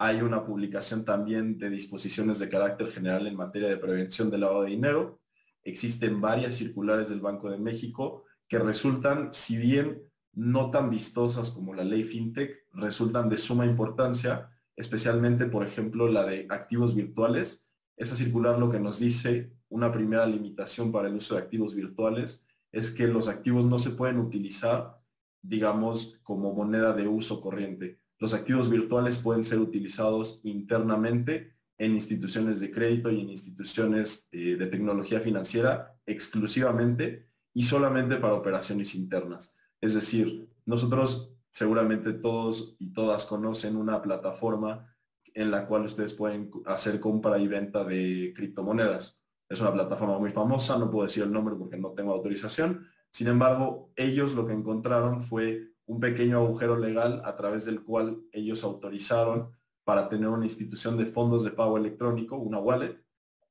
hay 0.00 0.22
una 0.22 0.46
publicación 0.46 1.04
también 1.04 1.58
de 1.58 1.68
disposiciones 1.68 2.38
de 2.38 2.48
carácter 2.48 2.90
general 2.90 3.26
en 3.26 3.36
materia 3.36 3.68
de 3.68 3.76
prevención 3.76 4.30
del 4.30 4.40
lavado 4.40 4.62
de 4.62 4.70
dinero. 4.70 5.20
Existen 5.62 6.22
varias 6.22 6.54
circulares 6.54 7.10
del 7.10 7.20
Banco 7.20 7.50
de 7.50 7.58
México 7.58 8.24
que 8.48 8.58
resultan, 8.58 9.28
si 9.34 9.58
bien 9.58 10.02
no 10.32 10.70
tan 10.70 10.88
vistosas 10.88 11.50
como 11.50 11.74
la 11.74 11.84
ley 11.84 12.02
FinTech, 12.02 12.64
resultan 12.72 13.28
de 13.28 13.36
suma 13.36 13.66
importancia, 13.66 14.48
especialmente, 14.74 15.44
por 15.44 15.66
ejemplo, 15.66 16.08
la 16.08 16.24
de 16.24 16.46
activos 16.48 16.94
virtuales. 16.94 17.68
Esa 17.94 18.16
circular 18.16 18.58
lo 18.58 18.70
que 18.70 18.80
nos 18.80 19.00
dice, 19.00 19.52
una 19.68 19.92
primera 19.92 20.26
limitación 20.26 20.90
para 20.90 21.08
el 21.08 21.16
uso 21.16 21.34
de 21.34 21.42
activos 21.42 21.74
virtuales, 21.74 22.46
es 22.72 22.90
que 22.90 23.06
los 23.06 23.28
activos 23.28 23.66
no 23.66 23.78
se 23.78 23.90
pueden 23.90 24.16
utilizar, 24.16 24.98
digamos, 25.42 26.18
como 26.22 26.54
moneda 26.54 26.94
de 26.94 27.06
uso 27.06 27.42
corriente 27.42 27.98
los 28.20 28.34
activos 28.34 28.70
virtuales 28.70 29.18
pueden 29.18 29.42
ser 29.42 29.58
utilizados 29.58 30.40
internamente 30.44 31.54
en 31.78 31.92
instituciones 31.92 32.60
de 32.60 32.70
crédito 32.70 33.10
y 33.10 33.22
en 33.22 33.30
instituciones 33.30 34.28
eh, 34.30 34.56
de 34.56 34.66
tecnología 34.66 35.20
financiera 35.20 35.98
exclusivamente 36.04 37.30
y 37.54 37.62
solamente 37.62 38.16
para 38.16 38.34
operaciones 38.34 38.94
internas. 38.94 39.54
Es 39.80 39.94
decir, 39.94 40.48
nosotros 40.66 41.32
seguramente 41.50 42.12
todos 42.12 42.76
y 42.78 42.92
todas 42.92 43.24
conocen 43.24 43.76
una 43.76 44.02
plataforma 44.02 44.86
en 45.32 45.50
la 45.50 45.66
cual 45.66 45.86
ustedes 45.86 46.12
pueden 46.12 46.50
hacer 46.66 47.00
compra 47.00 47.38
y 47.38 47.48
venta 47.48 47.84
de 47.84 48.34
criptomonedas. 48.36 49.22
Es 49.48 49.60
una 49.62 49.72
plataforma 49.72 50.18
muy 50.18 50.30
famosa, 50.30 50.78
no 50.78 50.90
puedo 50.90 51.06
decir 51.06 51.22
el 51.22 51.32
nombre 51.32 51.54
porque 51.56 51.78
no 51.78 51.92
tengo 51.92 52.12
autorización. 52.12 52.86
Sin 53.10 53.28
embargo, 53.28 53.90
ellos 53.96 54.34
lo 54.34 54.46
que 54.46 54.52
encontraron 54.52 55.22
fue 55.22 55.69
un 55.90 55.98
pequeño 55.98 56.36
agujero 56.36 56.78
legal 56.78 57.20
a 57.24 57.34
través 57.34 57.64
del 57.64 57.82
cual 57.82 58.22
ellos 58.30 58.62
autorizaron 58.62 59.50
para 59.82 60.08
tener 60.08 60.28
una 60.28 60.44
institución 60.44 60.96
de 60.96 61.06
fondos 61.06 61.42
de 61.42 61.50
pago 61.50 61.76
electrónico, 61.76 62.36
una 62.36 62.60
wallet, 62.60 63.04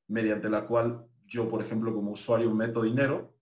mediante 0.08 0.50
la 0.50 0.66
cual 0.66 1.06
yo, 1.26 1.50
por 1.50 1.62
ejemplo, 1.62 1.94
como 1.94 2.12
usuario 2.12 2.50
meto 2.56 2.84
dinero, 2.84 3.36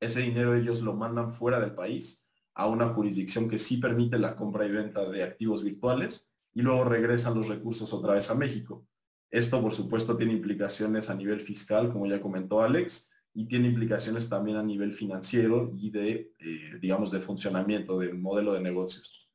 ese 0.00 0.20
dinero 0.22 0.56
ellos 0.56 0.82
lo 0.82 0.94
mandan 0.94 1.32
fuera 1.32 1.60
del 1.60 1.76
país 1.76 2.28
a 2.54 2.66
una 2.66 2.88
jurisdicción 2.92 3.48
que 3.48 3.60
sí 3.60 3.76
permite 3.76 4.18
la 4.18 4.34
compra 4.34 4.66
y 4.66 4.72
venta 4.72 5.08
de 5.08 5.22
activos 5.22 5.62
virtuales 5.62 6.28
y 6.52 6.62
luego 6.62 6.82
regresan 6.86 7.36
los 7.36 7.46
recursos 7.46 7.92
otra 7.92 8.14
vez 8.14 8.28
a 8.32 8.34
México. 8.34 8.84
Esto, 9.30 9.62
por 9.62 9.74
supuesto, 9.74 10.16
tiene 10.16 10.32
implicaciones 10.32 11.08
a 11.08 11.14
nivel 11.14 11.40
fiscal, 11.40 11.92
como 11.92 12.06
ya 12.06 12.20
comentó 12.20 12.62
Alex, 12.62 13.08
y 13.34 13.46
tiene 13.46 13.68
implicaciones 13.68 14.28
también 14.28 14.56
a 14.56 14.62
nivel 14.62 14.92
financiero 14.92 15.72
y 15.76 15.90
de, 15.90 16.32
eh, 16.38 16.78
digamos, 16.80 17.10
de 17.10 17.20
funcionamiento 17.20 17.98
del 17.98 18.18
modelo 18.18 18.52
de 18.52 18.60
negocios. 18.60 19.28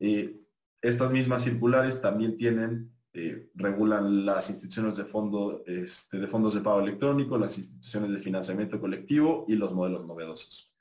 Eh, 0.00 0.40
estas 0.80 1.12
mismas 1.12 1.42
circulares 1.42 2.00
también 2.00 2.36
tienen, 2.36 2.92
eh, 3.12 3.50
regulan 3.54 4.24
las 4.24 4.48
instituciones 4.48 4.96
de, 4.96 5.04
fondo, 5.04 5.62
este, 5.66 6.18
de 6.18 6.28
fondos 6.28 6.54
de 6.54 6.60
pago 6.60 6.80
electrónico, 6.80 7.36
las 7.36 7.58
instituciones 7.58 8.12
de 8.12 8.18
financiamiento 8.18 8.80
colectivo 8.80 9.44
y 9.48 9.56
los 9.56 9.74
modelos 9.74 10.06
novedosos. 10.06 10.72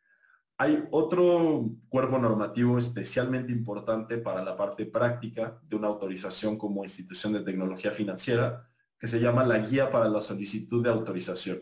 Hay 0.59 0.83
otro 0.91 1.69
cuerpo 1.89 2.17
normativo 2.17 2.77
especialmente 2.77 3.51
importante 3.51 4.17
para 4.17 4.43
la 4.43 4.57
parte 4.57 4.85
práctica 4.85 5.59
de 5.67 5.75
una 5.75 5.87
autorización 5.87 6.57
como 6.57 6.83
institución 6.83 7.33
de 7.33 7.41
tecnología 7.41 7.91
financiera, 7.91 8.67
que 8.99 9.07
se 9.07 9.19
llama 9.19 9.45
la 9.45 9.59
Guía 9.59 9.91
para 9.91 10.09
la 10.09 10.21
Solicitud 10.21 10.83
de 10.83 10.89
Autorización. 10.89 11.61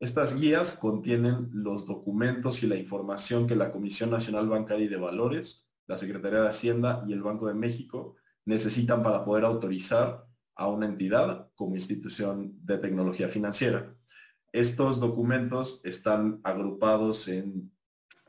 Estas 0.00 0.38
guías 0.38 0.76
contienen 0.78 1.48
los 1.52 1.86
documentos 1.86 2.62
y 2.62 2.66
la 2.66 2.76
información 2.76 3.46
que 3.46 3.56
la 3.56 3.72
Comisión 3.72 4.10
Nacional 4.10 4.48
Bancaria 4.48 4.86
y 4.86 4.88
de 4.88 4.96
Valores, 4.96 5.66
la 5.86 5.96
Secretaría 5.96 6.42
de 6.42 6.48
Hacienda 6.48 7.04
y 7.08 7.12
el 7.12 7.22
Banco 7.22 7.46
de 7.48 7.54
México 7.54 8.16
necesitan 8.44 9.02
para 9.02 9.24
poder 9.24 9.44
autorizar 9.44 10.24
a 10.54 10.68
una 10.68 10.86
entidad 10.86 11.50
como 11.54 11.74
institución 11.74 12.52
de 12.64 12.78
tecnología 12.78 13.28
financiera. 13.28 13.94
Estos 14.52 15.00
documentos 15.00 15.80
están 15.84 16.40
agrupados 16.44 17.28
en, 17.28 17.72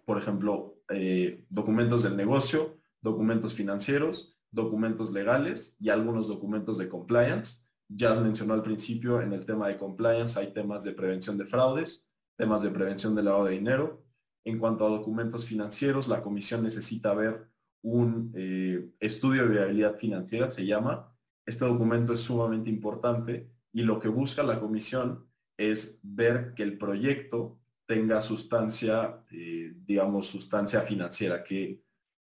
por 0.05 0.17
ejemplo, 0.17 0.75
eh, 0.89 1.45
documentos 1.49 2.03
del 2.03 2.17
negocio, 2.17 2.77
documentos 3.01 3.53
financieros 3.53 4.39
documentos 4.51 5.11
legales 5.11 5.75
y 5.79 5.89
algunos 5.89 6.27
documentos 6.27 6.77
de 6.77 6.89
compliance. 6.89 7.61
Ya 7.89 8.11
has 8.11 8.21
mencionó 8.21 8.53
al 8.53 8.61
principio 8.61 9.19
en 9.19 9.33
el 9.33 9.45
tema 9.45 9.67
de 9.67 9.77
compliance 9.77 10.39
hay 10.39 10.53
temas 10.53 10.83
de 10.83 10.93
prevención 10.93 11.37
de 11.37 11.45
fraudes, 11.45 12.05
temas 12.37 12.61
de 12.61 12.69
prevención 12.69 13.15
de 13.15 13.23
lavado 13.23 13.45
de 13.45 13.53
dinero. 13.53 14.05
En 14.45 14.59
cuanto 14.59 14.85
a 14.85 14.89
documentos 14.89 15.47
financieros, 15.47 16.07
la 16.07 16.21
comisión 16.21 16.63
necesita 16.63 17.15
ver 17.15 17.49
un 17.81 18.31
eh, 18.35 18.91
estudio 18.99 19.43
de 19.43 19.55
viabilidad 19.55 19.97
financiera, 19.97 20.51
se 20.51 20.65
llama. 20.65 21.11
Este 21.45 21.65
documento 21.65 22.13
es 22.13 22.19
sumamente 22.19 22.69
importante 22.69 23.49
y 23.73 23.81
lo 23.81 23.99
que 23.99 24.07
busca 24.07 24.43
la 24.43 24.59
comisión 24.59 25.27
es 25.57 25.99
ver 26.03 26.53
que 26.55 26.63
el 26.63 26.77
proyecto 26.77 27.59
tenga 27.87 28.21
sustancia, 28.21 29.23
eh, 29.31 29.73
digamos, 29.85 30.27
sustancia 30.27 30.81
financiera, 30.81 31.43
que 31.43 31.81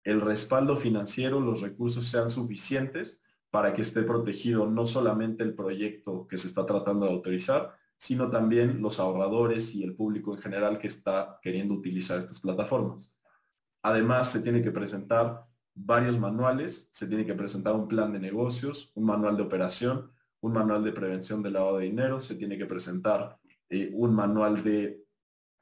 el 0.04 0.20
respaldo 0.20 0.76
financiero, 0.76 1.40
los 1.40 1.62
recursos 1.62 2.06
sean 2.06 2.28
suficientes 2.28 3.22
para 3.50 3.72
que 3.72 3.82
esté 3.82 4.02
protegido 4.02 4.66
no 4.66 4.86
solamente 4.86 5.42
el 5.42 5.54
proyecto 5.54 6.26
que 6.26 6.36
se 6.36 6.48
está 6.48 6.66
tratando 6.66 7.06
de 7.06 7.12
autorizar, 7.12 7.74
sino 7.98 8.30
también 8.30 8.82
los 8.82 9.00
ahorradores 9.00 9.74
y 9.74 9.82
el 9.82 9.94
público 9.94 10.34
en 10.34 10.42
general 10.42 10.78
que 10.78 10.88
está 10.88 11.38
queriendo 11.42 11.74
utilizar 11.74 12.18
estas 12.18 12.40
plataformas. 12.40 13.12
Además, 13.82 14.30
se 14.30 14.40
tiene 14.40 14.62
que 14.62 14.70
presentar 14.70 15.46
varios 15.74 16.18
manuales, 16.18 16.88
se 16.90 17.06
tiene 17.06 17.24
que 17.24 17.34
presentar 17.34 17.74
un 17.74 17.88
plan 17.88 18.12
de 18.12 18.18
negocios, 18.18 18.92
un 18.94 19.04
manual 19.04 19.36
de 19.36 19.42
operación, 19.42 20.10
un 20.40 20.52
manual 20.52 20.84
de 20.84 20.92
prevención 20.92 21.42
del 21.42 21.54
lavado 21.54 21.78
de 21.78 21.86
dinero, 21.86 22.20
se 22.20 22.34
tiene 22.34 22.58
que 22.58 22.66
presentar 22.66 23.38
eh, 23.68 23.90
un 23.94 24.14
manual 24.14 24.62
de 24.62 25.02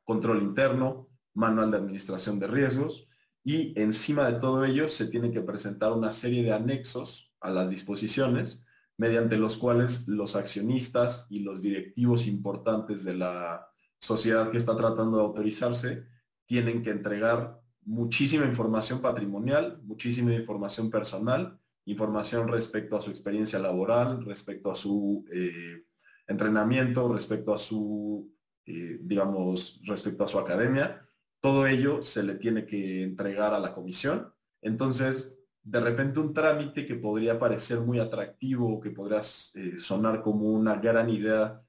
control 0.04 0.42
interno, 0.42 1.08
manual 1.34 1.70
de 1.70 1.78
administración 1.78 2.38
de 2.38 2.46
riesgos 2.46 3.08
y 3.44 3.78
encima 3.78 4.30
de 4.30 4.40
todo 4.40 4.64
ello 4.64 4.88
se 4.88 5.06
tiene 5.06 5.30
que 5.30 5.42
presentar 5.42 5.92
una 5.92 6.12
serie 6.12 6.42
de 6.42 6.52
anexos 6.52 7.30
a 7.40 7.50
las 7.50 7.68
disposiciones 7.70 8.64
mediante 8.96 9.36
los 9.36 9.58
cuales 9.58 10.08
los 10.08 10.34
accionistas 10.34 11.26
y 11.28 11.40
los 11.40 11.60
directivos 11.60 12.26
importantes 12.26 13.04
de 13.04 13.14
la 13.14 13.68
sociedad 13.98 14.50
que 14.50 14.56
está 14.56 14.76
tratando 14.76 15.18
de 15.18 15.24
autorizarse 15.24 16.04
tienen 16.46 16.82
que 16.82 16.90
entregar 16.90 17.60
muchísima 17.82 18.46
información 18.46 19.00
patrimonial, 19.00 19.80
muchísima 19.82 20.32
información 20.32 20.90
personal, 20.90 21.58
información 21.86 22.48
respecto 22.48 22.96
a 22.96 23.00
su 23.00 23.10
experiencia 23.10 23.58
laboral, 23.58 24.24
respecto 24.24 24.70
a 24.70 24.74
su 24.74 25.24
eh, 25.32 25.84
entrenamiento, 26.26 27.12
respecto 27.12 27.52
a 27.52 27.58
su, 27.58 28.32
eh, 28.64 28.98
digamos, 29.02 29.80
respecto 29.84 30.24
a 30.24 30.28
su 30.28 30.38
academia. 30.38 31.06
Todo 31.44 31.66
ello 31.66 32.02
se 32.02 32.22
le 32.22 32.36
tiene 32.36 32.64
que 32.64 33.02
entregar 33.02 33.52
a 33.52 33.60
la 33.60 33.74
comisión. 33.74 34.32
Entonces, 34.62 35.36
de 35.62 35.78
repente 35.78 36.18
un 36.18 36.32
trámite 36.32 36.86
que 36.86 36.94
podría 36.94 37.38
parecer 37.38 37.80
muy 37.80 37.98
atractivo, 37.98 38.80
que 38.80 38.88
podría 38.88 39.20
eh, 39.52 39.76
sonar 39.76 40.22
como 40.22 40.50
una 40.50 40.76
gran 40.76 41.10
idea 41.10 41.60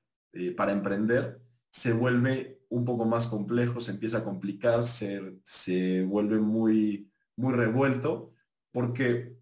para 0.55 0.71
emprender, 0.71 1.41
se 1.71 1.91
vuelve 1.91 2.61
un 2.69 2.85
poco 2.85 3.03
más 3.03 3.27
complejo, 3.27 3.81
se 3.81 3.91
empieza 3.91 4.19
a 4.19 4.23
complicar, 4.23 4.85
se, 4.85 5.41
se 5.43 6.03
vuelve 6.03 6.39
muy, 6.39 7.11
muy 7.35 7.53
revuelto, 7.53 8.31
porque 8.71 9.35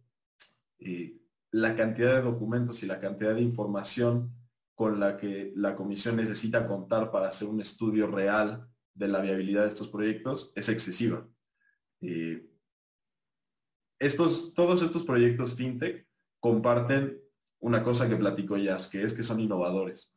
eh, 0.80 1.16
la 1.52 1.76
cantidad 1.76 2.16
de 2.16 2.22
documentos 2.24 2.82
y 2.82 2.88
la 2.88 3.00
cantidad 3.00 3.36
de 3.36 3.42
información 3.42 4.34
con 4.74 5.00
la 5.00 5.16
que 5.16 5.54
la 5.56 5.76
comisión 5.76 6.16
necesita 6.16 6.68
contar 6.68 7.12
para 7.12 7.28
hacer 7.28 7.48
un 7.48 7.62
estudio 7.62 8.08
real 8.08 8.68
de 8.94 9.08
la 9.08 9.22
viabilidad 9.22 9.64
de 9.64 9.70
estos 9.70 9.90
proyectos 9.90 10.52
es 10.56 10.70
excesiva. 10.70 11.28
Eh, 12.02 12.46
estos, 14.00 14.54
todos 14.54 14.82
estos 14.84 15.04
proyectos 15.04 15.56
fintech 15.56 16.08
comparten 16.40 17.20
una 17.60 17.84
cosa 17.84 18.10
que 18.10 18.18
platico 18.18 18.58
ya, 18.58 18.78
que 18.92 19.04
es 19.04 19.14
que 19.14 19.24
son 19.24 19.40
innovadores. 19.40 20.14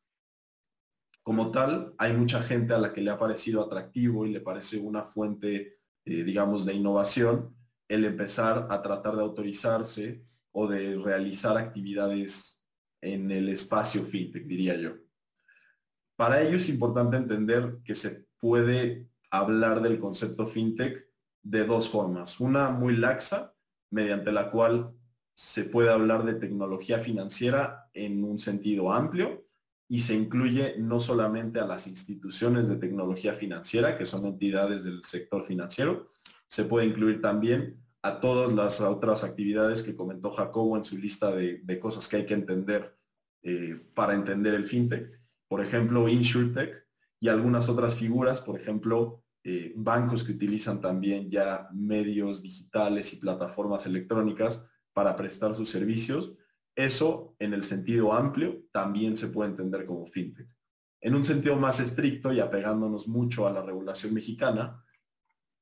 Como 1.22 1.50
tal, 1.50 1.94
hay 1.98 2.12
mucha 2.12 2.42
gente 2.42 2.74
a 2.74 2.78
la 2.78 2.92
que 2.92 3.00
le 3.00 3.10
ha 3.10 3.18
parecido 3.18 3.62
atractivo 3.62 4.26
y 4.26 4.32
le 4.32 4.40
parece 4.40 4.78
una 4.78 5.04
fuente, 5.04 5.78
eh, 6.04 6.24
digamos, 6.24 6.64
de 6.64 6.74
innovación 6.74 7.56
el 7.88 8.04
empezar 8.04 8.66
a 8.70 8.82
tratar 8.82 9.14
de 9.16 9.22
autorizarse 9.22 10.24
o 10.52 10.66
de 10.66 10.96
realizar 10.96 11.56
actividades 11.56 12.60
en 13.00 13.30
el 13.30 13.48
espacio 13.48 14.04
fintech, 14.04 14.46
diría 14.46 14.74
yo. 14.76 14.94
Para 16.16 16.42
ello 16.42 16.56
es 16.56 16.68
importante 16.68 17.16
entender 17.16 17.78
que 17.84 17.94
se 17.94 18.26
puede 18.46 19.08
hablar 19.32 19.82
del 19.82 19.98
concepto 19.98 20.46
fintech 20.46 21.04
de 21.42 21.66
dos 21.66 21.88
formas. 21.88 22.38
Una 22.38 22.70
muy 22.70 22.96
laxa, 22.96 23.52
mediante 23.90 24.30
la 24.30 24.52
cual 24.52 24.92
se 25.34 25.64
puede 25.64 25.90
hablar 25.90 26.24
de 26.24 26.34
tecnología 26.34 27.00
financiera 27.00 27.90
en 27.92 28.22
un 28.22 28.38
sentido 28.38 28.92
amplio, 28.92 29.44
y 29.88 29.98
se 29.98 30.14
incluye 30.14 30.76
no 30.78 31.00
solamente 31.00 31.58
a 31.58 31.66
las 31.66 31.88
instituciones 31.88 32.68
de 32.68 32.76
tecnología 32.76 33.34
financiera, 33.34 33.98
que 33.98 34.06
son 34.06 34.26
entidades 34.26 34.84
del 34.84 35.04
sector 35.04 35.44
financiero, 35.44 36.06
se 36.46 36.66
puede 36.66 36.86
incluir 36.86 37.20
también 37.20 37.82
a 38.02 38.20
todas 38.20 38.52
las 38.52 38.80
otras 38.80 39.24
actividades 39.24 39.82
que 39.82 39.96
comentó 39.96 40.30
Jacobo 40.30 40.76
en 40.76 40.84
su 40.84 40.98
lista 40.98 41.34
de, 41.34 41.80
cosas 41.80 42.06
que 42.06 42.18
hay 42.18 42.26
que 42.26 42.34
entender 42.34 42.96
eh, 43.42 43.80
para 43.92 44.14
entender 44.14 44.54
el 44.54 44.68
fintech. 44.68 45.20
Por 45.48 45.60
ejemplo, 45.64 46.08
InsurTech 46.08 46.85
y 47.26 47.28
algunas 47.28 47.68
otras 47.68 47.96
figuras, 47.96 48.40
por 48.40 48.58
ejemplo, 48.58 49.22
eh, 49.44 49.72
bancos 49.76 50.24
que 50.24 50.32
utilizan 50.32 50.80
también 50.80 51.30
ya 51.30 51.68
medios 51.72 52.42
digitales 52.42 53.12
y 53.12 53.16
plataformas 53.16 53.86
electrónicas 53.86 54.66
para 54.92 55.16
prestar 55.16 55.54
sus 55.54 55.68
servicios 55.68 56.32
eso, 56.76 57.34
en 57.38 57.54
el 57.54 57.64
sentido 57.64 58.12
amplio, 58.12 58.64
también 58.70 59.16
se 59.16 59.28
puede 59.28 59.50
entender 59.50 59.86
como 59.86 60.06
fintech. 60.06 60.46
En 61.00 61.14
un 61.14 61.24
sentido 61.24 61.56
más 61.56 61.80
estricto 61.80 62.32
y 62.32 62.40
apegándonos 62.40 63.08
mucho 63.08 63.46
a 63.46 63.52
la 63.52 63.62
regulación 63.62 64.12
mexicana, 64.12 64.84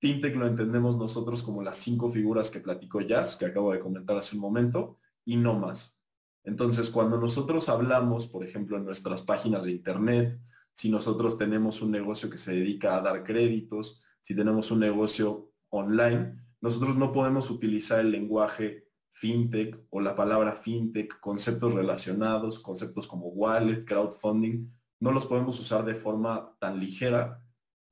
fintech 0.00 0.34
lo 0.34 0.46
entendemos 0.46 0.96
nosotros 0.96 1.44
como 1.44 1.62
las 1.62 1.78
cinco 1.78 2.10
figuras 2.10 2.50
que 2.50 2.58
platicó 2.58 3.00
Jazz, 3.00 3.36
que 3.36 3.46
acabo 3.46 3.72
de 3.72 3.78
comentar 3.78 4.16
hace 4.16 4.34
un 4.34 4.42
momento, 4.42 4.98
y 5.24 5.36
no 5.36 5.56
más. 5.56 5.96
Entonces, 6.42 6.90
cuando 6.90 7.16
nosotros 7.16 7.68
hablamos, 7.68 8.26
por 8.26 8.44
ejemplo, 8.44 8.76
en 8.76 8.84
nuestras 8.84 9.22
páginas 9.22 9.66
de 9.66 9.72
Internet, 9.72 10.40
si 10.74 10.90
nosotros 10.90 11.38
tenemos 11.38 11.80
un 11.80 11.90
negocio 11.90 12.28
que 12.28 12.38
se 12.38 12.52
dedica 12.52 12.96
a 12.96 13.00
dar 13.00 13.24
créditos, 13.24 14.02
si 14.20 14.34
tenemos 14.34 14.70
un 14.70 14.80
negocio 14.80 15.52
online, 15.70 16.36
nosotros 16.60 16.96
no 16.96 17.12
podemos 17.12 17.50
utilizar 17.50 18.00
el 18.00 18.10
lenguaje 18.10 18.88
fintech 19.12 19.78
o 19.90 20.00
la 20.00 20.16
palabra 20.16 20.56
fintech, 20.56 21.20
conceptos 21.20 21.72
relacionados, 21.72 22.58
conceptos 22.58 23.06
como 23.06 23.28
wallet, 23.28 23.84
crowdfunding, 23.84 24.68
no 25.00 25.12
los 25.12 25.26
podemos 25.26 25.60
usar 25.60 25.84
de 25.84 25.94
forma 25.94 26.56
tan 26.58 26.80
ligera 26.80 27.40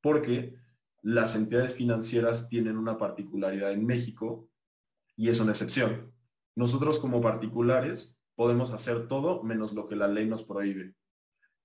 porque 0.00 0.54
las 1.02 1.36
entidades 1.36 1.74
financieras 1.74 2.48
tienen 2.48 2.76
una 2.76 2.98
particularidad 2.98 3.72
en 3.72 3.86
México 3.86 4.48
y 5.16 5.28
es 5.28 5.40
una 5.40 5.52
excepción. 5.52 6.12
Nosotros 6.56 6.98
como 6.98 7.20
particulares 7.20 8.16
podemos 8.34 8.72
hacer 8.72 9.08
todo 9.08 9.42
menos 9.42 9.74
lo 9.74 9.86
que 9.86 9.96
la 9.96 10.08
ley 10.08 10.26
nos 10.26 10.42
prohíbe. 10.42 10.94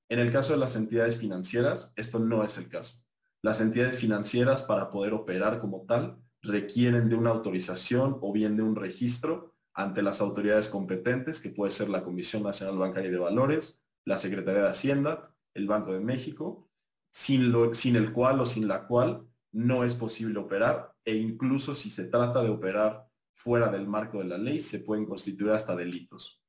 En 0.10 0.20
el 0.20 0.32
caso 0.32 0.54
de 0.54 0.60
las 0.60 0.76
entidades 0.76 1.18
financieras, 1.18 1.92
esto 1.96 2.20
no 2.20 2.44
es 2.44 2.58
el 2.58 2.70
caso. 2.70 3.04
Las 3.42 3.62
entidades 3.62 3.98
financieras 4.00 4.64
para 4.64 4.90
poder 4.90 5.14
operar 5.14 5.60
como 5.60 5.86
tal 5.86 6.18
requieren 6.42 7.10
de 7.10 7.16
una 7.16 7.32
autorización 7.32 8.18
o 8.22 8.32
bien 8.32 8.56
de 8.56 8.64
un 8.64 8.76
registro 8.76 9.54
ante 9.74 10.02
las 10.02 10.22
autoridades 10.22 10.70
competentes, 10.70 11.40
que 11.40 11.50
puede 11.50 11.72
ser 11.72 11.90
la 11.90 12.04
Comisión 12.04 12.44
Nacional 12.44 12.78
Bancaria 12.78 13.12
de 13.12 13.20
Valores, 13.20 13.82
la 14.06 14.18
Secretaría 14.18 14.64
de 14.64 14.70
Hacienda, 14.70 15.32
el 15.54 15.68
Banco 15.68 15.94
de 15.94 16.00
México, 16.00 16.70
sin, 17.12 17.52
lo, 17.52 17.74
sin 17.74 17.96
el 17.96 18.14
cual 18.14 18.40
o 18.40 18.46
sin 18.46 18.68
la 18.68 18.88
cual 18.88 19.28
no 19.52 19.84
es 19.84 19.96
posible 19.96 20.40
operar 20.40 20.94
e 21.04 21.16
incluso 21.16 21.76
si 21.76 21.90
se 21.90 22.06
trata 22.06 22.42
de 22.42 22.50
operar 22.50 23.08
fuera 23.34 23.70
del 23.70 23.88
marco 23.88 24.20
de 24.20 24.26
la 24.26 24.38
ley, 24.38 24.60
se 24.60 24.80
pueden 24.80 25.06
constituir 25.06 25.52
hasta 25.52 25.76
delitos. 25.76 26.44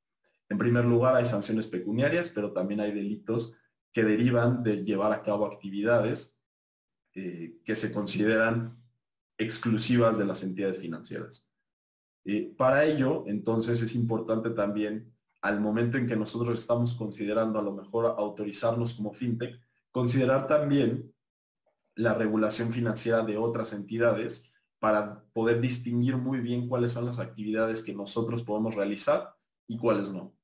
En 0.49 0.57
primer 0.57 0.85
lugar, 0.85 1.15
hay 1.15 1.25
sanciones 1.25 1.67
pecuniarias, 1.67 2.29
pero 2.29 2.51
también 2.51 2.81
hay 2.81 2.91
delitos 2.91 3.55
que 3.93 4.03
derivan 4.03 4.63
de 4.63 4.83
llevar 4.83 5.11
a 5.11 5.21
cabo 5.21 5.45
actividades 5.45 6.37
eh, 7.13 7.59
que 7.63 7.75
se 7.75 7.93
consideran 7.93 8.77
exclusivas 9.37 10.17
de 10.17 10.25
las 10.25 10.43
entidades 10.43 10.79
financieras. 10.79 11.47
Eh, 12.25 12.53
para 12.57 12.83
ello, 12.85 13.23
entonces, 13.27 13.81
es 13.81 13.95
importante 13.95 14.49
también, 14.51 15.13
al 15.41 15.61
momento 15.61 15.97
en 15.97 16.07
que 16.07 16.15
nosotros 16.15 16.59
estamos 16.59 16.93
considerando 16.93 17.59
a 17.59 17.63
lo 17.63 17.71
mejor 17.71 18.05
autorizarnos 18.17 18.93
como 18.93 19.13
fintech, 19.13 19.59
considerar 19.91 20.47
también 20.47 21.13
la 21.95 22.13
regulación 22.13 22.71
financiera 22.71 23.23
de 23.23 23.37
otras 23.37 23.73
entidades 23.73 24.49
para 24.79 25.23
poder 25.33 25.59
distinguir 25.61 26.17
muy 26.17 26.39
bien 26.39 26.67
cuáles 26.67 26.93
son 26.93 27.05
las 27.05 27.19
actividades 27.19 27.83
que 27.83 27.93
nosotros 27.93 28.43
podemos 28.43 28.75
realizar 28.75 29.35
y 29.67 29.77
cuáles 29.77 30.11
no. 30.11 30.38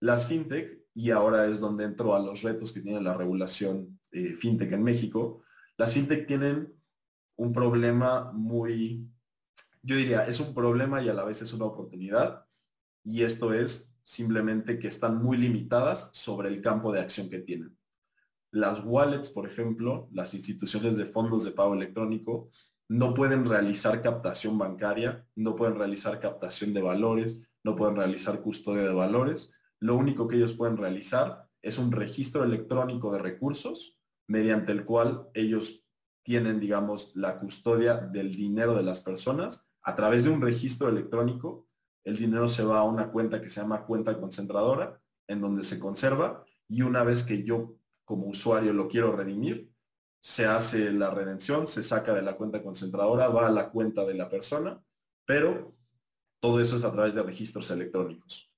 Las 0.00 0.26
fintech, 0.26 0.84
y 0.94 1.10
ahora 1.10 1.46
es 1.46 1.60
donde 1.60 1.84
entro 1.84 2.14
a 2.14 2.20
los 2.20 2.42
retos 2.42 2.72
que 2.72 2.80
tiene 2.80 3.00
la 3.00 3.14
regulación 3.14 3.98
eh, 4.12 4.34
fintech 4.34 4.72
en 4.72 4.82
México, 4.82 5.42
las 5.76 5.94
fintech 5.94 6.26
tienen 6.26 6.72
un 7.36 7.52
problema 7.52 8.32
muy, 8.32 9.06
yo 9.82 9.96
diría, 9.96 10.26
es 10.26 10.40
un 10.40 10.54
problema 10.54 11.02
y 11.02 11.08
a 11.08 11.14
la 11.14 11.24
vez 11.24 11.42
es 11.42 11.52
una 11.52 11.66
oportunidad, 11.66 12.46
y 13.04 13.22
esto 13.22 13.52
es 13.52 13.94
simplemente 14.02 14.78
que 14.78 14.88
están 14.88 15.22
muy 15.22 15.36
limitadas 15.36 16.10
sobre 16.12 16.48
el 16.48 16.62
campo 16.62 16.92
de 16.92 17.00
acción 17.00 17.28
que 17.28 17.40
tienen. 17.40 17.76
Las 18.52 18.82
wallets, 18.84 19.30
por 19.30 19.46
ejemplo, 19.46 20.08
las 20.12 20.32
instituciones 20.32 20.96
de 20.96 21.06
fondos 21.06 21.44
de 21.44 21.50
pago 21.50 21.74
electrónico, 21.74 22.50
no 22.88 23.14
pueden 23.14 23.44
realizar 23.44 24.00
captación 24.02 24.58
bancaria, 24.58 25.26
no 25.34 25.56
pueden 25.56 25.76
realizar 25.76 26.20
captación 26.20 26.72
de 26.72 26.82
valores, 26.82 27.42
no 27.64 27.74
pueden 27.74 27.96
realizar 27.96 28.40
custodia 28.40 28.84
de 28.84 28.94
valores. 28.94 29.52
Lo 29.80 29.96
único 29.96 30.26
que 30.26 30.36
ellos 30.36 30.54
pueden 30.54 30.76
realizar 30.76 31.48
es 31.62 31.78
un 31.78 31.92
registro 31.92 32.44
electrónico 32.44 33.12
de 33.12 33.18
recursos 33.18 33.98
mediante 34.28 34.72
el 34.72 34.84
cual 34.84 35.28
ellos 35.34 35.84
tienen, 36.24 36.58
digamos, 36.58 37.14
la 37.14 37.38
custodia 37.38 37.96
del 37.96 38.34
dinero 38.34 38.74
de 38.74 38.82
las 38.82 39.00
personas. 39.00 39.68
A 39.82 39.94
través 39.94 40.24
de 40.24 40.30
un 40.30 40.42
registro 40.42 40.88
electrónico, 40.88 41.68
el 42.04 42.16
dinero 42.16 42.48
se 42.48 42.64
va 42.64 42.80
a 42.80 42.84
una 42.84 43.10
cuenta 43.10 43.40
que 43.40 43.48
se 43.48 43.60
llama 43.60 43.84
cuenta 43.84 44.18
concentradora, 44.18 45.00
en 45.28 45.40
donde 45.40 45.62
se 45.62 45.78
conserva 45.78 46.44
y 46.68 46.82
una 46.82 47.04
vez 47.04 47.24
que 47.24 47.44
yo 47.44 47.76
como 48.04 48.26
usuario 48.26 48.72
lo 48.72 48.88
quiero 48.88 49.14
redimir, 49.14 49.72
se 50.20 50.46
hace 50.46 50.92
la 50.92 51.10
redención, 51.10 51.66
se 51.66 51.82
saca 51.82 52.14
de 52.14 52.22
la 52.22 52.36
cuenta 52.36 52.62
concentradora, 52.62 53.28
va 53.28 53.46
a 53.46 53.50
la 53.50 53.70
cuenta 53.70 54.04
de 54.04 54.14
la 54.14 54.28
persona, 54.28 54.82
pero 55.24 55.76
todo 56.40 56.60
eso 56.60 56.76
es 56.76 56.84
a 56.84 56.92
través 56.92 57.14
de 57.14 57.22
registros 57.22 57.70
electrónicos. 57.70 58.52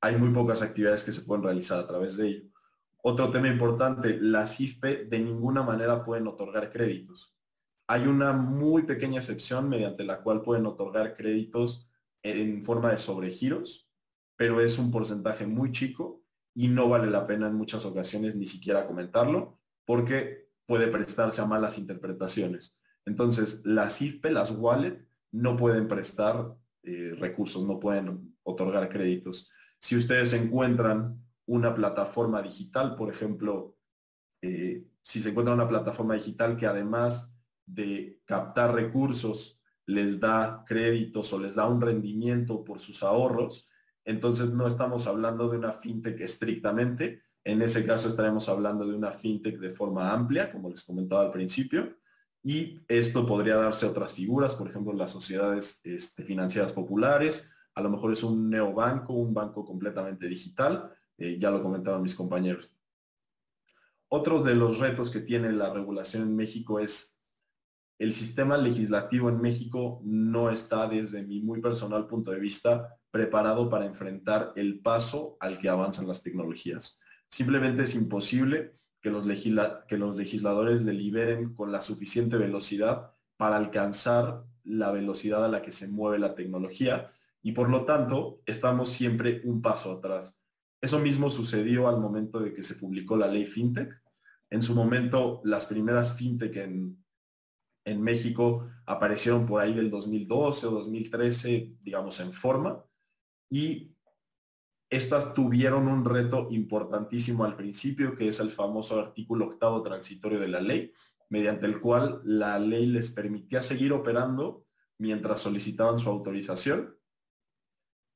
Hay 0.00 0.16
muy 0.16 0.30
pocas 0.30 0.62
actividades 0.62 1.04
que 1.04 1.12
se 1.12 1.22
pueden 1.22 1.44
realizar 1.44 1.78
a 1.78 1.86
través 1.86 2.16
de 2.16 2.28
ello. 2.28 2.42
Otro 3.02 3.30
tema 3.30 3.48
importante, 3.48 4.18
las 4.20 4.60
IFPE 4.60 5.04
de 5.04 5.18
ninguna 5.20 5.62
manera 5.62 6.04
pueden 6.04 6.26
otorgar 6.26 6.70
créditos. 6.70 7.36
Hay 7.86 8.06
una 8.06 8.32
muy 8.32 8.82
pequeña 8.82 9.20
excepción 9.20 9.68
mediante 9.68 10.04
la 10.04 10.22
cual 10.22 10.42
pueden 10.42 10.66
otorgar 10.66 11.14
créditos 11.14 11.88
en 12.22 12.62
forma 12.64 12.90
de 12.90 12.98
sobregiros, 12.98 13.88
pero 14.36 14.60
es 14.60 14.78
un 14.78 14.90
porcentaje 14.90 15.46
muy 15.46 15.70
chico 15.72 16.24
y 16.52 16.68
no 16.68 16.88
vale 16.88 17.10
la 17.10 17.26
pena 17.26 17.46
en 17.46 17.54
muchas 17.54 17.84
ocasiones 17.84 18.34
ni 18.34 18.46
siquiera 18.46 18.86
comentarlo 18.86 19.60
porque 19.84 20.48
puede 20.66 20.88
prestarse 20.88 21.40
a 21.40 21.46
malas 21.46 21.78
interpretaciones. 21.78 22.76
Entonces, 23.04 23.60
las 23.64 24.02
IFPE, 24.02 24.32
las 24.32 24.50
wallet, 24.50 25.06
no 25.30 25.56
pueden 25.56 25.86
prestar 25.86 26.56
eh, 26.82 27.14
recursos, 27.18 27.64
no 27.64 27.78
pueden 27.78 28.36
otorgar 28.42 28.88
créditos. 28.88 29.50
Si 29.80 29.96
ustedes 29.96 30.32
encuentran 30.34 31.22
una 31.46 31.74
plataforma 31.74 32.42
digital, 32.42 32.96
por 32.96 33.10
ejemplo, 33.10 33.76
eh, 34.42 34.84
si 35.02 35.20
se 35.20 35.30
encuentra 35.30 35.54
una 35.54 35.68
plataforma 35.68 36.14
digital 36.14 36.56
que 36.56 36.66
además 36.66 37.32
de 37.64 38.20
captar 38.24 38.74
recursos 38.74 39.60
les 39.86 40.18
da 40.18 40.64
créditos 40.66 41.32
o 41.32 41.38
les 41.38 41.54
da 41.54 41.68
un 41.68 41.80
rendimiento 41.80 42.64
por 42.64 42.80
sus 42.80 43.02
ahorros, 43.02 43.68
entonces 44.04 44.50
no 44.50 44.66
estamos 44.66 45.06
hablando 45.06 45.48
de 45.48 45.58
una 45.58 45.72
fintech 45.72 46.20
estrictamente, 46.20 47.22
en 47.44 47.62
ese 47.62 47.86
caso 47.86 48.08
estaremos 48.08 48.48
hablando 48.48 48.86
de 48.86 48.94
una 48.94 49.12
fintech 49.12 49.58
de 49.58 49.70
forma 49.70 50.12
amplia, 50.12 50.50
como 50.50 50.68
les 50.68 50.82
comentaba 50.82 51.22
al 51.22 51.30
principio, 51.30 51.96
y 52.42 52.80
esto 52.88 53.26
podría 53.26 53.56
darse 53.56 53.86
a 53.86 53.90
otras 53.90 54.14
figuras, 54.14 54.54
por 54.54 54.68
ejemplo, 54.68 54.92
las 54.92 55.10
sociedades 55.10 55.80
este, 55.84 56.24
financieras 56.24 56.72
populares, 56.72 57.50
a 57.76 57.82
lo 57.82 57.90
mejor 57.90 58.12
es 58.12 58.24
un 58.24 58.48
neobanco, 58.48 59.12
un 59.12 59.34
banco 59.34 59.64
completamente 59.64 60.26
digital, 60.26 60.90
eh, 61.18 61.38
ya 61.38 61.50
lo 61.50 61.62
comentaban 61.62 62.02
mis 62.02 62.16
compañeros. 62.16 62.72
Otro 64.08 64.42
de 64.42 64.54
los 64.54 64.78
retos 64.78 65.10
que 65.10 65.20
tiene 65.20 65.52
la 65.52 65.72
regulación 65.72 66.22
en 66.22 66.36
México 66.36 66.80
es 66.80 67.18
el 67.98 68.14
sistema 68.14 68.56
legislativo 68.56 69.28
en 69.28 69.40
México 69.40 70.00
no 70.04 70.50
está 70.50 70.88
desde 70.88 71.22
mi 71.22 71.40
muy 71.40 71.60
personal 71.60 72.06
punto 72.06 72.30
de 72.30 72.40
vista 72.40 72.98
preparado 73.10 73.68
para 73.68 73.86
enfrentar 73.86 74.52
el 74.56 74.80
paso 74.80 75.36
al 75.40 75.58
que 75.58 75.68
avanzan 75.68 76.06
las 76.06 76.22
tecnologías. 76.22 76.98
Simplemente 77.30 77.82
es 77.82 77.94
imposible 77.94 78.74
que 79.02 79.10
los, 79.10 79.24
que 79.86 79.98
los 79.98 80.16
legisladores 80.16 80.84
deliberen 80.84 81.54
con 81.54 81.72
la 81.72 81.82
suficiente 81.82 82.36
velocidad 82.36 83.12
para 83.36 83.56
alcanzar 83.56 84.44
la 84.64 84.92
velocidad 84.92 85.44
a 85.44 85.48
la 85.48 85.62
que 85.62 85.72
se 85.72 85.88
mueve 85.88 86.18
la 86.18 86.34
tecnología 86.34 87.06
y 87.46 87.52
por 87.52 87.70
lo 87.70 87.84
tanto 87.84 88.40
estamos 88.44 88.88
siempre 88.88 89.40
un 89.44 89.62
paso 89.62 89.92
atrás. 89.92 90.36
Eso 90.80 90.98
mismo 90.98 91.30
sucedió 91.30 91.86
al 91.86 92.00
momento 92.00 92.40
de 92.40 92.52
que 92.52 92.64
se 92.64 92.74
publicó 92.74 93.16
la 93.16 93.28
ley 93.28 93.46
FinTech. 93.46 94.02
En 94.50 94.62
su 94.62 94.74
momento, 94.74 95.42
las 95.44 95.66
primeras 95.66 96.16
FinTech 96.16 96.56
en, 96.56 97.04
en 97.84 98.02
México 98.02 98.68
aparecieron 98.84 99.46
por 99.46 99.62
ahí 99.62 99.72
del 99.74 99.92
2012 99.92 100.66
o 100.66 100.70
2013, 100.72 101.76
digamos, 101.82 102.18
en 102.18 102.32
forma. 102.32 102.84
Y 103.48 103.94
estas 104.90 105.32
tuvieron 105.32 105.86
un 105.86 106.04
reto 106.04 106.48
importantísimo 106.50 107.44
al 107.44 107.54
principio, 107.54 108.16
que 108.16 108.26
es 108.26 108.40
el 108.40 108.50
famoso 108.50 108.98
artículo 108.98 109.46
octavo 109.50 109.84
transitorio 109.84 110.40
de 110.40 110.48
la 110.48 110.60
ley, 110.60 110.92
mediante 111.28 111.66
el 111.66 111.80
cual 111.80 112.22
la 112.24 112.58
ley 112.58 112.86
les 112.86 113.12
permitía 113.12 113.62
seguir 113.62 113.92
operando 113.92 114.64
mientras 114.98 115.42
solicitaban 115.42 116.00
su 116.00 116.08
autorización, 116.08 116.96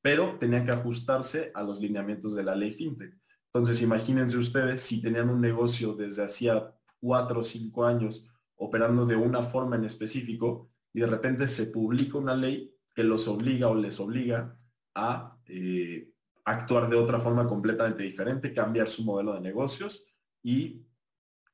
pero 0.01 0.37
tenían 0.39 0.65
que 0.65 0.71
ajustarse 0.71 1.51
a 1.53 1.63
los 1.63 1.79
lineamientos 1.79 2.35
de 2.35 2.43
la 2.43 2.55
ley 2.55 2.71
FinTech. 2.71 3.13
Entonces, 3.53 3.81
imagínense 3.81 4.37
ustedes 4.37 4.81
si 4.81 5.01
tenían 5.01 5.29
un 5.29 5.41
negocio 5.41 5.93
desde 5.93 6.23
hacía 6.23 6.73
cuatro 6.99 7.41
o 7.41 7.43
cinco 7.43 7.85
años 7.85 8.27
operando 8.55 9.05
de 9.05 9.15
una 9.15 9.43
forma 9.43 9.75
en 9.75 9.85
específico 9.85 10.69
y 10.93 11.01
de 11.01 11.07
repente 11.07 11.47
se 11.47 11.67
publica 11.67 12.17
una 12.17 12.35
ley 12.35 12.73
que 12.93 13.03
los 13.03 13.27
obliga 13.27 13.67
o 13.67 13.75
les 13.75 13.99
obliga 13.99 14.57
a 14.95 15.37
eh, 15.47 16.11
actuar 16.45 16.89
de 16.89 16.97
otra 16.97 17.19
forma 17.19 17.47
completamente 17.47 18.03
diferente, 18.03 18.53
cambiar 18.53 18.89
su 18.89 19.03
modelo 19.03 19.33
de 19.33 19.41
negocios 19.41 20.05
y 20.43 20.85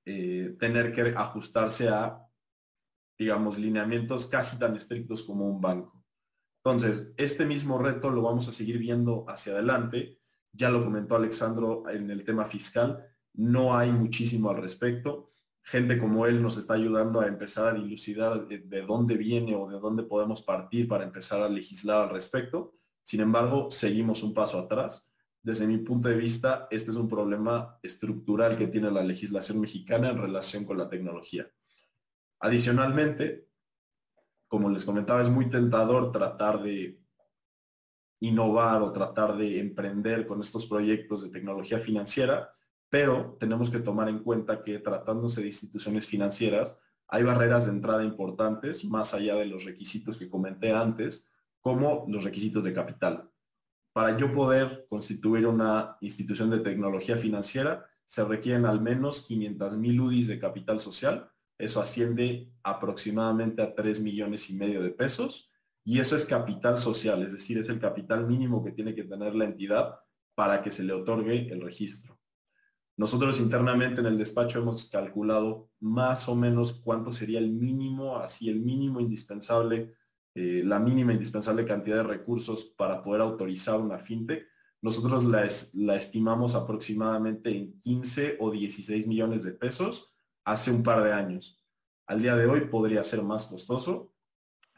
eh, 0.05 0.55
tener 0.59 0.93
que 0.93 1.01
ajustarse 1.15 1.89
a, 1.89 2.25
digamos, 3.17 3.57
lineamientos 3.57 4.27
casi 4.27 4.57
tan 4.57 4.75
estrictos 4.75 5.23
como 5.23 5.47
un 5.47 5.59
banco. 5.59 5.96
Entonces, 6.71 7.13
este 7.17 7.45
mismo 7.45 7.79
reto 7.79 8.09
lo 8.09 8.21
vamos 8.21 8.47
a 8.47 8.51
seguir 8.51 8.77
viendo 8.77 9.25
hacia 9.27 9.53
adelante. 9.53 10.19
Ya 10.51 10.69
lo 10.69 10.83
comentó 10.83 11.15
Alexandro 11.15 11.83
en 11.89 12.11
el 12.11 12.23
tema 12.23 12.45
fiscal. 12.45 13.05
No 13.33 13.77
hay 13.77 13.91
muchísimo 13.91 14.49
al 14.49 14.57
respecto. 14.57 15.31
Gente 15.61 15.97
como 15.97 16.25
él 16.25 16.41
nos 16.41 16.57
está 16.57 16.73
ayudando 16.73 17.21
a 17.21 17.27
empezar 17.27 17.67
a 17.67 17.73
dilucidar 17.73 18.47
de, 18.47 18.59
de 18.59 18.81
dónde 18.81 19.15
viene 19.15 19.55
o 19.55 19.69
de 19.69 19.79
dónde 19.79 20.03
podemos 20.03 20.41
partir 20.41 20.87
para 20.87 21.03
empezar 21.03 21.41
a 21.41 21.49
legislar 21.49 22.05
al 22.05 22.13
respecto. 22.13 22.73
Sin 23.03 23.21
embargo, 23.21 23.71
seguimos 23.71 24.21
un 24.23 24.33
paso 24.33 24.59
atrás. 24.59 25.09
Desde 25.41 25.65
mi 25.65 25.77
punto 25.77 26.09
de 26.09 26.15
vista, 26.15 26.67
este 26.69 26.91
es 26.91 26.97
un 26.97 27.07
problema 27.07 27.79
estructural 27.81 28.57
que 28.57 28.67
tiene 28.67 28.91
la 28.91 29.03
legislación 29.03 29.61
mexicana 29.61 30.09
en 30.09 30.17
relación 30.17 30.65
con 30.65 30.77
la 30.77 30.89
tecnología. 30.89 31.49
Adicionalmente, 32.39 33.46
como 34.47 34.69
les 34.69 34.85
comentaba, 34.85 35.21
es 35.21 35.29
muy 35.29 35.49
tentador 35.49 36.11
tratar 36.11 36.61
de 36.61 36.99
innovar 38.19 38.81
o 38.81 38.91
tratar 38.91 39.37
de 39.37 39.59
emprender 39.59 40.25
con 40.25 40.41
estos 40.41 40.65
proyectos 40.65 41.23
de 41.23 41.29
tecnología 41.29 41.79
financiera, 41.79 42.53
pero 42.89 43.37
tenemos 43.39 43.69
que 43.69 43.79
tomar 43.79 44.09
en 44.09 44.19
cuenta 44.19 44.63
que 44.63 44.79
tratándose 44.79 45.41
de 45.41 45.47
instituciones 45.47 46.07
financieras, 46.07 46.79
hay 47.07 47.23
barreras 47.23 47.65
de 47.65 47.71
entrada 47.71 48.03
importantes, 48.03 48.83
más 48.85 49.13
allá 49.13 49.35
de 49.35 49.45
los 49.45 49.65
requisitos 49.65 50.17
que 50.17 50.29
comenté 50.29 50.73
antes, 50.73 51.27
como 51.61 52.05
los 52.07 52.23
requisitos 52.23 52.63
de 52.63 52.73
capital. 52.73 53.29
Para 53.93 54.17
yo 54.17 54.33
poder 54.33 54.85
constituir 54.89 55.47
una 55.47 55.97
institución 56.01 56.49
de 56.49 56.59
tecnología 56.59 57.17
financiera, 57.17 57.85
se 58.05 58.23
requieren 58.23 58.65
al 58.65 58.81
menos 58.81 59.25
500 59.25 59.77
mil 59.77 59.99
UDIs 59.99 60.27
de 60.27 60.39
capital 60.39 60.79
social, 60.79 61.29
eso 61.57 61.81
asciende 61.81 62.51
aproximadamente 62.63 63.61
a 63.61 63.73
3 63.73 64.01
millones 64.01 64.49
y 64.49 64.55
medio 64.55 64.81
de 64.81 64.91
pesos 64.91 65.51
y 65.83 65.99
eso 65.99 66.15
es 66.15 66.25
capital 66.25 66.77
social, 66.77 67.23
es 67.23 67.31
decir, 67.31 67.57
es 67.57 67.69
el 67.69 67.79
capital 67.79 68.27
mínimo 68.27 68.63
que 68.63 68.71
tiene 68.71 68.93
que 68.93 69.05
tener 69.05 69.33
la 69.33 69.45
entidad 69.45 69.95
para 70.35 70.61
que 70.61 70.69
se 70.69 70.83
le 70.83 70.93
otorgue 70.93 71.47
el 71.51 71.61
registro. 71.61 72.19
Nosotros 72.97 73.39
internamente 73.39 74.01
en 74.01 74.07
el 74.07 74.17
despacho 74.17 74.59
hemos 74.59 74.89
calculado 74.89 75.69
más 75.79 76.27
o 76.27 76.35
menos 76.35 76.73
cuánto 76.73 77.11
sería 77.11 77.39
el 77.39 77.51
mínimo, 77.51 78.17
así 78.17 78.49
el 78.49 78.59
mínimo 78.59 78.99
indispensable, 78.99 79.93
eh, 80.35 80.61
la 80.65 80.79
mínima 80.79 81.13
indispensable 81.13 81.65
cantidad 81.65 81.97
de 81.97 82.03
recursos 82.03 82.65
para 82.77 83.01
poder 83.01 83.21
autorizar 83.21 83.79
una 83.79 83.97
fintech. 83.97 84.45
Nosotros 84.81 85.23
la, 85.23 85.47
la 85.73 85.95
estimamos 85.95 86.53
aproximadamente 86.53 87.55
en 87.55 87.79
15 87.79 88.37
o 88.39 88.51
16 88.51 89.07
millones 89.07 89.43
de 89.43 89.53
pesos 89.53 90.16
hace 90.47 90.71
un 90.71 90.81
par 90.81 91.03
de 91.03 91.11
años. 91.11 91.61
Al 92.05 92.21
día 92.21 92.37
de 92.37 92.45
hoy 92.45 92.61
podría 92.61 93.03
ser 93.03 93.21
más 93.21 93.47
costoso, 93.47 94.13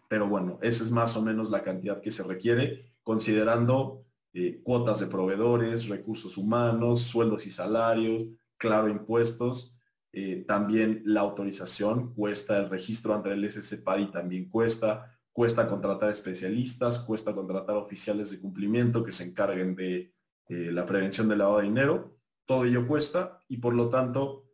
pero 0.07 0.27
bueno, 0.27 0.57
esa 0.63 0.83
es 0.83 0.89
más 0.89 1.15
o 1.15 1.21
menos 1.21 1.51
la 1.51 1.61
cantidad 1.61 2.01
que 2.01 2.09
se 2.09 2.23
requiere, 2.23 2.95
considerando 3.03 4.03
eh, 4.33 4.61
cuotas 4.63 4.99
de 4.99 5.05
proveedores, 5.05 5.87
recursos 5.87 6.37
humanos, 6.37 7.01
sueldos 7.01 7.45
y 7.45 7.51
salarios, 7.51 8.25
claro, 8.57 8.89
impuestos. 8.89 9.75
Eh, 10.11 10.43
también 10.47 11.03
la 11.05 11.21
autorización 11.21 12.15
cuesta, 12.15 12.57
el 12.57 12.71
registro 12.71 13.13
ante 13.13 13.31
el 13.31 13.49
SSPADI 13.49 14.09
también 14.09 14.49
cuesta, 14.49 15.19
cuesta 15.31 15.69
contratar 15.69 16.09
especialistas, 16.09 16.97
cuesta 16.97 17.35
contratar 17.35 17.75
oficiales 17.75 18.31
de 18.31 18.39
cumplimiento 18.39 19.03
que 19.03 19.11
se 19.11 19.25
encarguen 19.25 19.75
de 19.75 20.15
eh, 20.47 20.71
la 20.71 20.87
prevención 20.87 21.29
del 21.29 21.37
lavado 21.37 21.59
de 21.59 21.65
dinero. 21.65 22.17
Todo 22.47 22.65
ello 22.65 22.87
cuesta 22.87 23.39
y 23.47 23.57
por 23.57 23.75
lo 23.75 23.89
tanto 23.89 24.48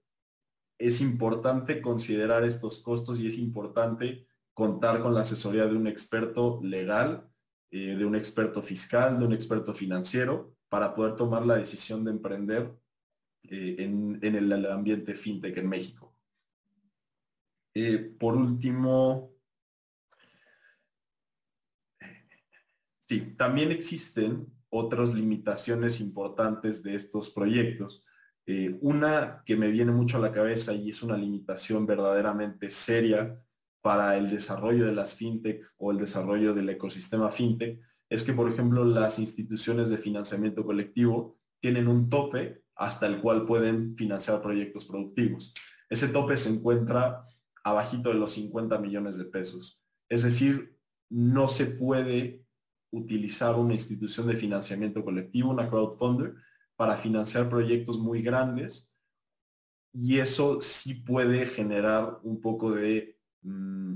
es 0.78 1.01
importante 1.01 1.82
considerar 1.82 2.43
estos 2.43 2.82
costos 2.82 3.19
y 3.19 3.28
es 3.28 3.38
importante 3.38 4.28
contar 4.53 5.01
con 5.01 5.13
la 5.13 5.21
asesoría 5.21 5.65
de 5.65 5.76
un 5.76 5.88
experto 5.88 6.59
legal, 6.63 7.30
eh, 7.71 7.95
de 7.95 8.05
un 8.05 8.15
experto 8.15 8.61
fiscal, 8.61 9.19
de 9.19 9.26
un 9.26 9.34
experto 9.34 9.73
financiero, 9.73 10.55
para 10.69 10.93
poder 10.93 11.15
tomar 11.15 11.45
la 11.45 11.55
decisión 11.55 12.03
de 12.03 12.11
emprender 12.11 12.73
eh, 13.43 13.76
en, 13.80 14.19
el, 14.23 14.65
ambiente 14.65 15.13
fintech 15.13 15.57
en 15.57 15.69
México. 15.69 16.15
por 18.19 18.36
último, 18.36 19.36
Sí, 23.07 23.36
también 23.38 23.71
existen 23.71 24.51
otras 24.69 25.13
limitaciones 25.13 26.01
importantes 26.01 26.82
de 26.82 26.95
estos 26.95 27.30
proyectos. 27.30 28.03
Eh, 28.47 28.77
una 28.81 29.41
que 29.45 29.55
me 29.55 29.69
viene 29.69 29.91
mucho 29.91 30.17
a 30.17 30.21
la 30.21 30.31
cabeza 30.31 30.73
y 30.73 30.89
es 30.89 31.01
una 31.01 31.17
limitación 31.17 31.85
verdaderamente 31.85 32.69
seria 32.69 33.41
para 33.81 34.17
el 34.17 34.29
desarrollo 34.29 34.85
de 34.85 34.93
las 34.93 35.15
fintech 35.15 35.63
o 35.77 35.91
el 35.91 35.97
desarrollo 35.97 36.53
del 36.53 36.69
ecosistema 36.69 37.31
fintech 37.31 37.79
es 38.09 38.23
que, 38.23 38.33
por 38.33 38.51
ejemplo, 38.51 38.85
las 38.85 39.19
instituciones 39.19 39.89
de 39.89 39.97
financiamiento 39.97 40.63
colectivo 40.63 41.37
tienen 41.59 41.87
un 41.87 42.09
tope 42.09 42.63
hasta 42.75 43.07
el 43.07 43.19
cual 43.21 43.45
pueden 43.45 43.95
financiar 43.95 44.41
proyectos 44.41 44.85
productivos. 44.85 45.53
Ese 45.89 46.07
tope 46.09 46.37
se 46.37 46.49
encuentra 46.49 47.25
abajito 47.63 48.09
de 48.09 48.15
los 48.15 48.33
50 48.33 48.77
millones 48.79 49.17
de 49.17 49.25
pesos. 49.25 49.81
Es 50.07 50.23
decir, 50.23 50.77
no 51.09 51.47
se 51.47 51.65
puede 51.65 52.45
utilizar 52.91 53.55
una 53.55 53.73
institución 53.73 54.27
de 54.27 54.37
financiamiento 54.37 55.03
colectivo, 55.03 55.51
una 55.51 55.69
crowdfunder, 55.69 56.35
para 56.76 56.97
financiar 56.97 57.49
proyectos 57.49 57.99
muy 57.99 58.21
grandes 58.21 58.89
y 59.93 60.19
eso 60.19 60.61
sí 60.61 60.93
puede 60.93 61.47
generar 61.47 62.19
un 62.23 62.41
poco 62.41 62.71
de 62.71 63.17
mm, 63.41 63.95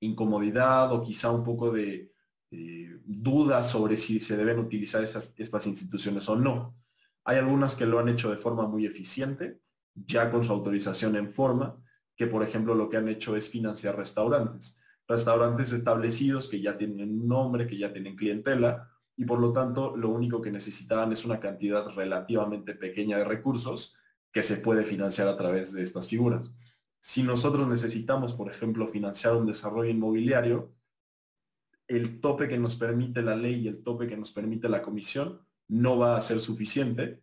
incomodidad 0.00 0.92
o 0.92 1.02
quizá 1.02 1.30
un 1.30 1.44
poco 1.44 1.70
de 1.70 2.12
eh, 2.50 3.00
dudas 3.04 3.70
sobre 3.70 3.96
si 3.96 4.20
se 4.20 4.36
deben 4.36 4.58
utilizar 4.58 5.02
estas 5.02 5.66
instituciones 5.66 6.28
o 6.28 6.36
no. 6.36 6.76
Hay 7.24 7.38
algunas 7.38 7.74
que 7.74 7.86
lo 7.86 7.98
han 7.98 8.10
hecho 8.10 8.30
de 8.30 8.36
forma 8.36 8.66
muy 8.68 8.84
eficiente, 8.84 9.60
ya 9.94 10.30
con 10.30 10.44
su 10.44 10.52
autorización 10.52 11.16
en 11.16 11.32
forma, 11.32 11.82
que 12.16 12.26
por 12.26 12.42
ejemplo 12.42 12.74
lo 12.74 12.90
que 12.90 12.98
han 12.98 13.08
hecho 13.08 13.34
es 13.34 13.48
financiar 13.48 13.96
restaurantes 13.96 14.78
restaurantes 15.08 15.72
establecidos 15.72 16.48
que 16.48 16.60
ya 16.60 16.76
tienen 16.76 17.26
nombre, 17.26 17.66
que 17.66 17.78
ya 17.78 17.92
tienen 17.92 18.16
clientela 18.16 18.90
y 19.16 19.24
por 19.24 19.38
lo 19.38 19.52
tanto 19.52 19.96
lo 19.96 20.10
único 20.10 20.40
que 20.40 20.50
necesitaban 20.50 21.12
es 21.12 21.24
una 21.24 21.40
cantidad 21.40 21.88
relativamente 21.90 22.74
pequeña 22.74 23.18
de 23.18 23.24
recursos 23.24 23.96
que 24.32 24.42
se 24.42 24.56
puede 24.56 24.84
financiar 24.84 25.28
a 25.28 25.36
través 25.36 25.72
de 25.72 25.82
estas 25.82 26.08
figuras. 26.08 26.52
Si 27.00 27.22
nosotros 27.22 27.68
necesitamos, 27.68 28.34
por 28.34 28.50
ejemplo, 28.50 28.88
financiar 28.88 29.36
un 29.36 29.46
desarrollo 29.46 29.90
inmobiliario, 29.90 30.72
el 31.86 32.20
tope 32.20 32.48
que 32.48 32.58
nos 32.58 32.76
permite 32.76 33.22
la 33.22 33.36
ley 33.36 33.60
y 33.60 33.68
el 33.68 33.82
tope 33.82 34.06
que 34.08 34.16
nos 34.16 34.32
permite 34.32 34.68
la 34.68 34.82
comisión 34.82 35.40
no 35.68 35.98
va 35.98 36.16
a 36.16 36.22
ser 36.22 36.40
suficiente 36.40 37.22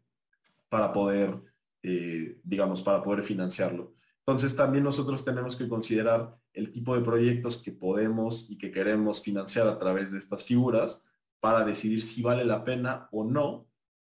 para 0.69 0.93
poder, 0.93 1.35
eh, 1.83 2.39
digamos, 2.43 2.81
para 2.81 3.03
poder 3.03 3.23
financiarlo. 3.23 3.95
Entonces 4.19 4.55
también 4.55 4.83
nosotros 4.83 5.25
tenemos 5.25 5.57
que 5.57 5.67
considerar 5.67 6.37
el 6.53 6.71
tipo 6.71 6.95
de 6.95 7.01
proyectos 7.01 7.57
que 7.57 7.71
podemos 7.71 8.49
y 8.49 8.57
que 8.57 8.71
queremos 8.71 9.21
financiar 9.21 9.67
a 9.67 9.79
través 9.79 10.11
de 10.11 10.19
estas 10.19 10.45
figuras 10.45 11.11
para 11.41 11.65
decidir 11.65 12.01
si 12.01 12.21
vale 12.21 12.45
la 12.45 12.63
pena 12.63 13.09
o 13.11 13.25
no, 13.25 13.67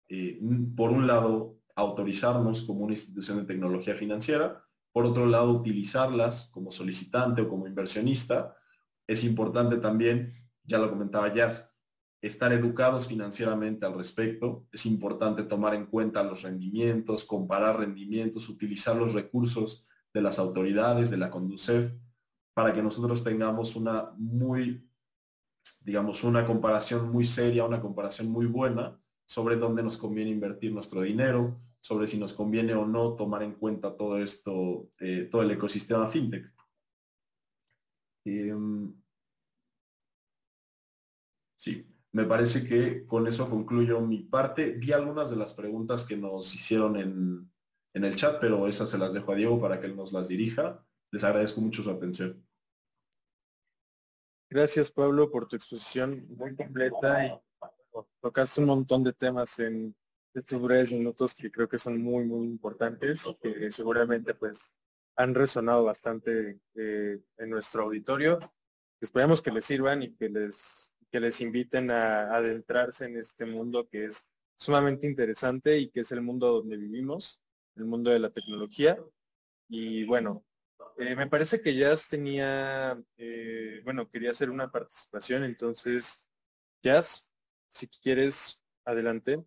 eh, 0.09 0.37
por 0.75 0.91
un 0.91 1.07
lado, 1.07 1.59
autorizarnos 1.75 2.65
como 2.65 2.83
una 2.83 2.93
institución 2.93 3.37
de 3.37 3.45
tecnología 3.45 3.95
financiera, 3.95 4.65
por 4.91 5.05
otro 5.05 5.25
lado, 5.25 5.51
utilizarlas 5.51 6.49
como 6.51 6.71
solicitante 6.71 7.43
o 7.43 7.47
como 7.47 7.67
inversionista. 7.67 8.57
Es 9.07 9.23
importante 9.23 9.77
también, 9.77 10.33
ya 10.63 10.79
lo 10.79 10.89
comentaba 10.89 11.33
Jazz, 11.33 11.71
estar 12.21 12.51
educados 12.51 13.07
financieramente 13.07 13.85
al 13.85 13.93
respecto. 13.93 14.67
Es 14.71 14.85
importante 14.85 15.43
tomar 15.43 15.73
en 15.75 15.85
cuenta 15.85 16.23
los 16.23 16.41
rendimientos, 16.41 17.23
comparar 17.23 17.79
rendimientos, 17.79 18.49
utilizar 18.49 18.95
los 18.95 19.13
recursos 19.13 19.85
de 20.13 20.21
las 20.21 20.39
autoridades, 20.39 21.09
de 21.11 21.17
la 21.17 21.29
Conducef, 21.29 21.93
para 22.53 22.73
que 22.73 22.81
nosotros 22.81 23.23
tengamos 23.23 23.75
una 23.75 24.11
muy, 24.17 24.88
digamos, 25.81 26.23
una 26.23 26.45
comparación 26.45 27.11
muy 27.11 27.25
seria, 27.25 27.65
una 27.65 27.81
comparación 27.81 28.29
muy 28.29 28.45
buena 28.45 28.99
sobre 29.25 29.55
dónde 29.55 29.83
nos 29.83 29.97
conviene 29.97 30.31
invertir 30.31 30.73
nuestro 30.73 31.01
dinero, 31.01 31.61
sobre 31.79 32.07
si 32.07 32.17
nos 32.19 32.33
conviene 32.33 32.73
o 32.73 32.85
no 32.85 33.15
tomar 33.15 33.43
en 33.43 33.53
cuenta 33.53 33.95
todo 33.95 34.17
esto, 34.17 34.89
eh, 34.99 35.27
todo 35.31 35.43
el 35.43 35.51
ecosistema 35.51 36.09
fintech. 36.09 36.51
Em, 38.25 38.93
sí, 41.57 41.87
me 42.11 42.25
parece 42.25 42.67
que 42.67 43.05
con 43.05 43.27
eso 43.27 43.49
concluyo 43.49 44.01
mi 44.01 44.23
parte. 44.23 44.71
Vi 44.71 44.91
algunas 44.91 45.29
de 45.29 45.37
las 45.37 45.53
preguntas 45.53 46.05
que 46.05 46.17
nos 46.17 46.53
hicieron 46.53 46.97
en, 46.97 47.51
en 47.93 48.03
el 48.03 48.15
chat, 48.15 48.39
pero 48.41 48.67
esas 48.67 48.89
se 48.89 48.97
las 48.97 49.13
dejo 49.13 49.31
a 49.31 49.35
Diego 49.35 49.61
para 49.61 49.79
que 49.79 49.87
él 49.87 49.95
nos 49.95 50.11
las 50.11 50.27
dirija. 50.27 50.83
Les 51.11 51.23
agradezco 51.23 51.61
mucho 51.61 51.83
su 51.83 51.91
atención. 51.91 52.43
Gracias, 54.51 54.89
Pablo, 54.89 55.29
por 55.29 55.47
tu 55.47 55.55
exposición 55.55 56.25
muy 56.35 56.55
completa 56.55 57.25
y 57.25 57.39
tocaste 58.19 58.61
un 58.61 58.67
montón 58.67 59.03
de 59.03 59.13
temas 59.13 59.59
en 59.59 59.95
estos 60.33 60.61
breves 60.61 60.91
minutos 60.91 61.35
que 61.35 61.51
creo 61.51 61.69
que 61.69 61.77
son 61.77 62.01
muy, 62.01 62.25
muy 62.25 62.47
importantes, 62.47 63.25
que 63.41 63.69
seguramente 63.69 64.33
pues 64.33 64.75
han 65.17 65.35
resonado 65.35 65.83
bastante 65.83 66.59
eh, 66.75 67.19
en 67.37 67.49
nuestro 67.49 67.83
auditorio. 67.83 68.39
Esperamos 68.99 69.41
que 69.41 69.51
les 69.51 69.65
sirvan 69.65 70.01
y 70.01 70.15
que 70.15 70.29
les, 70.29 70.93
que 71.11 71.19
les 71.19 71.41
inviten 71.41 71.91
a 71.91 72.35
adentrarse 72.35 73.05
en 73.05 73.17
este 73.17 73.45
mundo 73.45 73.87
que 73.87 74.05
es 74.05 74.33
sumamente 74.55 75.05
interesante 75.05 75.77
y 75.77 75.91
que 75.91 75.99
es 75.99 76.11
el 76.11 76.21
mundo 76.21 76.51
donde 76.53 76.75
vivimos, 76.75 77.39
el 77.75 77.85
mundo 77.85 78.09
de 78.09 78.19
la 78.19 78.31
tecnología. 78.31 78.97
Y 79.67 80.05
bueno, 80.05 80.43
eh, 80.97 81.15
me 81.15 81.27
parece 81.27 81.61
que 81.61 81.75
Jazz 81.75 82.09
tenía, 82.09 82.99
eh, 83.17 83.81
bueno, 83.83 84.09
quería 84.09 84.31
hacer 84.31 84.49
una 84.49 84.71
participación, 84.71 85.43
entonces, 85.43 86.29
Jazz, 86.83 87.33
si 87.69 87.87
quieres, 87.87 88.65
adelante. 88.85 89.43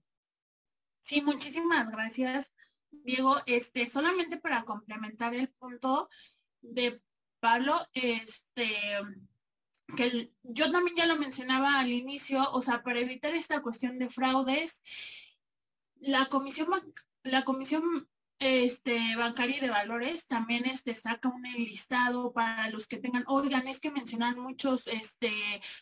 Sí, 1.00 1.20
muchísimas 1.20 1.90
gracias, 1.90 2.54
Diego. 2.90 3.36
Este, 3.46 3.86
solamente 3.86 4.38
para 4.38 4.64
complementar 4.64 5.34
el 5.34 5.48
punto 5.50 6.08
de 6.60 7.00
Pablo, 7.40 7.76
este, 7.92 8.76
que 9.96 10.32
yo 10.42 10.70
también 10.70 10.96
ya 10.96 11.06
lo 11.06 11.16
mencionaba 11.16 11.80
al 11.80 11.90
inicio, 11.90 12.50
o 12.52 12.62
sea, 12.62 12.82
para 12.82 13.00
evitar 13.00 13.34
esta 13.34 13.60
cuestión 13.62 13.98
de 13.98 14.08
fraudes, 14.08 14.82
la 15.96 16.26
comisión 16.26 16.68
la 17.24 17.44
comisión 17.44 18.08
este 18.42 19.16
bancaria 19.16 19.58
y 19.58 19.60
de 19.60 19.70
valores 19.70 20.26
también 20.26 20.66
este 20.66 20.94
saca 20.94 21.28
un 21.28 21.42
listado 21.42 22.32
para 22.32 22.68
los 22.70 22.86
que 22.86 22.98
tengan, 22.98 23.24
oigan, 23.28 23.68
es 23.68 23.80
que 23.80 23.90
mencionan 23.90 24.38
muchos 24.38 24.88
este 24.88 25.32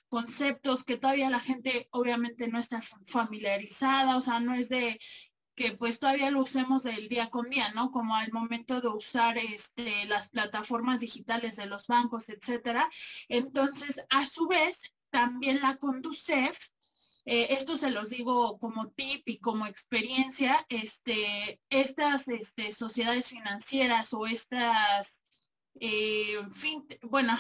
conceptos 0.09 0.85
que 0.85 0.99
todavía 0.99 1.31
la 1.31 1.41
gente 1.41 1.89
obviamente 1.91 2.49
no 2.49 2.59
está 2.59 2.81
familiarizada, 3.07 4.17
o 4.17 4.21
sea, 4.21 4.41
no 4.41 4.55
es 4.55 4.69
de 4.69 4.99
que 5.55 5.73
pues 5.73 5.99
todavía 5.99 6.31
lo 6.31 6.43
usemos 6.43 6.83
del 6.83 7.09
día 7.09 7.29
con 7.29 7.51
día, 7.51 7.73
¿no? 7.73 7.91
Como 7.91 8.15
al 8.15 8.33
momento 8.33 8.81
de 8.81 8.89
usar 8.89 9.37
este, 9.39 10.07
las 10.07 10.31
plataformas 10.31 11.01
digitales 11.01 11.57
de 11.57 11.67
los 11.67 11.87
bancos, 11.87 12.29
etcétera. 12.29 12.89
Entonces, 13.29 14.03
a 14.09 14.25
su 14.27 14.47
vez, 14.47 14.81
también 15.11 15.61
la 15.61 15.77
Conducef 15.77 16.59
eh, 17.25 17.49
esto 17.51 17.77
se 17.77 17.91
los 17.91 18.11
digo 18.11 18.59
como 18.59 18.91
tip 18.91 19.29
y 19.29 19.39
como 19.39 19.67
experiencia, 19.67 20.65
este, 20.69 21.61
estas 21.69 22.29
este, 22.29 22.73
sociedades 22.73 23.29
financieras 23.29 24.13
o 24.15 24.27
estas, 24.27 25.23
eh, 25.81 26.37
bueno, 27.03 27.39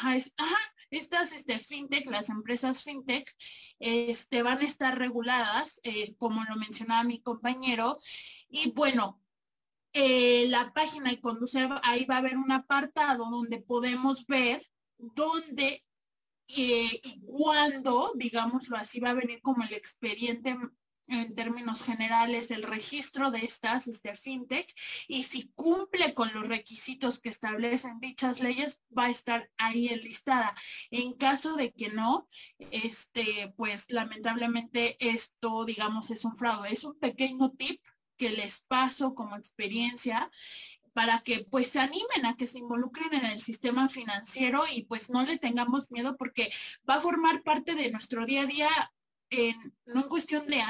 estas 0.90 1.32
este, 1.32 1.58
fintech, 1.58 2.06
las 2.10 2.28
empresas 2.28 2.82
fintech, 2.82 3.34
este, 3.78 4.42
van 4.42 4.58
a 4.58 4.64
estar 4.64 4.98
reguladas, 4.98 5.80
eh, 5.82 6.14
como 6.16 6.44
lo 6.44 6.56
mencionaba 6.56 7.04
mi 7.04 7.22
compañero, 7.22 7.98
y 8.48 8.70
bueno, 8.72 9.20
la 9.92 10.72
página 10.72 11.10
y 11.10 11.20
conducir, 11.20 11.68
ahí 11.82 12.04
va 12.04 12.16
a 12.16 12.18
haber 12.18 12.36
un 12.36 12.52
apartado 12.52 13.28
donde 13.28 13.58
podemos 13.58 14.24
ver 14.26 14.64
dónde 14.98 15.84
y 16.56 17.20
cuándo, 17.26 18.12
digámoslo 18.14 18.76
así, 18.76 19.00
va 19.00 19.10
a 19.10 19.14
venir 19.14 19.40
como 19.40 19.62
el 19.64 19.72
expediente 19.72 20.56
en 21.10 21.34
términos 21.34 21.82
generales 21.82 22.50
el 22.50 22.62
registro 22.62 23.30
de 23.30 23.40
estas 23.40 23.88
este, 23.88 24.14
fintech 24.14 24.72
y 25.08 25.24
si 25.24 25.50
cumple 25.54 26.14
con 26.14 26.32
los 26.32 26.46
requisitos 26.46 27.20
que 27.20 27.28
establecen 27.28 27.98
dichas 27.98 28.40
leyes 28.40 28.80
va 28.96 29.06
a 29.06 29.10
estar 29.10 29.50
ahí 29.58 29.88
enlistada. 29.88 30.54
En 30.90 31.14
caso 31.14 31.56
de 31.56 31.72
que 31.72 31.88
no, 31.88 32.28
este, 32.70 33.52
pues 33.56 33.86
lamentablemente 33.88 34.96
esto, 35.00 35.64
digamos, 35.64 36.10
es 36.10 36.24
un 36.24 36.36
fraude. 36.36 36.72
Es 36.72 36.84
un 36.84 36.98
pequeño 36.98 37.50
tip 37.50 37.82
que 38.16 38.30
les 38.30 38.60
paso 38.68 39.14
como 39.14 39.36
experiencia 39.36 40.30
para 40.92 41.20
que 41.20 41.46
pues 41.50 41.68
se 41.68 41.80
animen 41.80 42.26
a 42.26 42.36
que 42.36 42.46
se 42.46 42.58
involucren 42.58 43.14
en 43.14 43.24
el 43.24 43.40
sistema 43.40 43.88
financiero 43.88 44.64
y 44.72 44.84
pues 44.84 45.10
no 45.10 45.22
le 45.24 45.38
tengamos 45.38 45.90
miedo 45.90 46.16
porque 46.16 46.52
va 46.88 46.96
a 46.96 47.00
formar 47.00 47.42
parte 47.42 47.74
de 47.74 47.90
nuestro 47.90 48.26
día 48.26 48.42
a 48.42 48.46
día 48.46 48.68
no 49.86 50.02
en 50.02 50.08
cuestión 50.08 50.46
de, 50.46 50.62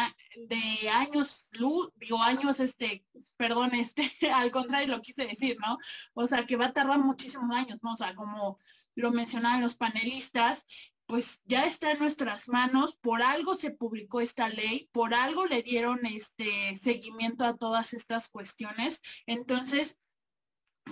de 0.48 0.88
años 0.90 1.48
luz, 1.52 1.90
digo 1.96 2.22
años, 2.22 2.60
este, 2.60 3.04
perdón, 3.36 3.74
este, 3.74 4.02
al 4.34 4.50
contrario 4.50 4.88
lo 4.88 5.02
quise 5.02 5.26
decir, 5.26 5.56
¿no? 5.60 5.78
O 6.14 6.26
sea, 6.26 6.46
que 6.46 6.56
va 6.56 6.66
a 6.66 6.72
tardar 6.72 7.00
muchísimos 7.00 7.54
años, 7.56 7.78
¿no? 7.82 7.94
O 7.94 7.96
sea, 7.96 8.14
como 8.14 8.58
lo 8.94 9.12
mencionaban 9.12 9.62
los 9.62 9.76
panelistas, 9.76 10.66
pues 11.06 11.40
ya 11.44 11.64
está 11.64 11.90
en 11.90 11.98
nuestras 11.98 12.48
manos, 12.48 12.96
por 12.96 13.22
algo 13.22 13.56
se 13.56 13.72
publicó 13.72 14.20
esta 14.20 14.48
ley, 14.48 14.88
por 14.92 15.12
algo 15.14 15.46
le 15.46 15.62
dieron 15.62 16.06
este 16.06 16.76
seguimiento 16.76 17.44
a 17.44 17.56
todas 17.56 17.94
estas 17.94 18.28
cuestiones. 18.28 19.00
Entonces, 19.26 19.96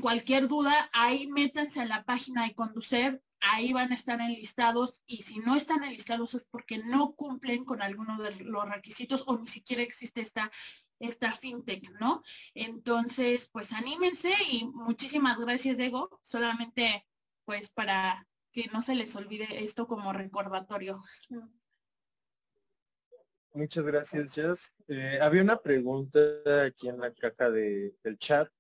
cualquier 0.01 0.49
duda, 0.49 0.91
ahí 0.93 1.27
métanse 1.27 1.81
a 1.81 1.87
la 1.87 2.05
página 2.05 2.45
de 2.45 2.55
Conducer, 2.55 3.23
ahí 3.41 3.73
van 3.73 3.93
a 3.93 3.95
estar 3.95 4.21
enlistados 4.21 5.03
y 5.07 5.23
si 5.23 5.39
no 5.39 5.55
están 5.55 5.85
enlistados 5.85 6.35
es 6.35 6.45
porque 6.45 6.79
no 6.79 7.13
cumplen 7.13 7.65
con 7.65 7.83
alguno 7.83 8.21
de 8.21 8.35
los 8.45 8.69
requisitos 8.69 9.25
o 9.27 9.39
ni 9.39 9.47
siquiera 9.47 9.83
existe 9.83 10.21
esta, 10.21 10.51
esta 10.99 11.33
fintech, 11.33 11.91
¿no? 12.01 12.23
Entonces, 12.55 13.49
pues 13.53 13.73
anímense 13.73 14.33
y 14.51 14.67
muchísimas 14.67 15.39
gracias, 15.39 15.77
Diego. 15.77 16.19
Solamente 16.23 17.07
pues 17.45 17.71
para 17.71 18.27
que 18.53 18.67
no 18.75 18.83
se 18.83 18.95
les 18.95 19.17
olvide 19.17 19.65
esto 19.65 19.87
como 19.87 20.13
recordatorio. 20.13 21.01
Muchas 23.55 23.87
gracias, 23.87 24.35
Jess. 24.35 24.75
Eh, 24.87 25.19
había 25.23 25.41
una 25.41 25.57
pregunta 25.57 26.21
aquí 26.67 26.89
en 26.89 27.01
la 27.01 27.13
caja 27.15 27.51
de, 27.51 27.95
del 28.03 28.19
chat 28.19 28.51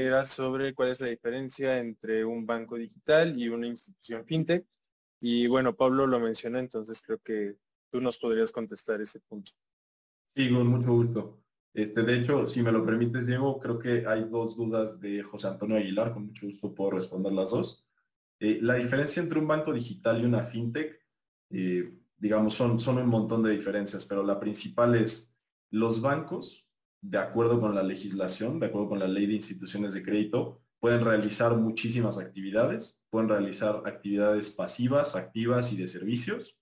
era 0.00 0.24
sobre 0.24 0.74
cuál 0.74 0.90
es 0.90 1.00
la 1.00 1.08
diferencia 1.08 1.78
entre 1.78 2.24
un 2.24 2.46
banco 2.46 2.76
digital 2.76 3.38
y 3.38 3.48
una 3.48 3.66
institución 3.66 4.24
fintech. 4.24 4.66
Y 5.20 5.46
bueno, 5.46 5.74
Pablo 5.74 6.06
lo 6.06 6.20
mencionó, 6.20 6.58
entonces 6.58 7.00
creo 7.02 7.18
que 7.18 7.56
tú 7.90 8.00
nos 8.00 8.18
podrías 8.18 8.52
contestar 8.52 9.00
ese 9.00 9.20
punto. 9.20 9.52
Sí, 10.34 10.52
con 10.52 10.66
mucho 10.66 10.92
gusto. 10.92 11.40
Este, 11.72 12.02
de 12.02 12.16
hecho, 12.16 12.46
si 12.46 12.62
me 12.62 12.72
lo 12.72 12.84
permites, 12.84 13.26
Diego, 13.26 13.58
creo 13.58 13.78
que 13.78 14.06
hay 14.06 14.24
dos 14.24 14.56
dudas 14.56 15.00
de 15.00 15.22
José 15.22 15.48
Antonio 15.48 15.76
Aguilar, 15.76 16.12
con 16.12 16.26
mucho 16.26 16.46
gusto 16.46 16.74
puedo 16.74 16.92
responder 16.92 17.32
las 17.32 17.50
dos. 17.50 17.86
Eh, 18.40 18.58
la 18.60 18.74
diferencia 18.74 19.22
entre 19.22 19.38
un 19.38 19.48
banco 19.48 19.72
digital 19.72 20.20
y 20.20 20.24
una 20.24 20.42
fintech, 20.42 21.00
eh, 21.50 21.98
digamos, 22.16 22.54
son, 22.54 22.78
son 22.78 22.98
un 22.98 23.08
montón 23.08 23.42
de 23.42 23.52
diferencias, 23.52 24.06
pero 24.06 24.22
la 24.22 24.38
principal 24.38 24.94
es 24.94 25.34
los 25.70 26.00
bancos 26.00 26.63
de 27.06 27.18
acuerdo 27.18 27.60
con 27.60 27.74
la 27.74 27.82
legislación, 27.82 28.58
de 28.58 28.66
acuerdo 28.66 28.88
con 28.88 28.98
la 28.98 29.06
ley 29.06 29.26
de 29.26 29.34
instituciones 29.34 29.92
de 29.92 30.02
crédito, 30.02 30.62
pueden 30.80 31.04
realizar 31.04 31.54
muchísimas 31.54 32.16
actividades, 32.16 32.98
pueden 33.10 33.28
realizar 33.28 33.82
actividades 33.84 34.48
pasivas, 34.50 35.14
activas 35.14 35.70
y 35.72 35.76
de 35.76 35.86
servicios. 35.86 36.56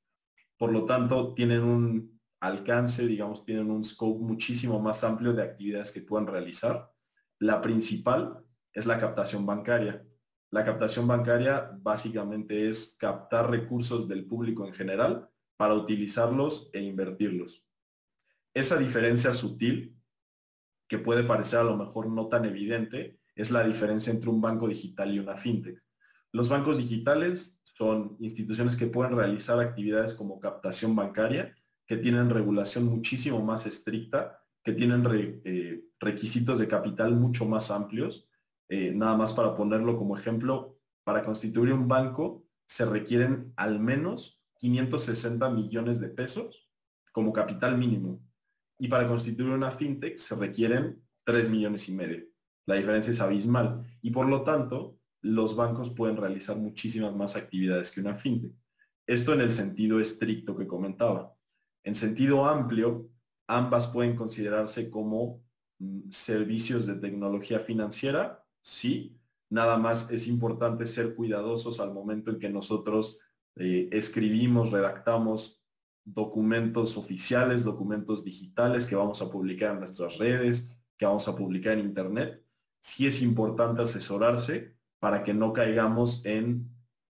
Por 0.58 0.72
lo 0.72 0.84
tanto, 0.84 1.32
tienen 1.34 1.62
un 1.62 2.20
alcance, 2.40 3.06
digamos, 3.06 3.44
tienen 3.44 3.70
un 3.70 3.84
scope 3.84 4.18
muchísimo 4.18 4.80
más 4.80 5.04
amplio 5.04 5.32
de 5.32 5.44
actividades 5.44 5.92
que 5.92 6.02
pueden 6.02 6.26
realizar. 6.26 6.90
La 7.38 7.62
principal 7.62 8.44
es 8.72 8.84
la 8.84 8.98
captación 8.98 9.46
bancaria. 9.46 10.04
La 10.50 10.64
captación 10.64 11.06
bancaria 11.06 11.70
básicamente 11.80 12.68
es 12.68 12.96
captar 12.98 13.48
recursos 13.48 14.08
del 14.08 14.26
público 14.26 14.66
en 14.66 14.72
general 14.72 15.28
para 15.56 15.74
utilizarlos 15.74 16.68
e 16.72 16.80
invertirlos. 16.80 17.64
Esa 18.52 18.76
diferencia 18.76 19.32
sutil 19.32 20.01
que 20.92 20.98
puede 20.98 21.24
parecer 21.24 21.58
a 21.58 21.64
lo 21.64 21.74
mejor 21.74 22.06
no 22.10 22.26
tan 22.28 22.44
evidente, 22.44 23.18
es 23.34 23.50
la 23.50 23.64
diferencia 23.64 24.12
entre 24.12 24.28
un 24.28 24.42
banco 24.42 24.68
digital 24.68 25.10
y 25.10 25.20
una 25.20 25.38
fintech. 25.38 25.82
Los 26.32 26.50
bancos 26.50 26.76
digitales 26.76 27.58
son 27.64 28.18
instituciones 28.20 28.76
que 28.76 28.88
pueden 28.88 29.16
realizar 29.16 29.58
actividades 29.58 30.14
como 30.14 30.38
captación 30.38 30.94
bancaria, 30.94 31.56
que 31.86 31.96
tienen 31.96 32.28
regulación 32.28 32.84
muchísimo 32.84 33.42
más 33.42 33.64
estricta, 33.64 34.38
que 34.62 34.74
tienen 34.74 35.02
eh, 35.46 35.82
requisitos 35.98 36.58
de 36.58 36.68
capital 36.68 37.14
mucho 37.14 37.46
más 37.46 37.70
amplios. 37.70 38.28
Eh, 38.68 38.92
nada 38.94 39.16
más 39.16 39.32
para 39.32 39.56
ponerlo 39.56 39.96
como 39.96 40.14
ejemplo, 40.14 40.78
para 41.04 41.24
constituir 41.24 41.72
un 41.72 41.88
banco 41.88 42.44
se 42.66 42.84
requieren 42.84 43.54
al 43.56 43.80
menos 43.80 44.42
560 44.58 45.48
millones 45.48 46.00
de 46.00 46.10
pesos 46.10 46.68
como 47.12 47.32
capital 47.32 47.78
mínimo 47.78 48.20
y 48.82 48.88
para 48.88 49.06
constituir 49.06 49.50
una 49.50 49.70
fintech 49.70 50.18
se 50.18 50.34
requieren 50.34 51.00
3 51.22 51.50
millones 51.50 51.88
y 51.88 51.92
medio. 51.92 52.24
La 52.66 52.74
diferencia 52.74 53.12
es 53.12 53.20
abismal 53.20 53.80
y 54.02 54.10
por 54.10 54.28
lo 54.28 54.42
tanto 54.42 54.98
los 55.20 55.54
bancos 55.54 55.90
pueden 55.90 56.16
realizar 56.16 56.56
muchísimas 56.56 57.14
más 57.14 57.36
actividades 57.36 57.92
que 57.92 58.00
una 58.00 58.16
fintech. 58.16 58.50
Esto 59.06 59.34
en 59.34 59.40
el 59.40 59.52
sentido 59.52 60.00
estricto 60.00 60.56
que 60.56 60.66
comentaba. 60.66 61.32
En 61.84 61.94
sentido 61.94 62.44
amplio, 62.44 63.08
ambas 63.46 63.86
pueden 63.86 64.16
considerarse 64.16 64.90
como 64.90 65.44
mm, 65.78 66.10
servicios 66.10 66.84
de 66.88 66.96
tecnología 66.96 67.60
financiera, 67.60 68.44
sí. 68.62 69.16
Nada 69.48 69.78
más 69.78 70.10
es 70.10 70.26
importante 70.26 70.88
ser 70.88 71.14
cuidadosos 71.14 71.78
al 71.78 71.92
momento 71.92 72.32
en 72.32 72.40
que 72.40 72.48
nosotros 72.48 73.20
eh, 73.54 73.88
escribimos, 73.92 74.72
redactamos 74.72 75.61
documentos 76.04 76.96
oficiales, 76.96 77.64
documentos 77.64 78.24
digitales 78.24 78.86
que 78.86 78.96
vamos 78.96 79.22
a 79.22 79.30
publicar 79.30 79.72
en 79.72 79.80
nuestras 79.80 80.18
redes, 80.18 80.72
que 80.98 81.06
vamos 81.06 81.26
a 81.28 81.36
publicar 81.36 81.74
en 81.74 81.86
Internet, 81.86 82.42
sí 82.80 83.06
es 83.06 83.22
importante 83.22 83.82
asesorarse 83.82 84.74
para 84.98 85.22
que 85.22 85.34
no 85.34 85.52
caigamos 85.52 86.24
en 86.24 86.68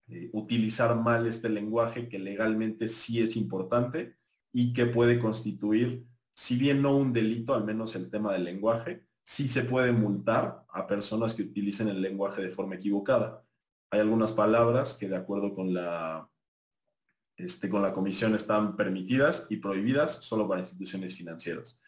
eh, 0.07 0.29
utilizar 0.33 0.95
mal 0.99 1.27
este 1.27 1.49
lenguaje 1.49 2.09
que 2.09 2.19
legalmente 2.19 2.87
sí 2.87 3.21
es 3.21 3.35
importante 3.35 4.15
y 4.51 4.73
que 4.73 4.85
puede 4.85 5.19
constituir, 5.19 6.05
si 6.33 6.57
bien 6.57 6.81
no 6.81 6.95
un 6.95 7.13
delito, 7.13 7.53
al 7.55 7.63
menos 7.63 7.95
el 7.95 8.09
tema 8.09 8.33
del 8.33 8.43
lenguaje, 8.43 9.03
sí 9.23 9.47
se 9.47 9.63
puede 9.63 9.91
multar 9.91 10.65
a 10.69 10.85
personas 10.85 11.33
que 11.33 11.43
utilicen 11.43 11.87
el 11.87 12.01
lenguaje 12.01 12.41
de 12.41 12.49
forma 12.49 12.75
equivocada. 12.75 13.43
Hay 13.89 14.01
algunas 14.01 14.33
palabras 14.33 14.95
que 14.95 15.07
de 15.07 15.15
acuerdo 15.15 15.53
con 15.53 15.73
la 15.73 16.29
este, 17.37 17.69
con 17.69 17.81
la 17.81 17.93
comisión 17.93 18.35
están 18.35 18.75
permitidas 18.75 19.47
y 19.49 19.57
prohibidas 19.57 20.23
solo 20.23 20.47
para 20.47 20.61
instituciones 20.61 21.15
financieras. 21.15 21.79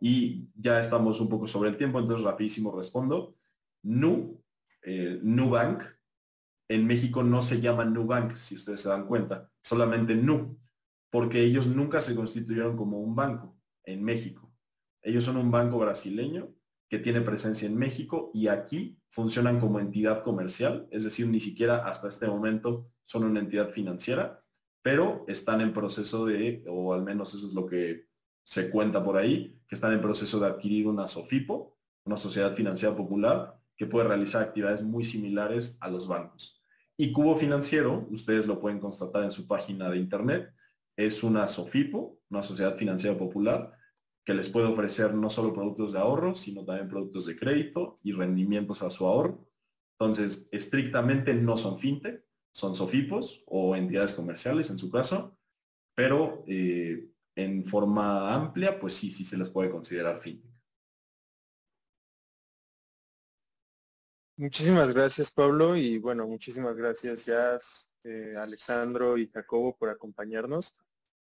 Y 0.00 0.48
ya 0.54 0.80
estamos 0.80 1.20
un 1.20 1.28
poco 1.28 1.46
sobre 1.46 1.70
el 1.70 1.76
tiempo, 1.76 1.98
entonces 1.98 2.24
rapidísimo 2.24 2.76
respondo. 2.76 3.36
NU, 3.84 4.42
eh, 4.82 5.18
NUBank, 5.22 5.82
en 6.68 6.86
México 6.86 7.22
no 7.22 7.42
se 7.42 7.60
llama 7.60 7.84
NUBank, 7.84 8.34
si 8.34 8.54
ustedes 8.54 8.80
se 8.80 8.88
dan 8.88 9.06
cuenta, 9.06 9.50
solamente 9.60 10.14
NU, 10.14 10.58
porque 11.10 11.42
ellos 11.42 11.66
nunca 11.66 12.00
se 12.00 12.14
constituyeron 12.14 12.76
como 12.76 12.98
un 12.98 13.14
banco 13.14 13.56
en 13.84 14.02
México. 14.02 14.52
Ellos 15.02 15.24
son 15.24 15.36
un 15.36 15.50
banco 15.50 15.78
brasileño 15.78 16.54
que 16.88 16.98
tiene 16.98 17.20
presencia 17.20 17.66
en 17.66 17.76
México 17.76 18.30
y 18.34 18.48
aquí 18.48 18.98
funcionan 19.08 19.60
como 19.60 19.80
entidad 19.80 20.22
comercial, 20.22 20.88
es 20.90 21.04
decir, 21.04 21.26
ni 21.28 21.40
siquiera 21.40 21.88
hasta 21.88 22.08
este 22.08 22.26
momento 22.26 22.90
son 23.04 23.24
una 23.24 23.40
entidad 23.40 23.70
financiera 23.70 24.41
pero 24.82 25.24
están 25.28 25.60
en 25.60 25.72
proceso 25.72 26.26
de, 26.26 26.64
o 26.68 26.92
al 26.92 27.02
menos 27.02 27.34
eso 27.34 27.46
es 27.46 27.54
lo 27.54 27.66
que 27.66 28.06
se 28.44 28.68
cuenta 28.70 29.02
por 29.02 29.16
ahí, 29.16 29.58
que 29.68 29.74
están 29.74 29.92
en 29.92 30.02
proceso 30.02 30.40
de 30.40 30.48
adquirir 30.48 30.88
una 30.88 31.06
SOFIPO, 31.06 31.78
una 32.04 32.16
sociedad 32.16 32.54
financiera 32.54 32.94
popular, 32.94 33.56
que 33.76 33.86
puede 33.86 34.08
realizar 34.08 34.42
actividades 34.42 34.82
muy 34.82 35.04
similares 35.04 35.78
a 35.80 35.88
los 35.88 36.08
bancos. 36.08 36.60
Y 36.96 37.12
Cubo 37.12 37.36
Financiero, 37.36 38.06
ustedes 38.10 38.46
lo 38.46 38.60
pueden 38.60 38.80
constatar 38.80 39.22
en 39.24 39.30
su 39.30 39.46
página 39.46 39.88
de 39.88 39.98
internet, 39.98 40.52
es 40.96 41.22
una 41.22 41.48
SOFIPO, 41.48 42.18
una 42.30 42.42
sociedad 42.42 42.76
financiera 42.76 43.16
popular, 43.16 43.72
que 44.24 44.34
les 44.34 44.50
puede 44.50 44.66
ofrecer 44.66 45.14
no 45.14 45.30
solo 45.30 45.52
productos 45.52 45.92
de 45.92 45.98
ahorro, 45.98 46.34
sino 46.34 46.64
también 46.64 46.88
productos 46.88 47.26
de 47.26 47.36
crédito 47.36 47.98
y 48.02 48.12
rendimientos 48.12 48.82
a 48.82 48.90
su 48.90 49.06
ahorro. 49.06 49.48
Entonces, 49.98 50.48
estrictamente 50.52 51.34
no 51.34 51.56
son 51.56 51.78
fintech, 51.78 52.24
son 52.52 52.74
SOFIPOS 52.74 53.44
o 53.46 53.74
entidades 53.74 54.12
comerciales 54.12 54.70
en 54.70 54.78
su 54.78 54.90
caso, 54.90 55.36
pero 55.94 56.44
eh, 56.46 57.08
en 57.34 57.64
forma 57.64 58.32
amplia, 58.34 58.78
pues 58.78 58.94
sí, 58.94 59.10
sí 59.10 59.24
se 59.24 59.38
les 59.38 59.50
puede 59.50 59.70
considerar 59.70 60.20
fintech. 60.20 60.52
Muchísimas 64.36 64.92
gracias, 64.92 65.30
Pablo, 65.30 65.76
y 65.76 65.98
bueno, 65.98 66.26
muchísimas 66.26 66.76
gracias, 66.76 67.26
Jazz, 67.26 67.90
eh, 68.04 68.34
Alexandro 68.36 69.16
y 69.16 69.28
Jacobo 69.28 69.76
por 69.76 69.88
acompañarnos. 69.88 70.74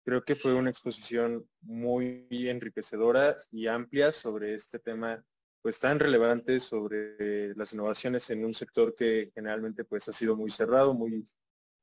Creo 0.04 0.22
que 0.22 0.36
fue 0.36 0.54
una 0.54 0.70
exposición 0.70 1.46
muy 1.60 2.26
enriquecedora 2.30 3.36
y 3.50 3.66
amplia 3.66 4.12
sobre 4.12 4.54
este 4.54 4.78
tema 4.78 5.24
pues 5.68 5.80
tan 5.80 6.00
relevante 6.00 6.60
sobre 6.60 7.54
las 7.54 7.74
innovaciones 7.74 8.30
en 8.30 8.42
un 8.42 8.54
sector 8.54 8.94
que 8.94 9.30
generalmente 9.34 9.84
pues 9.84 10.08
ha 10.08 10.14
sido 10.14 10.34
muy 10.34 10.48
cerrado, 10.48 10.94
muy 10.94 11.28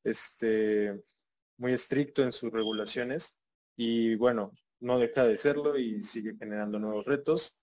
este 0.03 0.99
muy 1.57 1.73
estricto 1.73 2.23
en 2.23 2.31
sus 2.31 2.51
regulaciones. 2.51 3.37
Y 3.77 4.15
bueno, 4.15 4.53
no 4.79 4.97
deja 4.97 5.23
de 5.27 5.37
serlo 5.37 5.77
y 5.77 6.01
sigue 6.01 6.35
generando 6.35 6.79
nuevos 6.79 7.05
retos, 7.05 7.61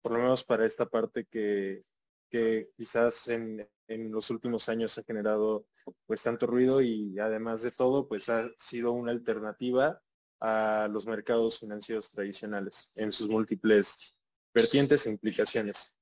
por 0.00 0.12
lo 0.12 0.20
menos 0.20 0.42
para 0.42 0.64
esta 0.64 0.86
parte 0.86 1.26
que, 1.26 1.82
que 2.30 2.70
quizás 2.74 3.28
en, 3.28 3.68
en 3.88 4.10
los 4.10 4.30
últimos 4.30 4.70
años 4.70 4.96
ha 4.96 5.02
generado 5.02 5.66
pues 6.06 6.22
tanto 6.22 6.46
ruido 6.46 6.80
y 6.80 7.18
además 7.18 7.60
de 7.60 7.72
todo 7.72 8.08
pues 8.08 8.30
ha 8.30 8.48
sido 8.56 8.92
una 8.92 9.12
alternativa 9.12 10.00
a 10.40 10.88
los 10.90 11.06
mercados 11.06 11.58
financieros 11.60 12.10
tradicionales 12.10 12.90
en 12.94 13.12
sus 13.12 13.28
múltiples 13.28 14.17
vertientes 14.60 15.06
e 15.06 15.10
implicaciones. 15.10 15.94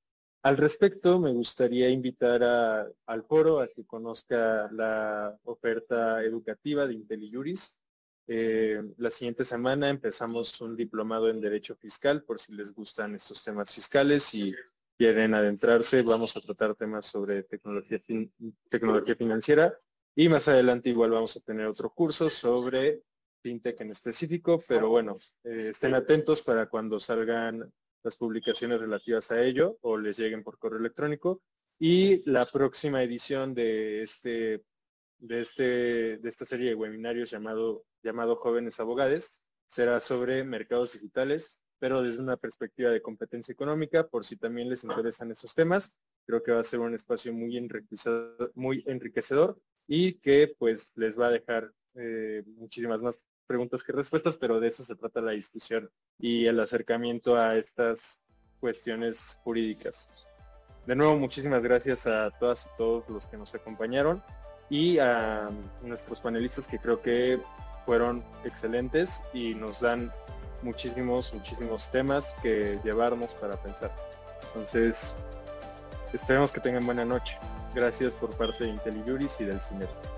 Al 0.42 0.57
respecto, 0.57 1.18
me 1.18 1.32
gustaría 1.32 1.88
invitar 1.88 2.40
al 3.07 3.24
foro 3.24 3.61
a 3.61 3.68
que 3.68 3.84
conozca 3.84 4.68
la 4.72 5.36
oferta 5.44 6.22
educativa 6.22 6.86
de 6.86 6.94
IntelliJuris. 6.94 7.76
Eh, 8.28 8.80
la 8.98 9.11
siguiente 9.11 9.44
semana 9.44 9.88
empezamos 9.88 10.61
un 10.61 10.76
diplomado 10.76 11.28
en 11.28 11.40
Derecho 11.40 11.76
Fiscal, 11.76 12.22
por 12.22 12.38
si 12.38 12.52
les 12.52 12.72
gustan 12.72 13.14
estos 13.14 13.42
temas 13.42 13.72
fiscales 13.74 14.32
y 14.34 14.54
quieren 14.96 15.34
adentrarse, 15.34 16.02
vamos 16.02 16.36
a 16.36 16.40
tratar 16.40 16.74
temas 16.74 17.07
sobre 17.07 17.42
tecnología, 17.42 17.98
tecnología 18.68 19.14
financiera 19.14 19.76
y 20.14 20.28
más 20.28 20.48
adelante 20.48 20.90
igual 20.90 21.11
vamos 21.11 21.36
a 21.36 21.40
tener 21.40 21.66
otro 21.66 21.90
curso 21.90 22.30
sobre 22.30 23.02
fintech 23.42 23.80
en 23.80 23.90
específico, 23.90 24.59
pero 24.66 24.88
bueno, 24.88 25.12
eh, 25.44 25.68
estén 25.70 25.94
atentos 25.94 26.42
para 26.42 26.66
cuando 26.66 26.98
salgan 26.98 27.72
las 28.07 28.16
publicaciones 28.16 28.80
relativas 28.80 29.32
a 29.32 29.42
ello 29.42 29.78
o 29.82 29.98
les 29.98 30.16
lleguen 30.16 30.44
por 30.44 30.59
correo 30.59 30.78
electrónico. 30.78 31.42
Y 31.78 32.28
la 32.30 32.46
próxima 32.46 33.02
edición 33.02 33.52
de 33.52 34.02
este 34.02 34.64
de 35.18 35.40
este 35.40 36.18
de 36.18 36.28
esta 36.28 36.44
serie 36.44 36.70
de 36.70 36.74
webinarios 36.74 37.30
llamado 37.30 37.84
llamado 38.02 38.36
Jóvenes 38.36 38.78
Abogados 38.80 39.42
será 39.66 39.98
sobre 40.00 40.44
mercados 40.44 40.92
digitales 40.92 41.62
pero 41.78 42.02
desde 42.02 42.22
una 42.22 42.36
perspectiva 42.36 42.90
de 42.90 43.02
competencia 43.02 43.52
económica, 43.52 44.09
por 44.09 44.24
si 44.24 44.36
también 44.36 44.68
les 44.68 44.84
interesan 44.84 45.30
esos 45.30 45.54
temas. 45.54 45.96
Creo 46.24 46.42
que 46.42 46.52
va 46.52 46.61
a 46.61 46.64
ser 46.64 46.80
un 46.80 46.94
espacio 46.94 47.32
muy 47.32 47.57
enriquecedor, 47.57 48.50
muy 48.54 48.82
enriquecedor 48.86 49.61
y 49.86 50.14
que 50.14 50.54
pues 50.59 50.96
les 50.96 51.18
va 51.18 51.26
a 51.26 51.32
dejar 51.32 51.72
eh, 51.94 52.42
muchísimas 52.46 53.02
más 53.02 53.26
preguntas 53.47 53.82
que 53.82 53.92
respuestas, 53.92 54.36
pero 54.36 54.61
de 54.61 54.68
eso 54.68 54.84
se 54.84 54.97
trata 54.97 55.20
la 55.20 55.32
discusión 55.32 55.90
y 56.18 56.47
el 56.47 56.61
acercamiento 56.61 57.36
a 57.36 57.57
estas 57.57 58.22
cuestiones 58.61 59.38
jurídicas. 59.42 60.09
De 60.86 60.94
nuevo, 60.94 61.16
muchísimas 61.16 61.62
gracias 61.62 62.07
a 62.07 62.30
todas 62.38 62.66
y 62.66 62.76
todos 62.76 63.09
los 63.09 63.26
que 63.26 63.36
nos 63.36 63.55
acompañaron 63.55 64.22
y 64.70 64.99
a 64.99 65.49
nuestros 65.82 66.20
panelistas 66.20 66.66
que 66.66 66.78
creo 66.78 67.01
que 67.01 67.40
fueron 67.84 68.24
excelentes 68.44 69.22
y 69.32 69.55
nos 69.55 69.80
dan 69.80 70.12
muchísimos, 70.62 71.32
muchísimos 71.32 71.90
temas 71.90 72.34
que 72.42 72.78
llevarnos 72.84 73.34
para 73.34 73.57
pensar. 73.57 73.94
Entonces, 74.49 75.16
esperemos 76.12 76.53
que 76.53 76.61
tengan 76.61 76.84
buena 76.84 77.05
noche. 77.05 77.38
Gracias 77.74 78.14
por 78.14 78.30
parte 78.36 78.64
de 78.64 78.70
IntelliJuris 78.70 79.40
y 79.40 79.44
del 79.44 79.61
CINER. 79.61 80.15